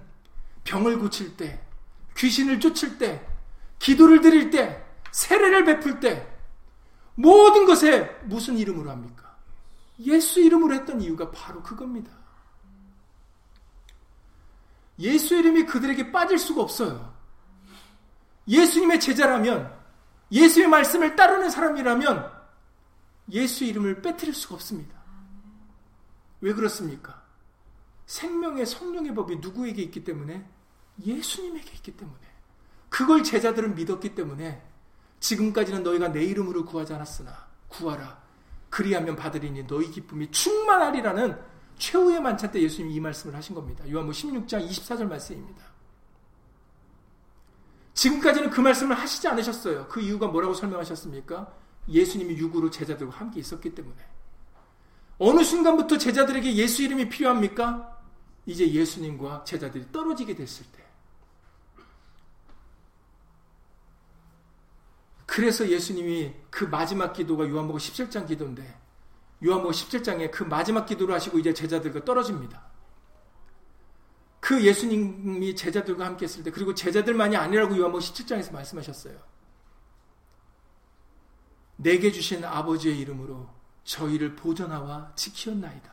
병을 0.64 1.00
고칠 1.00 1.38
때, 1.38 1.62
귀신을 2.18 2.60
쫓을 2.60 2.98
때, 2.98 3.26
기도를 3.80 4.22
드릴 4.22 4.50
때, 4.52 4.84
세례를 5.12 5.66
베풀 5.66 6.00
때 6.00 6.28
모든 7.16 7.66
것에 7.66 8.06
무슨 8.26 8.58
이름으로 8.58 8.90
합니까? 8.90 9.23
예수 10.00 10.42
이름으로 10.42 10.74
했던 10.74 11.02
이유가 11.02 11.30
바로 11.32 11.62
그겁니다. 11.62 12.12
예수 15.00 15.36
이름이 15.36 15.66
그들에게 15.66 16.12
빠질 16.12 16.38
수가 16.38 16.62
없어요. 16.62 17.14
예수님의 18.48 19.00
제자라면, 19.00 19.74
예수의 20.32 20.68
말씀을 20.68 21.16
따르는 21.16 21.50
사람이라면, 21.50 22.32
예수 23.32 23.64
이름을 23.64 24.02
빼뜨릴 24.02 24.34
수가 24.34 24.56
없습니다. 24.56 25.02
왜 26.42 26.54
그렇습니까? 26.54 27.24
생명의 28.06 28.66
성령의 28.66 29.16
법이 29.16 29.38
누구에게 29.38 29.82
있기 29.84 30.04
때문에? 30.04 30.48
예수님에게 31.04 31.72
있기 31.76 31.96
때문에. 31.96 32.20
그걸 32.90 33.24
제자들은 33.24 33.76
믿었기 33.76 34.14
때문에, 34.14 34.62
지금까지는 35.20 35.84
너희가 35.84 36.10
내 36.10 36.24
이름으로 36.24 36.66
구하지 36.66 36.94
않았으나, 36.94 37.48
구하라. 37.70 38.23
그리하면 38.74 39.16
받으리니 39.16 39.68
너희 39.68 39.92
기쁨이 39.92 40.32
충만하리라는 40.32 41.40
최후의 41.78 42.20
만찬 42.20 42.52
때 42.52 42.60
예수님이 42.60 42.96
이 42.96 43.00
말씀을 43.00 43.36
하신 43.36 43.54
겁니다. 43.54 43.88
요한복 43.88 44.16
16장 44.16 44.68
24절 44.68 45.08
말씀입니다. 45.08 45.64
지금까지는 47.94 48.50
그 48.50 48.62
말씀을 48.62 48.98
하시지 48.98 49.28
않으셨어요. 49.28 49.88
그 49.90 50.02
이유가 50.02 50.26
뭐라고 50.26 50.56
설명하셨습니까? 50.56 51.54
예수님이 51.88 52.36
육으로 52.36 52.72
제자들과 52.72 53.16
함께 53.16 53.42
있었기 53.42 53.76
때문에. 53.76 53.96
어느 55.20 55.44
순간부터 55.44 56.00
제자들에게 56.00 56.56
예수 56.56 56.82
이름이 56.82 57.10
필요합니까? 57.10 58.02
이제 58.48 58.68
예수님과 58.68 59.44
제자들이 59.44 59.92
떨어지게 59.92 60.34
됐을 60.34 60.66
때. 60.72 60.83
그래서 65.34 65.68
예수님이 65.68 66.32
그 66.52 66.64
마지막 66.66 67.12
기도가 67.12 67.50
요한복음 67.50 67.80
17장 67.80 68.28
기도인데 68.28 68.80
요한복음 69.44 69.72
17장에 69.72 70.30
그 70.30 70.44
마지막 70.44 70.86
기도를 70.86 71.16
하시고 71.16 71.40
이제 71.40 71.52
제자들과 71.52 72.06
떨어집니다. 72.06 72.64
그 74.40 74.64
예수님이 74.64 75.56
제자들과 75.56 76.06
함께 76.06 76.26
했을 76.26 76.44
때 76.44 76.52
그리고 76.52 76.76
제자들만이 76.76 77.36
아니라고 77.36 77.76
요한복음 77.76 78.00
17장에서 78.00 78.54
말씀하셨어요. 78.54 79.20
내게 81.78 82.12
주신 82.12 82.46
아버지의 82.46 83.00
이름으로 83.00 83.50
저희를 83.86 84.36
보존하와 84.36 85.14
지키었나이다. 85.16 85.92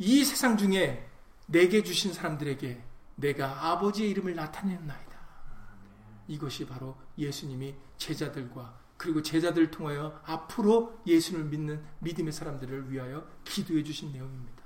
이 0.00 0.24
세상 0.24 0.56
중에 0.56 1.08
내게 1.46 1.84
주신 1.84 2.12
사람들에게 2.12 2.82
내가 3.14 3.70
아버지의 3.70 4.10
이름을 4.10 4.34
나타냈나이다. 4.34 5.09
이것이 6.30 6.64
바로 6.64 6.96
예수님이 7.18 7.74
제자들과 7.96 8.78
그리고 8.96 9.20
제자들을 9.20 9.72
통하여 9.72 10.20
앞으로 10.24 11.00
예수를 11.04 11.44
믿는 11.44 11.82
믿음의 11.98 12.32
사람들을 12.32 12.90
위하여 12.92 13.26
기도해 13.44 13.82
주신 13.82 14.12
내용입니다. 14.12 14.62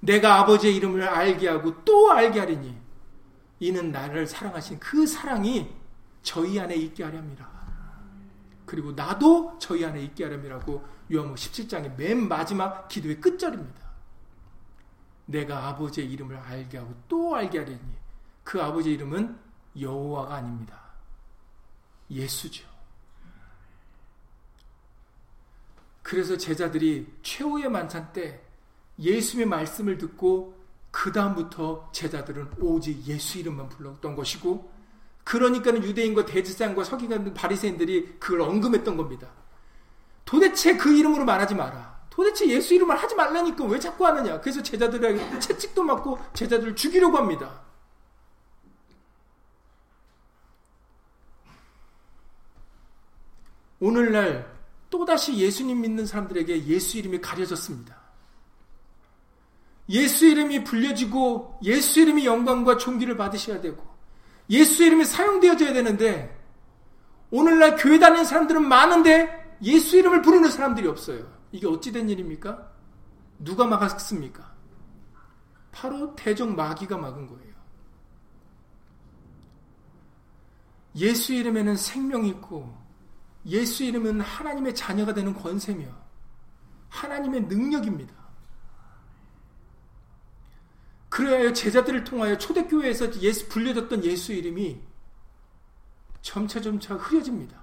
내가 0.00 0.40
아버지의 0.40 0.76
이름을 0.76 1.02
알게 1.02 1.48
하고 1.48 1.82
또 1.84 2.10
알게 2.12 2.38
하리니 2.38 2.76
이는 3.60 3.92
나를 3.92 4.26
사랑하신 4.26 4.78
그 4.78 5.06
사랑이 5.06 5.72
저희 6.22 6.60
안에 6.60 6.74
있게 6.74 7.04
하렵니다. 7.04 7.48
그리고 8.66 8.92
나도 8.92 9.56
저희 9.58 9.84
안에 9.84 10.02
있게 10.02 10.24
하렵니라고 10.24 10.84
요한복 11.12 11.36
17장의 11.36 11.96
맨 11.96 12.28
마지막 12.28 12.88
기도의 12.88 13.20
끝절입니다. 13.20 13.80
내가 15.26 15.68
아버지의 15.68 16.10
이름을 16.10 16.36
알게 16.36 16.76
하고 16.76 16.94
또 17.08 17.34
알게 17.36 17.58
하리니 17.60 17.80
그 18.44 18.60
아버지의 18.60 18.96
이름은 18.96 19.51
여호와가 19.80 20.36
아닙니다. 20.36 20.80
예수죠. 22.10 22.66
그래서 26.02 26.36
제자들이 26.36 27.06
최후의 27.22 27.70
만찬 27.70 28.12
때 28.12 28.42
예수의 28.98 29.46
말씀을 29.46 29.98
듣고 29.98 30.60
그 30.90 31.10
다음부터 31.10 31.88
제자들은 31.92 32.50
오직 32.60 33.06
예수 33.06 33.38
이름만 33.38 33.68
불렀던 33.68 34.14
것이고 34.14 34.70
그러니까는 35.24 35.82
유대인과 35.84 36.26
대지상과 36.26 36.84
서기관 36.84 37.32
바리새인들이 37.32 38.16
그걸 38.18 38.42
언급했던 38.42 38.96
겁니다. 38.96 39.28
도대체 40.24 40.76
그 40.76 40.92
이름으로 40.92 41.24
말하지 41.24 41.54
마라. 41.54 42.02
도대체 42.10 42.46
예수 42.48 42.74
이름을 42.74 42.94
하지 42.96 43.14
말라니까 43.14 43.64
왜 43.64 43.78
자꾸 43.78 44.06
하느냐. 44.06 44.40
그래서 44.40 44.62
제자들에게 44.62 45.38
채찍도 45.38 45.82
맞고 45.82 46.18
제자들을 46.34 46.76
죽이려고 46.76 47.16
합니다. 47.16 47.62
오늘날 53.82 54.48
또다시 54.90 55.36
예수님 55.36 55.80
믿는 55.80 56.06
사람들에게 56.06 56.66
예수 56.66 56.98
이름이 56.98 57.20
가려졌습니다. 57.20 58.00
예수 59.88 60.24
이름이 60.24 60.62
불려지고 60.62 61.58
예수 61.64 62.00
이름이 62.00 62.24
영광과 62.24 62.76
존귀를 62.76 63.16
받으셔야 63.16 63.60
되고 63.60 63.84
예수 64.50 64.84
이름이 64.84 65.04
사용되어져야 65.04 65.72
되는데 65.72 66.40
오늘날 67.32 67.74
교회 67.74 67.98
다니는 67.98 68.24
사람들은 68.24 68.68
많은데 68.68 69.58
예수 69.64 69.96
이름을 69.96 70.22
부르는 70.22 70.48
사람들이 70.48 70.86
없어요. 70.86 71.26
이게 71.50 71.66
어찌된 71.66 72.08
일입니까? 72.08 72.70
누가 73.40 73.66
막았습니까? 73.66 74.48
바로 75.72 76.14
대적 76.14 76.54
마귀가 76.54 76.98
막은 76.98 77.26
거예요. 77.26 77.52
예수 80.94 81.34
이름에는 81.34 81.74
생명이 81.76 82.28
있고 82.28 82.81
예수 83.46 83.84
이름은 83.84 84.20
하나님의 84.20 84.74
자녀가 84.74 85.12
되는 85.14 85.34
권세며 85.34 85.86
하나님의 86.88 87.42
능력입니다. 87.42 88.14
그래야 91.08 91.52
제자들을 91.52 92.04
통하여 92.04 92.38
초대교회에서 92.38 93.20
예수 93.20 93.48
불려졌던 93.48 94.04
예수 94.04 94.32
이름이 94.32 94.80
점차 96.22 96.60
점차 96.60 96.94
흐려집니다. 96.94 97.60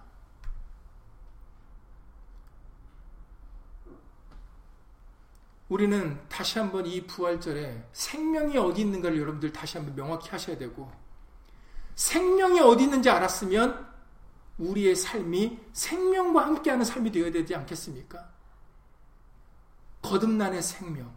우리는 5.70 6.20
다시 6.28 6.60
한번 6.60 6.86
이 6.86 7.06
부활절에 7.06 7.88
생명이 7.94 8.58
어디 8.58 8.82
있는가를 8.82 9.20
여러분들 9.20 9.52
다시 9.52 9.78
한번 9.78 9.96
명확히 9.96 10.30
하셔야 10.30 10.58
되고 10.58 10.92
생명이 11.96 12.60
어디 12.60 12.84
있는지 12.84 13.10
알았으면 13.10 13.89
우리의 14.60 14.96
삶이 14.96 15.58
생명과 15.74 16.46
함께하는 16.46 16.86
삶이 16.86 17.12
되어야 17.12 17.32
되지 17.32 17.56
않겠습니까? 17.56 18.30
거듭난의 20.02 20.62
생명, 20.62 21.12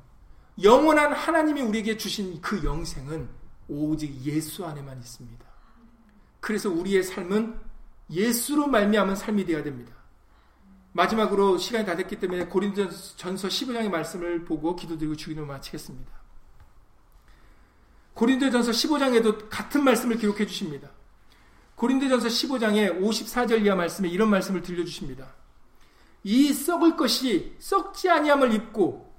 영원한 0.62 1.12
하나님이 1.12 1.62
우리에게 1.62 1.96
주신 1.96 2.40
그 2.40 2.64
영생은 2.64 3.28
오직 3.68 4.14
예수 4.24 4.64
안에만 4.64 4.98
있습니다. 4.98 5.44
그래서 6.40 6.70
우리의 6.70 7.02
삶은 7.02 7.60
예수로 8.10 8.66
말미암은 8.66 9.16
삶이 9.16 9.44
되어야 9.44 9.62
됩니다. 9.62 9.92
마지막으로 10.92 11.56
시간이 11.56 11.86
다 11.86 11.96
됐기 11.96 12.20
때문에 12.20 12.46
고린도전서 12.46 13.48
15장의 13.48 13.88
말씀을 13.88 14.44
보고 14.44 14.76
기도드리고 14.76 15.16
주기도 15.16 15.46
마치겠습니다. 15.46 16.12
고린도전서 18.14 18.72
15장에도 18.72 19.48
같은 19.48 19.84
말씀을 19.84 20.18
기록해 20.18 20.46
주십니다. 20.46 20.90
고린도전서 21.82 22.28
15장의 22.28 23.00
54절 23.00 23.66
이하 23.66 23.74
말씀에 23.74 24.08
이런 24.08 24.30
말씀을 24.30 24.62
들려 24.62 24.84
주십니다. 24.84 25.26
이 26.22 26.52
썩을 26.52 26.96
것이 26.96 27.56
썩지 27.58 28.08
아니함을 28.08 28.54
입고 28.54 29.12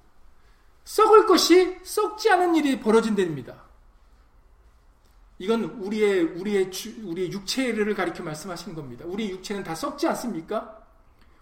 썩을 0.86 1.26
것이 1.26 1.78
썩지 1.84 2.30
않은 2.30 2.56
일이 2.56 2.80
벌어진답니다. 2.80 3.64
이건 5.40 5.66
우리의 5.66 6.22
우리의 6.22 6.72
우리의 7.04 7.34
육체를 7.34 7.94
가리켜 7.96 8.24
말씀하시는 8.24 8.74
겁니다. 8.74 9.04
우리 9.10 9.30
육체는 9.32 9.66
다 9.66 9.76
썩지 9.76 10.08
않습니까? 10.08 10.82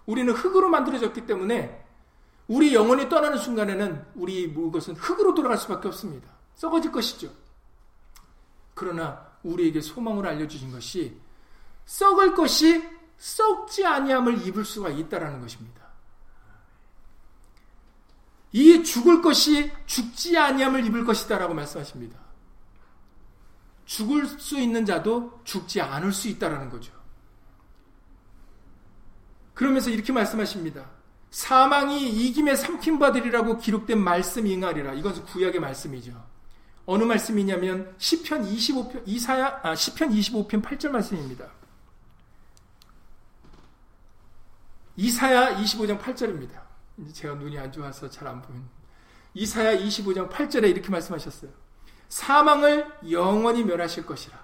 우리는 0.08 0.34
흙으로 0.34 0.70
만들어졌기 0.70 1.28
때문에 1.28 1.86
우리 2.48 2.74
영혼이 2.74 3.10
떠나는 3.10 3.38
순간에는 3.38 4.08
우리 4.16 4.48
무것은 4.48 4.96
흙으로 4.96 5.36
돌아갈 5.36 5.60
수밖에 5.60 5.88
없습니다. 5.88 6.28
썩어질 6.56 6.92
것이죠. 6.92 7.32
그러나 8.74 9.31
우리에게 9.44 9.82
소망을 9.82 10.28
알려주신 10.28 10.72
것이 10.72 11.20
썩을 11.86 12.34
것이 12.34 12.88
썩지 13.18 13.86
아니함을 13.86 14.48
입을 14.48 14.66
수가 14.66 14.90
있다라는 14.90 15.42
것입니다. 15.42 15.82
이 18.54 18.84
죽을 18.84 19.22
것이 19.22 19.72
죽지 19.86 20.38
아니함을 20.38 20.86
입을 20.86 21.06
것이다라고 21.06 21.54
말씀하십니다. 21.54 22.20
죽을 23.86 24.26
수 24.26 24.60
있는 24.60 24.86
자도 24.86 25.42
죽지 25.44 25.82
않을 25.82 26.12
수 26.12 26.28
있다라는 26.28 26.70
거죠. 26.70 26.94
그러면서 29.54 29.90
이렇게 29.90 30.12
말씀하십니다. 30.12 30.90
사망이 31.30 32.10
이김에 32.10 32.56
삼킨 32.56 33.00
바들이라고 33.00 33.58
기록된 33.58 34.00
말씀이 34.00 34.56
응하리라. 34.56 34.94
이것은 34.94 35.24
구약의 35.26 35.62
말씀이죠. 35.62 36.32
어느 36.86 37.04
말씀이냐면 37.04 37.94
시편 37.98 38.44
25편 38.46 39.04
이사야 39.06 39.62
아 39.64 39.76
시편 39.76 40.10
25편 40.12 40.64
8절 40.64 40.90
말씀입니다. 40.90 41.48
이사야 44.98 45.56
25장 45.62 46.00
8절입니다. 46.00 46.62
이제 46.98 47.14
제가 47.14 47.36
눈이 47.36 47.58
안 47.58 47.72
좋아서 47.72 48.10
잘 48.10 48.28
안 48.28 48.42
보이는 48.42 48.66
이사야 49.34 49.78
25장 49.78 50.30
8절에 50.30 50.70
이렇게 50.70 50.90
말씀하셨어요. 50.90 51.52
사망을 52.10 52.92
영원히 53.10 53.64
멸하실 53.64 54.06
것이라. 54.06 54.38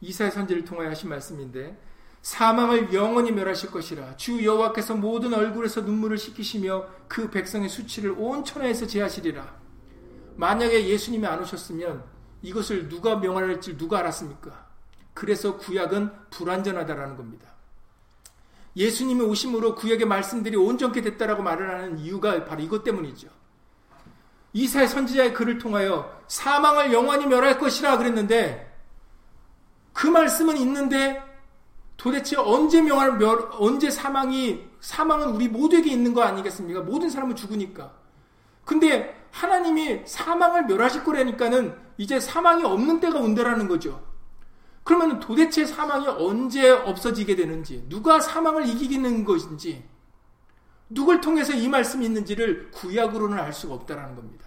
이사야 0.00 0.30
선지를 0.30 0.64
통하여 0.64 0.90
하신 0.90 1.10
말씀인데 1.10 1.78
사망을 2.22 2.94
영원히 2.94 3.32
멸하실 3.32 3.70
것이라 3.70 4.16
주 4.16 4.42
여호와께서 4.44 4.94
모든 4.96 5.34
얼굴에서 5.34 5.82
눈물을 5.82 6.16
씻기시며 6.16 6.86
그 7.06 7.30
백성의 7.30 7.68
수치를 7.68 8.14
온 8.16 8.44
천하에서 8.44 8.86
제하시리라 8.86 9.63
만약에 10.36 10.88
예수님이 10.88 11.26
안 11.26 11.40
오셨으면 11.40 12.04
이것을 12.42 12.88
누가 12.88 13.16
명할지 13.16 13.76
누가 13.76 13.98
알았습니까? 14.00 14.66
그래서 15.14 15.56
구약은 15.56 16.10
불완전하다라는 16.30 17.16
겁니다. 17.16 17.54
예수님이 18.76 19.22
오심으로 19.22 19.76
구약의 19.76 20.06
말씀들이 20.06 20.56
온전케 20.56 21.00
됐다라고 21.00 21.42
말을 21.42 21.70
하는 21.70 21.98
이유가 21.98 22.44
바로 22.44 22.60
이것 22.60 22.82
때문이죠. 22.82 23.28
이사의 24.52 24.88
선지자의 24.88 25.34
글을 25.34 25.58
통하여 25.58 26.20
사망을 26.26 26.92
영원히 26.92 27.26
멸할 27.26 27.58
것이라 27.58 27.98
그랬는데 27.98 28.72
그 29.92 30.06
말씀은 30.06 30.56
있는데 30.58 31.22
도대체 31.96 32.36
언제 32.36 32.82
명할 32.82 33.16
멸, 33.18 33.48
언제 33.52 33.90
사망이 33.90 34.68
사망은 34.80 35.28
우리 35.30 35.48
모두에게 35.48 35.90
있는 35.90 36.12
거 36.12 36.22
아니겠습니까? 36.22 36.80
모든 36.80 37.08
사람은 37.08 37.36
죽으니까. 37.36 37.92
근데 38.64 39.23
하나님이 39.34 40.02
사망을 40.06 40.64
멸하실 40.66 41.02
거라니까는 41.02 41.76
이제 41.98 42.20
사망이 42.20 42.62
없는 42.64 43.00
때가 43.00 43.18
온다라는 43.18 43.66
거죠. 43.66 44.00
그러면 44.84 45.18
도대체 45.18 45.66
사망이 45.66 46.06
언제 46.06 46.70
없어지게 46.70 47.34
되는지, 47.34 47.84
누가 47.88 48.20
사망을 48.20 48.68
이기는 48.68 49.24
것인지, 49.24 49.84
누굴 50.88 51.20
통해서 51.20 51.52
이 51.52 51.68
말씀이 51.68 52.06
있는지를 52.06 52.70
구약으로는 52.70 53.36
알 53.36 53.52
수가 53.52 53.74
없다라는 53.74 54.14
겁니다. 54.14 54.44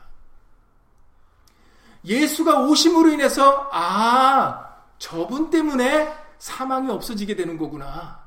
예수가 2.05 2.61
오심으로 2.61 3.09
인해서 3.09 3.67
아 3.73 4.77
저분 4.99 5.49
때문에 5.49 6.13
사망이 6.37 6.89
없어지게 6.89 7.35
되는 7.35 7.57
거구나. 7.57 8.25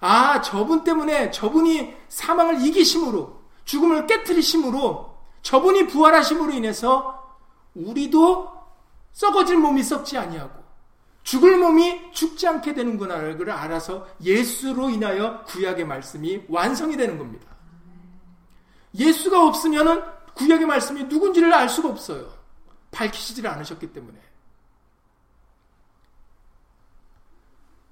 아, 0.00 0.42
저분 0.42 0.84
때문에 0.84 1.30
저분이 1.30 1.96
사망을 2.10 2.60
이기심으로 2.66 3.40
죽음을 3.64 4.06
깨뜨리심으로 4.06 5.13
저분이 5.44 5.86
부활하심으로 5.86 6.52
인해서 6.52 7.38
우리도 7.74 8.50
썩어질 9.12 9.58
몸이 9.58 9.82
썩지 9.84 10.18
아니하고 10.18 10.64
죽을 11.22 11.58
몸이 11.58 12.12
죽지 12.12 12.48
않게 12.48 12.74
되는구나를 12.74 13.50
알아서 13.50 14.08
예수로 14.22 14.90
인하여 14.90 15.44
구약의 15.44 15.84
말씀이 15.84 16.44
완성이 16.48 16.96
되는 16.96 17.16
겁니다. 17.16 17.46
예수가 18.94 19.46
없으면은 19.46 20.02
구약의 20.34 20.66
말씀이 20.66 21.04
누군지를 21.04 21.52
알 21.52 21.68
수가 21.68 21.88
없어요. 21.90 22.32
밝히시질 22.90 23.46
않으셨기 23.46 23.92
때문에. 23.92 24.18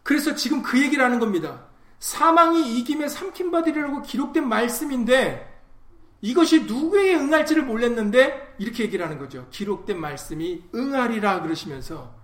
그래서 0.02 0.34
지금 0.34 0.62
그 0.62 0.82
얘기를 0.82 1.04
하는 1.04 1.18
겁니다. 1.18 1.66
사망이 2.00 2.78
이김에 2.78 3.08
삼킨 3.08 3.50
바들이라고 3.50 4.02
기록된 4.02 4.48
말씀인데 4.48 5.51
이것이 6.22 6.64
누구에 6.64 7.14
응할지를 7.16 7.64
몰랐는데 7.64 8.54
이렇게 8.58 8.84
얘기를 8.84 9.04
하는 9.04 9.18
거죠. 9.18 9.46
기록된 9.50 10.00
말씀이 10.00 10.62
응하리라 10.74 11.42
그러시면서 11.42 12.14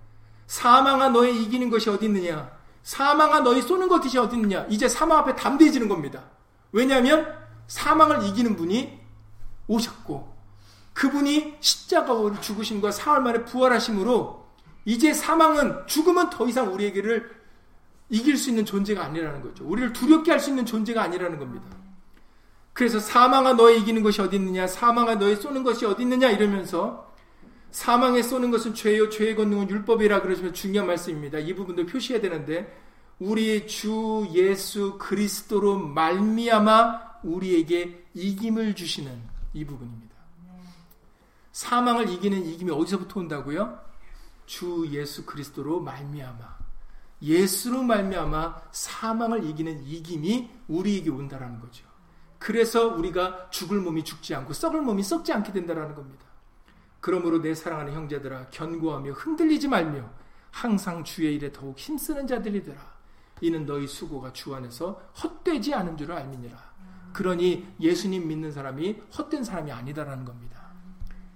사망아 0.46 1.10
너의 1.10 1.42
이기는 1.42 1.68
것이 1.68 1.90
어디 1.90 2.06
있느냐? 2.06 2.50
사망아 2.84 3.40
너희 3.40 3.60
쏘는 3.60 3.88
것이 3.88 4.16
어디 4.16 4.36
있느냐? 4.36 4.64
이제 4.70 4.88
사망 4.88 5.18
앞에 5.18 5.34
담대해지는 5.34 5.88
겁니다. 5.88 6.22
왜냐하면 6.72 7.26
사망을 7.66 8.22
이기는 8.28 8.56
분이 8.56 8.98
오셨고 9.66 10.36
그분이 10.94 11.56
십자가로 11.60 12.40
죽으심과 12.40 12.92
사흘 12.92 13.20
만에 13.22 13.44
부활하심으로 13.44 14.46
이제 14.84 15.12
사망은 15.12 15.86
죽음은 15.86 16.30
더 16.30 16.48
이상 16.48 16.72
우리에게를 16.72 17.36
이길 18.10 18.36
수 18.36 18.48
있는 18.48 18.64
존재가 18.64 19.04
아니라는 19.04 19.42
거죠. 19.42 19.64
우리를 19.64 19.92
두렵게 19.92 20.30
할 20.30 20.40
수 20.40 20.50
있는 20.50 20.64
존재가 20.64 21.02
아니라는 21.02 21.38
겁니다. 21.38 21.66
그래서 22.78 23.00
사망아 23.00 23.54
너의 23.54 23.80
이기는 23.80 24.04
것이 24.04 24.22
어디 24.22 24.36
있느냐? 24.36 24.68
사망아 24.68 25.16
너의 25.16 25.34
쏘는 25.34 25.64
것이 25.64 25.84
어디 25.84 26.04
있느냐? 26.04 26.30
이러면서 26.30 27.12
사망에 27.72 28.22
쏘는 28.22 28.52
것은 28.52 28.72
죄요, 28.72 29.10
죄의 29.10 29.34
권능은 29.34 29.68
율법이라 29.68 30.22
그러시면 30.22 30.54
중요한 30.54 30.86
말씀입니다. 30.86 31.40
이 31.40 31.56
부분도 31.56 31.86
표시해야 31.86 32.22
되는데 32.22 32.80
우리 33.18 33.66
주 33.66 34.28
예수 34.32 34.96
그리스도로 34.96 35.76
말미암아 35.76 37.18
우리에게 37.24 38.06
이김을 38.14 38.76
주시는 38.76 39.22
이 39.54 39.64
부분입니다. 39.64 40.14
사망을 41.50 42.08
이기는 42.08 42.46
이김이 42.46 42.70
어디서부터 42.70 43.18
온다고요? 43.18 43.76
주 44.46 44.86
예수 44.92 45.26
그리스도로 45.26 45.80
말미암아 45.80 46.58
예수로 47.22 47.82
말미암아 47.82 48.68
사망을 48.70 49.42
이기는 49.50 49.84
이김이 49.84 50.48
우리에게 50.68 51.10
온다라는 51.10 51.58
거죠. 51.58 51.87
그래서 52.38 52.88
우리가 52.88 53.50
죽을 53.50 53.80
몸이 53.80 54.04
죽지 54.04 54.34
않고 54.34 54.52
썩을 54.52 54.80
몸이 54.82 55.02
썩지 55.02 55.32
않게 55.32 55.52
된다라는 55.52 55.94
겁니다. 55.94 56.24
그러므로 57.00 57.40
내 57.40 57.54
사랑하는 57.54 57.92
형제들아 57.92 58.48
견고하며 58.50 59.12
흔들리지 59.12 59.68
말며 59.68 60.08
항상 60.50 61.04
주의 61.04 61.34
일에 61.34 61.52
더욱 61.52 61.78
힘쓰는 61.78 62.26
자들이더라. 62.26 62.78
이는 63.40 63.66
너희 63.66 63.86
수고가 63.86 64.32
주 64.32 64.54
안에서 64.54 65.00
헛되지 65.22 65.74
않은 65.74 65.96
줄을 65.96 66.16
알미니라. 66.16 66.56
그러니 67.12 67.66
예수님 67.80 68.26
믿는 68.26 68.52
사람이 68.52 69.00
헛된 69.16 69.44
사람이 69.44 69.70
아니다라는 69.70 70.24
겁니다. 70.24 70.58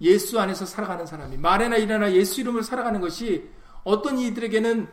예수 0.00 0.40
안에서 0.40 0.66
살아가는 0.66 1.06
사람이 1.06 1.36
말에나 1.36 1.76
일어나 1.76 2.12
예수 2.12 2.40
이름으로 2.40 2.62
살아가는 2.62 3.00
것이 3.00 3.48
어떤 3.84 4.18
이들에게는 4.18 4.88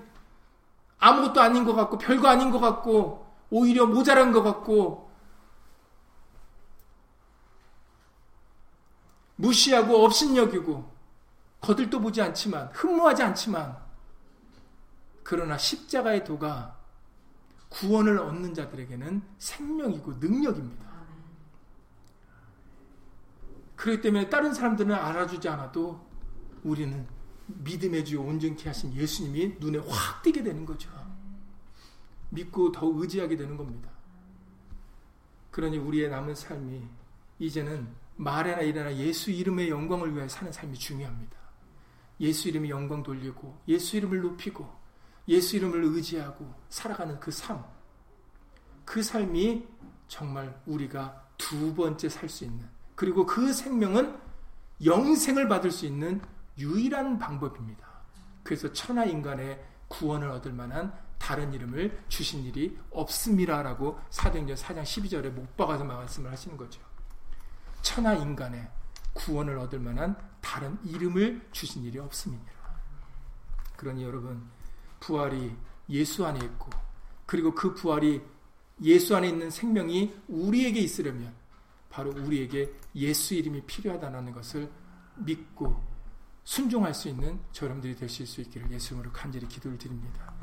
아무것도 0.99 1.41
아닌 1.41 1.65
것 1.65 1.73
같고 1.73 1.97
별거 1.97 2.27
아닌 2.27 2.51
것 2.51 2.59
같고 2.59 3.25
오히려 3.49 3.87
모자란 3.87 4.31
것 4.31 4.43
같고 4.43 5.08
무시하고 9.39 10.03
업신여기고 10.03 10.99
거들떠 11.61 11.99
보지 11.99 12.21
않지만 12.21 12.67
흠모하지 12.73 13.23
않지만 13.23 13.77
그러나 15.23 15.57
십자가의 15.57 16.25
도가 16.25 16.77
구원을 17.69 18.17
얻는 18.19 18.53
자들에게는 18.53 19.21
생명이고 19.37 20.13
능력입니다. 20.13 20.89
그렇기 23.75 24.01
때문에 24.01 24.29
다른 24.29 24.53
사람들은 24.53 24.93
알아주지 24.93 25.47
않아도 25.47 26.05
우리는 26.63 27.07
믿음의 27.47 28.03
주 28.03 28.19
온전케 28.19 28.67
하신 28.67 28.93
예수님이 28.93 29.55
눈에 29.59 29.77
확 29.77 30.21
띄게 30.21 30.43
되는 30.43 30.65
거죠. 30.65 30.89
믿고 32.29 32.71
더욱 32.71 32.99
의지하게 33.01 33.37
되는 33.37 33.55
겁니다. 33.55 33.89
그러니 35.51 35.77
우리의 35.77 36.09
남은 36.09 36.35
삶이 36.35 36.87
이제는 37.39 37.87
말에나 38.19 38.61
일어나 38.61 38.93
예수 38.97 39.31
이름의 39.31 39.69
영광을 39.69 40.13
위하여 40.13 40.27
사는 40.27 40.51
삶이 40.51 40.77
중요합니다. 40.77 41.37
예수 42.19 42.49
이름의 42.49 42.69
영광 42.69 43.01
돌리고 43.01 43.61
예수 43.69 43.95
이름을 43.95 44.19
높이고 44.19 44.69
예수 45.29 45.55
이름을 45.55 45.83
의지하고 45.85 46.53
살아가는 46.67 47.17
그 47.19 47.31
삶. 47.31 47.63
그 48.83 49.01
삶이 49.01 49.65
정말 50.09 50.61
우리가 50.65 51.27
두 51.37 51.73
번째 51.73 52.09
살 52.09 52.27
수 52.27 52.43
있는 52.43 52.67
그리고 52.95 53.25
그 53.25 53.53
생명은 53.53 54.19
영생을 54.83 55.47
받을 55.47 55.71
수 55.71 55.85
있는 55.85 56.21
유일한 56.57 57.19
방법입니다. 57.19 57.87
그래서 58.43 58.73
천하 58.73 59.05
인간의 59.05 59.63
구원을 59.87 60.29
얻을 60.29 60.51
만한 60.51 60.93
다른 61.17 61.53
이름을 61.53 62.03
주신 62.09 62.43
일이 62.43 62.77
없습니다라고 62.91 63.97
사도행전 64.09 64.57
4장 64.57 64.83
12절에 64.83 65.29
못 65.29 65.55
박아서 65.55 65.85
말씀을 65.85 66.31
하시는 66.31 66.57
거죠. 66.57 66.88
천하 67.81 68.13
인간의 68.13 68.67
구원을 69.13 69.57
얻을 69.57 69.79
만한 69.79 70.15
다른 70.41 70.77
이름을 70.85 71.49
주신 71.51 71.83
일이 71.83 71.99
없습니다. 71.99 72.51
그러니 73.75 74.03
여러분 74.03 74.43
부활이 74.99 75.55
예수 75.89 76.25
안에 76.25 76.39
있고 76.39 76.69
그리고 77.25 77.53
그 77.53 77.73
부활이 77.73 78.21
예수 78.81 79.15
안에 79.15 79.29
있는 79.29 79.49
생명이 79.49 80.23
우리에게 80.27 80.79
있으려면 80.79 81.33
바로 81.89 82.11
우리에게 82.11 82.73
예수 82.95 83.33
이름이 83.33 83.63
필요하다는 83.65 84.31
것을 84.31 84.71
믿고 85.15 85.83
순종할 86.43 86.93
수 86.93 87.09
있는 87.09 87.39
저여러분들이 87.51 87.95
되실 87.95 88.25
수 88.25 88.41
있기를 88.41 88.71
예수님으로 88.71 89.11
간절히 89.11 89.47
기도를 89.47 89.77
드립니다. 89.77 90.33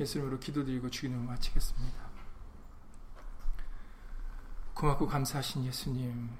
예수님으로 0.00 0.38
기도드리고 0.38 0.90
주기도를 0.90 1.24
마치겠습니다. 1.24 2.10
고맙고 4.74 5.06
감사하신 5.06 5.64
예수님 5.66 6.30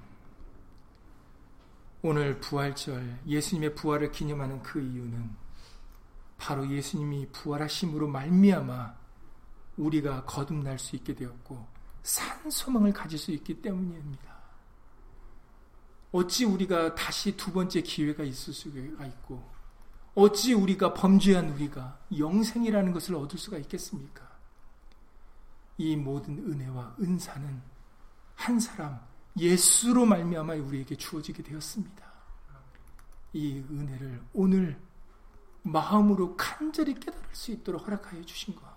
오늘 2.05 2.37
부활절 2.41 3.21
예수님의 3.25 3.75
부활을 3.75 4.11
기념하는 4.11 4.61
그 4.61 4.81
이유는 4.81 5.37
바로 6.37 6.69
예수님이 6.69 7.29
부활하심으로 7.31 8.09
말미암아 8.09 8.93
우리가 9.77 10.25
거듭날 10.25 10.77
수 10.77 10.97
있게 10.97 11.15
되었고 11.15 11.65
산 12.01 12.51
소망을 12.51 12.91
가질 12.91 13.17
수 13.17 13.31
있기 13.31 13.61
때문입니다. 13.61 14.35
어찌 16.11 16.43
우리가 16.43 16.93
다시 16.93 17.37
두 17.37 17.53
번째 17.53 17.81
기회가 17.81 18.25
있을 18.25 18.51
수가 18.51 19.05
있고 19.05 19.41
어찌 20.13 20.53
우리가 20.53 20.93
범죄한 20.93 21.51
우리가 21.51 21.99
영생이라는 22.17 22.91
것을 22.91 23.15
얻을 23.15 23.39
수가 23.39 23.57
있겠습니까? 23.59 24.29
이 25.77 25.95
모든 25.95 26.37
은혜와 26.39 26.97
은사는 26.99 27.61
한 28.35 28.59
사람 28.59 29.12
예수로 29.37 30.05
말미암아 30.05 30.55
우리에게 30.55 30.95
주어지게 30.95 31.43
되었습니다. 31.43 32.13
이 33.33 33.63
은혜를 33.69 34.21
오늘 34.33 34.79
마음으로 35.63 36.35
간절히 36.37 36.93
깨달을 36.93 37.29
수 37.33 37.51
있도록 37.51 37.85
허락하여 37.87 38.23
주신 38.23 38.55
것 38.55 38.73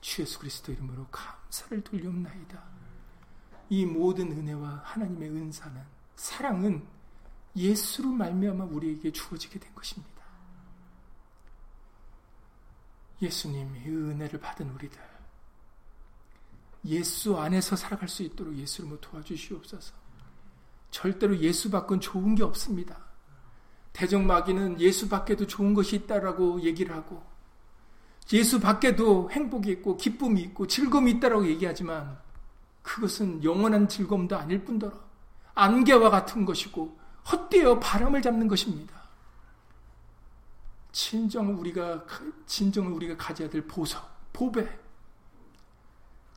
주 0.00 0.22
예수 0.22 0.38
그리스도 0.38 0.72
이름으로 0.72 1.06
감사를 1.08 1.82
돌리옵나이다. 1.82 2.62
이 3.70 3.84
모든 3.84 4.30
은혜와 4.32 4.82
하나님의 4.84 5.30
은사는 5.30 5.82
사랑은 6.16 6.86
예수로 7.56 8.10
말미암아 8.10 8.64
우리에게 8.64 9.12
주어지게 9.12 9.58
된 9.58 9.74
것입니다. 9.74 10.18
예수님의 13.20 13.88
은혜를 13.88 14.40
받은 14.40 14.70
우리들 14.70 15.00
예수 16.88 17.38
안에서 17.38 17.76
살아갈 17.76 18.08
수 18.08 18.22
있도록 18.22 18.56
예수를 18.56 18.98
도와주시옵소서. 19.00 19.94
절대로 20.90 21.36
예수 21.38 21.70
밖은 21.70 22.00
좋은 22.00 22.34
게 22.34 22.42
없습니다. 22.42 22.98
대적마귀는 23.92 24.80
예수 24.80 25.08
밖에도 25.08 25.46
좋은 25.46 25.74
것이 25.74 25.96
있다라고 25.96 26.62
얘기를 26.62 26.94
하고 26.94 27.22
예수 28.32 28.60
밖에도 28.60 29.30
행복이 29.30 29.70
있고 29.72 29.96
기쁨이 29.96 30.42
있고 30.42 30.66
즐거움이 30.66 31.12
있다라고 31.12 31.46
얘기하지만 31.48 32.18
그것은 32.82 33.42
영원한 33.42 33.88
즐거움도 33.88 34.36
아닐 34.36 34.64
뿐더러 34.64 34.94
안개와 35.54 36.10
같은 36.10 36.44
것이고 36.44 36.98
헛되어 37.30 37.80
바람을 37.80 38.22
잡는 38.22 38.48
것입니다. 38.48 38.96
진정 40.92 41.58
우리가 41.58 42.04
진정을 42.46 42.92
우리가 42.92 43.16
가져야 43.16 43.48
될 43.48 43.66
보석, 43.66 44.32
보배, 44.32 44.66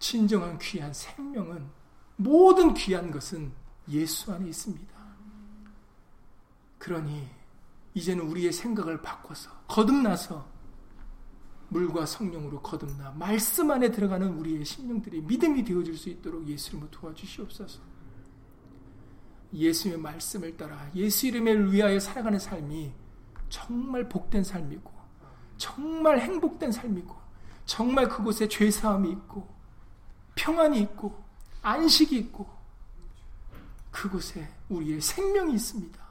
진정한 0.02 0.58
귀한 0.58 0.92
생명은 0.92 1.70
모든 2.18 2.74
귀한 2.74 3.12
것은 3.12 3.52
예수 3.88 4.34
안에 4.34 4.48
있습니다. 4.48 4.92
그러니 6.80 7.30
이제는 7.94 8.26
우리의 8.26 8.52
생각을 8.52 9.02
바꿔서 9.02 9.52
거듭나서 9.68 10.50
물과 11.70 12.08
성령으로 12.08 12.62
거듭나 12.62 13.12
말씀 13.12 13.70
안에 13.70 13.92
들어가는 13.92 14.28
우리의 14.40 14.66
심령들이 14.66 15.22
믿음이 15.22 15.64
되어질 15.64 15.96
수 15.96 16.10
있도록 16.10 16.48
예수님을 16.48 16.90
도와주시옵소서. 16.90 17.80
예수의 19.54 19.98
말씀을 19.98 20.58
따라 20.58 20.90
예수 20.96 21.28
이름을 21.28 21.72
위하여 21.72 22.00
살아가는 22.00 22.40
삶이 22.40 22.92
정말 23.50 24.10
복된 24.10 24.44
삶이고 24.44 24.92
정말 25.58 26.20
행복된 26.20 26.72
삶이고 26.72 27.16
정말 27.66 28.10
그곳에 28.10 28.48
죄사함이 28.48 29.12
있고 29.12 29.61
평안이 30.42 30.80
있고 30.82 31.24
안식이 31.62 32.18
있고 32.18 32.50
그곳에 33.92 34.50
우리의 34.70 35.02
생명이 35.02 35.54
있습니다. 35.54 36.02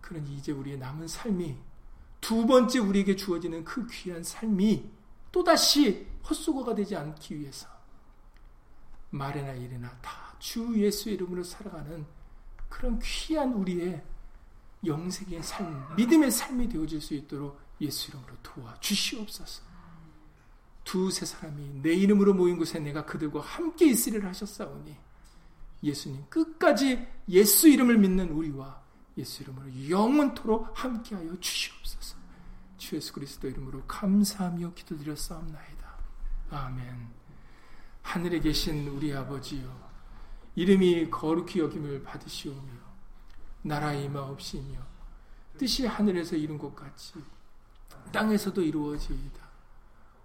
그러니 0.00 0.36
이제 0.36 0.52
우리의 0.52 0.78
남은 0.78 1.08
삶이 1.08 1.56
두 2.20 2.46
번째 2.46 2.78
우리에게 2.78 3.16
주어지는 3.16 3.64
그 3.64 3.86
귀한 3.88 4.22
삶이 4.22 4.90
또다시 5.32 6.06
헛수고가 6.28 6.74
되지 6.74 6.96
않기 6.96 7.38
위해서 7.38 7.66
말이나 9.10 9.52
일이나 9.52 9.90
다 10.02 10.30
주 10.40 10.74
예수 10.82 11.10
이름으로 11.10 11.44
살아가는 11.44 12.04
그런 12.68 12.98
귀한 13.00 13.52
우리의 13.52 14.02
영생의 14.84 15.42
삶, 15.42 15.94
믿음의 15.94 16.30
삶이 16.30 16.68
되어질 16.68 17.00
수 17.00 17.14
있도록 17.14 17.60
예수 17.80 18.10
이름으로 18.10 18.34
도와주시옵소서. 18.42 19.69
두세 20.90 21.24
사람이 21.24 21.82
내 21.82 21.92
이름으로 21.92 22.34
모인 22.34 22.58
곳에 22.58 22.80
내가 22.80 23.06
그들과 23.06 23.40
함께 23.40 23.88
있으리라 23.88 24.30
하셨사오니 24.30 24.96
예수님 25.84 26.24
끝까지 26.28 27.06
예수 27.28 27.68
이름을 27.68 27.96
믿는 27.96 28.30
우리와 28.30 28.82
예수 29.16 29.44
이름으로 29.44 29.88
영원토록 29.88 30.72
함께하여 30.74 31.38
주시옵소서. 31.38 32.16
주 32.76 32.96
예수 32.96 33.12
그리스도 33.12 33.46
이름으로 33.46 33.84
감사하며 33.86 34.72
기도드렸사옵나이다. 34.74 35.94
아멘. 36.50 37.08
하늘에 38.02 38.40
계신 38.40 38.88
우리 38.88 39.14
아버지요 39.14 39.90
이름이 40.56 41.08
거룩히 41.08 41.60
여김을 41.60 42.02
받으시오며 42.02 42.72
나라의 43.62 44.08
마옵시며 44.08 44.80
뜻이 45.56 45.86
하늘에서 45.86 46.34
이룬 46.34 46.58
것 46.58 46.74
같이 46.74 47.14
땅에서도 48.10 48.60
이루어지이다. 48.60 49.49